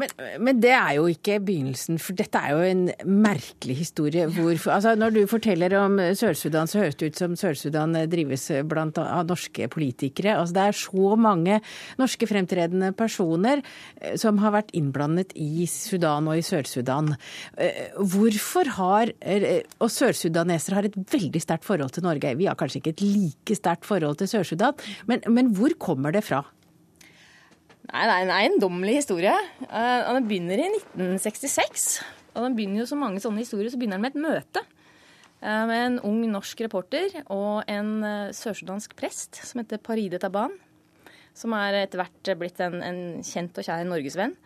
Men, 0.00 0.10
men, 0.42 0.58
det 0.62 0.72
er 0.72 0.94
jo 0.96 1.04
ikke 1.10 1.36
begynnelsen, 1.44 1.98
for 2.02 2.16
dette 2.18 2.40
er 2.40 2.54
jo 2.54 2.62
en 2.66 2.84
merkelig 3.22 3.76
historie. 3.82 4.26
Hvor, 4.32 4.54
altså 4.72 4.94
når 4.98 5.14
du 5.14 5.20
forteller 5.30 5.76
om 5.78 6.00
Sør-Sudan, 6.16 6.70
så 6.70 6.80
høres 6.80 6.96
det 6.98 7.12
ut 7.12 7.20
som 7.20 7.36
Sør-Sudan 7.38 7.94
drives 8.10 8.48
blant 8.70 8.98
av 9.02 9.26
norske 9.28 9.68
politikere. 9.70 10.38
Altså 10.40 10.56
det 10.56 10.64
er 10.64 10.78
så 10.80 11.12
mange 11.20 11.60
norske 12.00 12.28
fremtredende 12.30 12.90
personer 12.96 13.62
eh, 14.00 14.16
som 14.20 14.40
har 14.42 14.56
vært 14.56 14.74
innblandet 14.76 15.36
i 15.38 15.68
Sudan 15.70 16.30
og 16.32 16.40
i 16.40 16.46
Sør-Sudan. 16.46 17.14
Eh, 17.60 17.94
hvorfor 18.00 18.72
har 18.80 19.14
eh, 19.20 19.62
Og 19.84 19.92
sørsudanesere 19.92 20.80
har 20.80 20.88
et 20.88 20.98
veldig 21.14 21.42
sterkt 21.42 21.68
forhold 21.68 21.94
til 21.94 22.06
Norge. 22.06 22.34
Vi 22.40 22.48
har 22.48 22.58
kanskje 22.58 22.80
ikke 22.80 22.96
et 22.96 23.06
like 23.06 23.60
sterkt 23.60 23.86
forhold 23.86 24.18
til 24.18 24.30
Sør-Sudan, 24.30 24.74
men, 25.06 25.22
men 25.28 25.54
hvor 25.54 25.76
kommer 25.78 26.14
det 26.14 26.24
fra? 26.26 26.42
Nei, 27.84 28.04
nei, 28.08 28.20
nei, 28.24 28.24
en 28.24 28.32
eiendommelig 28.38 29.00
historie. 29.02 29.32
Uh, 29.66 30.14
den 30.16 30.28
begynner 30.28 30.60
i 30.62 30.68
1966. 30.70 31.88
Og 32.34 32.46
den 32.46 32.56
begynner 32.56 32.82
jo 32.82 32.86
som 32.88 33.02
mange 33.04 33.20
sånne 33.22 33.42
historier, 33.44 33.68
så 33.70 33.80
begynner 33.80 34.00
den 34.00 34.06
med 34.06 34.14
et 34.14 34.24
møte 34.24 34.62
uh, 34.64 35.64
med 35.68 35.76
en 35.76 35.98
ung 36.08 36.22
norsk 36.32 36.64
reporter 36.64 37.18
og 37.26 37.68
en 37.70 37.92
uh, 38.00 38.32
sørsudansk 38.34 38.96
prest 38.96 39.42
som 39.44 39.60
heter 39.60 39.82
Paride 39.84 40.20
Taban. 40.22 40.56
Som 41.36 41.52
er 41.58 41.82
etter 41.82 42.00
hvert 42.00 42.32
blitt 42.40 42.62
en, 42.64 42.78
en 42.86 43.02
kjent 43.26 43.58
og 43.58 43.66
kjær 43.66 43.82
norgesvenn. 43.88 44.36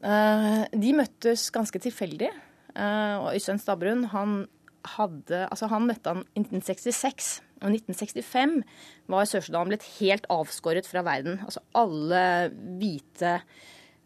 de 0.00 0.92
møttes 0.96 1.50
ganske 1.52 1.78
tilfeldig. 1.80 2.30
og 2.72 3.26
Øystein 3.36 3.60
Stabrun, 3.60 4.06
han 4.08 4.46
hadde 4.96 5.42
Altså, 5.50 5.68
han 5.68 5.84
møtte 5.84 6.08
han 6.08 6.24
i 6.32 6.40
1966. 6.40 7.42
Og 7.64 7.72
1965 7.72 8.58
var 9.12 9.28
Sør-Sudan 9.28 9.70
blitt 9.72 9.86
helt 9.98 10.26
avskåret 10.32 10.88
fra 10.88 11.04
verden. 11.06 11.40
Altså 11.46 11.62
alle 11.80 12.24
hvite, 12.80 13.38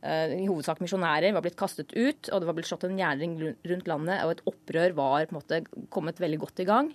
eh, 0.03 0.37
i 0.39 0.47
hovedsak 0.47 0.83
misjonærer, 0.85 1.35
var 1.35 1.43
blitt 1.43 1.59
kastet 1.59 1.95
ut, 1.97 2.31
og 2.31 2.41
det 2.41 2.47
var 2.49 2.59
blitt 2.59 2.71
slått 2.71 2.87
en 2.87 2.99
gjerning 2.99 3.39
rundt 3.43 3.91
landet, 3.91 4.23
og 4.25 4.37
et 4.37 4.45
opprør 4.47 4.95
var 4.95 5.27
på 5.27 5.35
en 5.35 5.41
måte 5.41 5.65
kommet 5.91 6.23
veldig 6.23 6.39
godt 6.45 6.63
i 6.63 6.69
gang. 6.69 6.95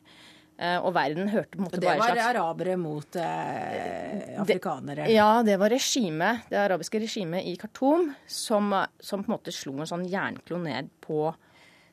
Eh, 0.54 0.78
og 0.86 0.94
verden 0.94 1.32
hørte 1.34 1.58
på 1.58 1.64
en 1.64 1.66
måte 1.66 1.80
bare 1.82 1.98
slags 1.98 2.14
Det 2.14 2.20
var 2.22 2.38
arabere 2.38 2.76
mot 2.78 3.16
eh, 3.18 4.36
afrikanere? 4.38 5.08
Det, 5.08 5.16
ja, 5.16 5.42
det 5.42 5.56
var 5.58 5.74
regimet, 5.74 6.46
det 6.52 6.60
arabiske 6.62 7.02
regimet 7.02 7.48
i 7.50 7.56
Khartoum 7.58 8.12
som, 8.30 8.70
som, 9.02 9.24
på 9.26 9.32
en 9.32 9.34
måte 9.34 9.54
slo 9.56 9.74
en 9.80 9.90
sånn 9.90 10.06
jernklo 10.06 10.62
ned 10.62 10.92
på, 11.02 11.32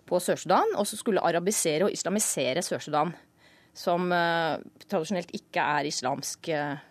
på 0.04 0.20
Sør-Sudan, 0.20 0.76
og 0.76 0.84
så 0.90 1.00
skulle 1.00 1.24
arabisere 1.24 1.88
og 1.88 1.96
islamisere 1.96 2.60
Sør-Sudan 2.66 3.14
som 3.76 4.10
uh, 4.12 4.60
tradisjonelt 4.86 5.32
ikke 5.36 5.64
er 5.78 5.88
islamsk. 5.90 6.50
Uh, 6.50 6.86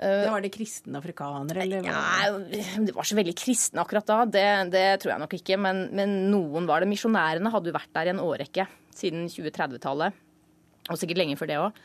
det 0.00 0.30
var 0.32 0.40
det 0.40 0.52
kristne 0.54 0.96
afrikanere, 0.96 1.60
eller? 1.66 1.84
Ja, 1.84 2.30
det 2.80 2.94
var 2.96 3.04
så 3.04 3.18
veldig 3.18 3.34
kristne 3.36 3.82
akkurat 3.82 4.08
da. 4.08 4.22
Det, 4.24 4.44
det 4.72 4.84
tror 5.02 5.14
jeg 5.14 5.22
nok 5.24 5.34
ikke. 5.36 5.58
Men, 5.60 5.88
men, 5.96 6.14
noen 6.32 6.68
var 6.70 6.80
det. 6.80 6.88
Misjonærene 6.88 7.52
hadde 7.52 7.68
jo 7.68 7.76
vært 7.76 7.92
der 7.98 8.08
i 8.08 8.14
en 8.14 8.22
årrekke 8.24 8.64
siden 8.96 9.28
2030-tallet. 9.28 10.16
Og 10.88 10.96
sikkert 10.96 11.20
lenge 11.20 11.36
før 11.36 11.50
det 11.50 11.58
òg. 11.60 11.82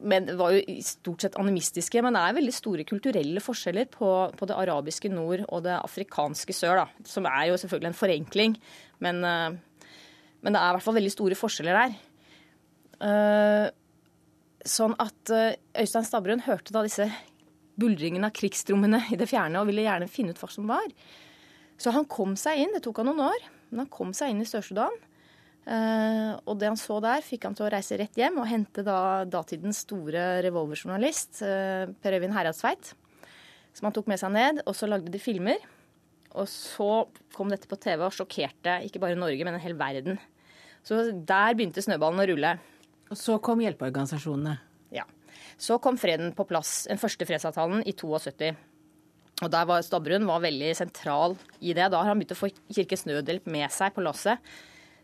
Men 0.00 0.28
det 0.28 0.36
var 0.36 0.52
jo 0.52 0.76
stort 0.84 1.24
sett 1.24 1.40
animistiske. 1.40 2.04
Men 2.04 2.18
det 2.18 2.26
er 2.26 2.36
veldig 2.36 2.54
store 2.58 2.84
kulturelle 2.88 3.40
forskjeller 3.40 3.88
på, 3.96 4.12
på 4.36 4.50
det 4.50 4.60
arabiske 4.60 5.08
nord 5.12 5.46
og 5.48 5.64
det 5.64 5.78
afrikanske 5.78 6.56
sør. 6.56 6.82
da, 6.82 7.08
Som 7.08 7.30
er 7.32 7.48
jo 7.48 7.58
selvfølgelig 7.64 7.94
en 7.94 8.00
forenkling. 8.02 8.60
Men 9.00 9.24
men 10.40 10.54
det 10.54 10.60
er 10.60 10.70
i 10.70 10.76
hvert 10.76 10.86
fall 10.86 10.96
veldig 10.96 11.12
store 11.12 11.38
forskjeller 11.38 11.78
der. 11.78 11.98
Uh, 13.00 13.66
sånn 14.68 14.94
at 15.00 15.32
uh, 15.32 15.56
Øystein 15.80 16.06
Stabbrun 16.06 16.44
hørte 16.44 16.74
da 16.74 16.84
disse 16.84 17.06
buldringene 17.80 18.28
av 18.28 18.36
krigstrommene 18.36 19.06
i 19.12 19.18
det 19.20 19.28
fjerne 19.30 19.60
og 19.60 19.70
ville 19.70 19.86
gjerne 19.86 20.10
finne 20.12 20.34
ut 20.34 20.40
hva 20.40 20.50
som 20.52 20.68
var. 20.68 20.88
Så 21.80 21.92
han 21.96 22.08
kom 22.10 22.34
seg 22.36 22.60
inn. 22.60 22.74
Det 22.76 22.82
tok 22.84 23.00
han 23.00 23.08
noen 23.08 23.24
år, 23.30 23.46
men 23.70 23.86
han 23.86 23.92
kom 23.92 24.12
seg 24.16 24.32
inn 24.32 24.42
i 24.44 24.48
Sør-Sudan. 24.48 24.96
Uh, 25.64 26.36
og 26.48 26.56
det 26.60 26.70
han 26.70 26.80
så 26.80 26.98
der, 27.04 27.24
fikk 27.24 27.46
han 27.48 27.56
til 27.56 27.68
å 27.68 27.72
reise 27.72 27.96
rett 28.00 28.16
hjem 28.16 28.40
og 28.40 28.48
hente 28.48 28.84
da 28.84 29.26
datidens 29.28 29.84
store 29.84 30.40
revolverjournalist, 30.44 31.40
Per 31.40 32.16
Øyvind 32.16 32.36
Heradsveit, 32.36 32.94
som 33.76 33.88
han 33.88 33.96
tok 33.96 34.08
med 34.12 34.20
seg 34.20 34.34
ned. 34.36 34.64
Og 34.66 34.76
så 34.76 34.88
lagde 34.88 35.12
de 35.12 35.20
filmer. 35.22 35.60
Og 36.38 36.46
så 36.50 36.90
kom 37.34 37.50
dette 37.50 37.68
på 37.70 37.78
TV 37.80 38.04
og 38.06 38.14
sjokkerte 38.14 38.80
ikke 38.86 39.02
bare 39.02 39.18
Norge, 39.18 39.44
men 39.46 39.56
en 39.56 39.62
hel 39.62 39.76
verden. 39.78 40.20
Så 40.86 41.02
der 41.12 41.56
begynte 41.56 41.82
snøballen 41.84 42.22
å 42.22 42.28
rulle. 42.30 42.52
Og 43.10 43.18
så 43.18 43.36
kom 43.42 43.62
hjelpeorganisasjonene? 43.64 44.54
Ja. 44.94 45.06
Så 45.60 45.80
kom 45.82 45.98
freden 46.00 46.32
på 46.36 46.46
plass, 46.48 46.84
den 46.88 47.00
første 47.00 47.26
fredsavtalen, 47.26 47.82
i 47.82 47.94
72. 47.96 48.54
Og 49.40 49.48
der 49.52 49.66
var 49.68 49.82
Stabbrun 49.84 50.28
var 50.28 50.42
veldig 50.44 50.70
sentral 50.76 51.36
i 51.60 51.74
det. 51.76 51.88
Da 51.90 52.00
har 52.00 52.12
han 52.12 52.20
begynt 52.20 52.36
å 52.36 52.38
få 52.38 52.50
Kirkens 52.70 53.06
Nødhjelp 53.08 53.48
med 53.50 53.72
seg 53.72 53.94
på 53.96 54.04
lasset. 54.04 54.40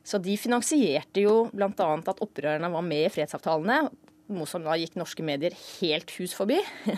Så 0.07 0.21
de 0.23 0.37
finansierte 0.39 1.25
jo 1.25 1.49
bl.a. 1.51 1.71
at 1.73 2.23
opprørerne 2.23 2.71
var 2.71 2.85
med 2.87 3.09
i 3.09 3.13
fredsavtalene, 3.13 3.89
noe 4.37 4.47
som 4.51 4.63
da 4.63 4.77
gikk 4.79 4.95
norske 4.99 5.25
medier 5.27 5.57
helt 5.81 6.13
hus 6.19 6.37
forbi. 6.37 6.61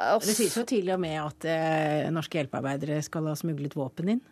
uh, 0.00 0.16
Det 0.22 0.36
sies 0.36 0.56
jo 0.56 0.64
til 0.68 0.88
og 0.94 1.00
med 1.02 1.18
at 1.22 1.46
eh, 1.50 2.08
norske 2.14 2.40
hjelpearbeidere 2.40 3.00
skal 3.04 3.28
ha 3.30 3.36
smuglet 3.38 3.76
våpen 3.76 4.16
inn? 4.16 4.24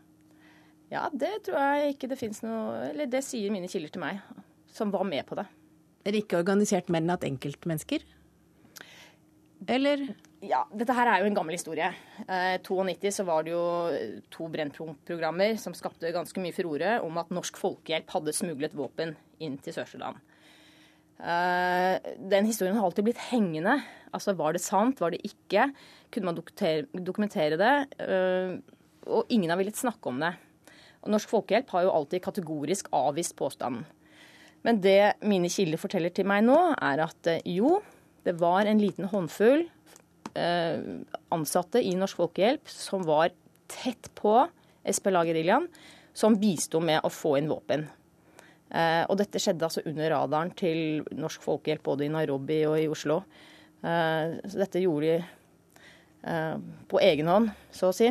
Ja, 0.92 1.08
det 1.10 1.46
tror 1.46 1.58
jeg 1.58 1.94
ikke 1.94 2.10
det 2.12 2.18
fins 2.20 2.42
noe 2.44 2.90
Eller 2.90 3.08
det 3.10 3.24
sier 3.26 3.50
mine 3.50 3.70
kilder 3.70 3.94
til 3.94 4.04
meg, 4.04 4.20
som 4.70 4.92
var 4.94 5.06
med 5.08 5.24
på 5.26 5.38
det. 5.38 5.46
Er 6.04 6.12
det 6.12 6.24
ikke 6.24 6.42
organisert 6.42 6.90
mer 6.92 7.02
enn 7.02 7.14
at 7.14 7.24
enkeltmennesker? 7.26 8.04
Eller? 9.64 10.02
Ja, 10.44 10.60
dette 10.76 10.92
her 10.92 11.08
er 11.08 11.22
jo 11.22 11.30
en 11.30 11.36
gammel 11.36 11.56
historie. 11.56 11.86
Eh, 12.26 12.58
92 12.60 13.14
så 13.16 13.24
var 13.24 13.46
det 13.46 13.54
jo 13.54 13.64
to 14.34 14.48
Brennpunkt-programmer 14.52 15.56
som 15.60 15.76
skapte 15.76 16.12
ganske 16.12 16.42
mye 16.42 16.52
furore 16.52 16.98
om 17.04 17.16
at 17.22 17.32
Norsk 17.32 17.56
Folkehjelp 17.60 18.12
hadde 18.12 18.36
smuglet 18.36 18.76
våpen 18.76 19.14
inn 19.40 19.56
til 19.64 19.76
Sør-Sudan. 19.76 20.20
Eh, 21.16 21.96
den 22.18 22.50
historien 22.50 22.76
har 22.76 22.84
alltid 22.84 23.08
blitt 23.08 23.22
hengende. 23.30 23.78
Altså, 24.14 24.34
Var 24.38 24.54
det 24.54 24.62
sant, 24.62 25.00
var 25.02 25.14
det 25.14 25.24
ikke? 25.26 25.68
Kunne 26.14 26.30
man 26.30 26.38
dokumentere, 26.38 27.58
det? 27.60 27.74
Uh, 27.98 28.58
og 29.04 29.28
ingen 29.28 29.50
har 29.50 29.58
villet 29.60 29.76
snakke 29.76 30.08
om 30.08 30.22
det. 30.22 30.32
Norsk 31.04 31.28
Folkehjelp 31.28 31.68
har 31.74 31.84
jo 31.84 31.92
alltid 31.92 32.22
kategorisk 32.24 32.88
avvist 32.96 33.36
påstanden. 33.36 33.84
Men 34.64 34.78
det 34.80 35.18
mine 35.28 35.50
kilder 35.52 35.76
forteller 35.76 36.14
til 36.14 36.24
meg 36.30 36.46
nå, 36.46 36.56
er 36.80 37.02
at 37.04 37.28
uh, 37.28 37.42
jo, 37.44 37.80
det 38.24 38.38
var 38.40 38.70
en 38.70 38.80
liten 38.80 39.10
håndfull 39.10 39.66
ansatte 40.34 41.78
i 41.78 41.92
Norsk 41.94 42.18
Folkehjelp 42.18 42.70
som 42.72 43.04
var 43.06 43.30
tett 43.70 44.08
på 44.18 44.32
SPLA-geriljaen, 44.82 45.68
som 46.10 46.34
bisto 46.40 46.80
med 46.82 47.04
å 47.06 47.10
få 47.12 47.36
inn 47.38 47.46
våpen. 47.46 47.84
Og 48.74 49.14
dette 49.20 49.38
skjedde 49.38 49.68
altså 49.68 49.84
under 49.86 50.10
radaren 50.10 50.50
til 50.58 51.04
Norsk 51.14 51.44
Folkehjelp 51.44 51.84
både 51.86 52.08
i 52.08 52.10
Nairobi 52.10 52.58
og 52.66 52.80
i 52.80 52.88
Oslo. 52.90 53.20
Eh, 53.84 54.38
så 54.48 54.62
dette 54.62 54.80
gjorde 54.82 55.10
de 55.10 55.18
eh, 56.30 56.54
på 56.88 57.02
egen 57.04 57.28
hånd, 57.28 57.50
så 57.74 57.90
å 57.90 57.96
si. 57.96 58.08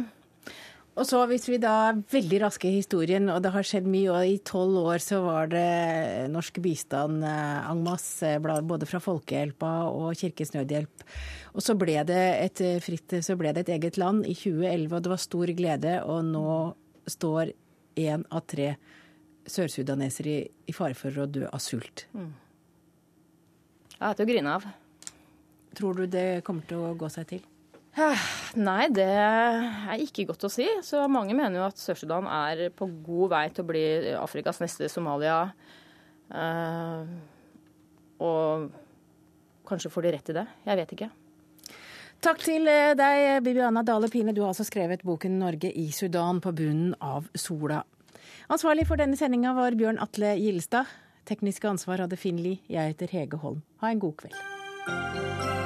Og 0.94 1.08
så 1.10 1.24
hvis 1.26 1.48
vi 1.50 1.58
da 1.58 1.72
er 1.90 2.02
veldig 2.12 2.44
raske 2.44 2.70
i 2.70 2.76
historien, 2.76 3.26
og 3.34 3.40
det 3.42 3.50
har 3.56 3.66
skjedd 3.66 3.88
mye, 3.90 4.12
og 4.14 4.30
i 4.30 4.36
tolv 4.46 4.78
år 4.84 5.02
så 5.02 5.24
var 5.26 5.50
det 5.50 6.30
norsk 6.30 6.60
bistand 6.62 7.26
en 7.26 7.82
masse, 7.82 8.36
både 8.44 8.86
fra 8.86 9.02
Folkehjelpa 9.02 9.72
og 9.90 10.14
Kirkens 10.20 10.54
Nødhjelp. 10.54 11.08
Og 11.58 11.66
så 11.66 11.74
ble 11.82 11.98
det 12.06 12.22
et 12.44 12.62
fritt, 12.86 13.18
så 13.26 13.34
ble 13.40 13.56
det 13.58 13.66
et 13.66 13.74
eget 13.80 13.98
land 13.98 14.22
i 14.30 14.38
2011, 14.38 14.94
og 14.94 15.02
det 15.02 15.14
var 15.16 15.26
stor 15.26 15.54
glede, 15.58 15.96
og 16.06 16.30
nå 16.30 16.54
står 17.10 17.56
én 17.98 18.30
av 18.30 18.46
tre 18.50 18.76
sørsudanesere 19.50 20.30
i, 20.30 20.46
i, 20.70 20.76
fare 20.76 20.96
for 20.98 21.26
å 21.26 21.28
dø 21.30 21.48
av 21.50 21.62
sult. 21.62 22.06
Mm. 22.14 22.32
Ja, 23.98 24.12
det 24.12 24.14
er 24.14 24.18
til 24.22 24.26
å 24.28 24.32
grine 24.32 24.56
av. 24.60 24.72
Tror 25.74 25.98
du 25.98 26.06
det 26.10 26.44
kommer 26.46 26.66
til 26.70 26.84
å 26.84 26.94
gå 26.98 27.10
seg 27.12 27.28
til? 27.32 27.42
Nei, 27.94 28.88
det 28.90 29.06
er 29.06 30.02
ikke 30.02 30.26
godt 30.32 30.48
å 30.48 30.52
si. 30.52 30.66
Så 30.86 31.04
mange 31.12 31.36
mener 31.38 31.60
jo 31.60 31.66
at 31.68 31.82
Sør-Sudan 31.82 32.26
er 32.30 32.70
på 32.74 32.88
god 33.06 33.34
vei 33.36 33.44
til 33.54 33.66
å 33.66 33.70
bli 33.70 33.84
Afrikas 34.18 34.62
neste 34.64 34.90
Somalia. 34.90 35.44
Uh, 36.34 37.06
og 38.24 38.72
kanskje 39.70 39.92
får 39.94 40.08
de 40.08 40.14
rett 40.16 40.32
i 40.34 40.38
det. 40.40 40.48
Jeg 40.66 40.82
vet 40.82 40.96
ikke. 40.98 41.10
Takk 42.24 42.40
til 42.40 42.70
eh, 42.72 42.94
deg, 42.96 43.44
Bibiana 43.44 43.82
Dale 43.84 44.08
Pine. 44.08 44.32
Du 44.32 44.42
har 44.46 44.54
altså 44.54 44.64
skrevet 44.64 45.04
boken 45.04 45.42
'Norge 45.42 45.74
i 45.76 45.90
Sudan 45.92 46.40
på 46.40 46.54
bunnen 46.56 46.96
av 47.04 47.28
sola'. 47.36 47.84
Ansvarlig 48.48 48.88
for 48.88 48.96
denne 49.00 49.20
sendinga 49.20 49.52
var 49.58 49.76
Bjørn 49.76 50.00
Atle 50.00 50.32
Gilstad. 50.40 50.88
Tekniske 51.28 51.68
ansvar 51.68 52.04
hadde 52.04 52.20
Finn 52.20 52.40
Lie. 52.40 52.64
Jeg 52.70 52.96
heter 52.96 53.12
Hege 53.12 53.44
Holm. 53.44 53.62
Ha 53.84 53.92
en 53.92 54.00
god 54.00 54.16
kveld. 54.24 55.63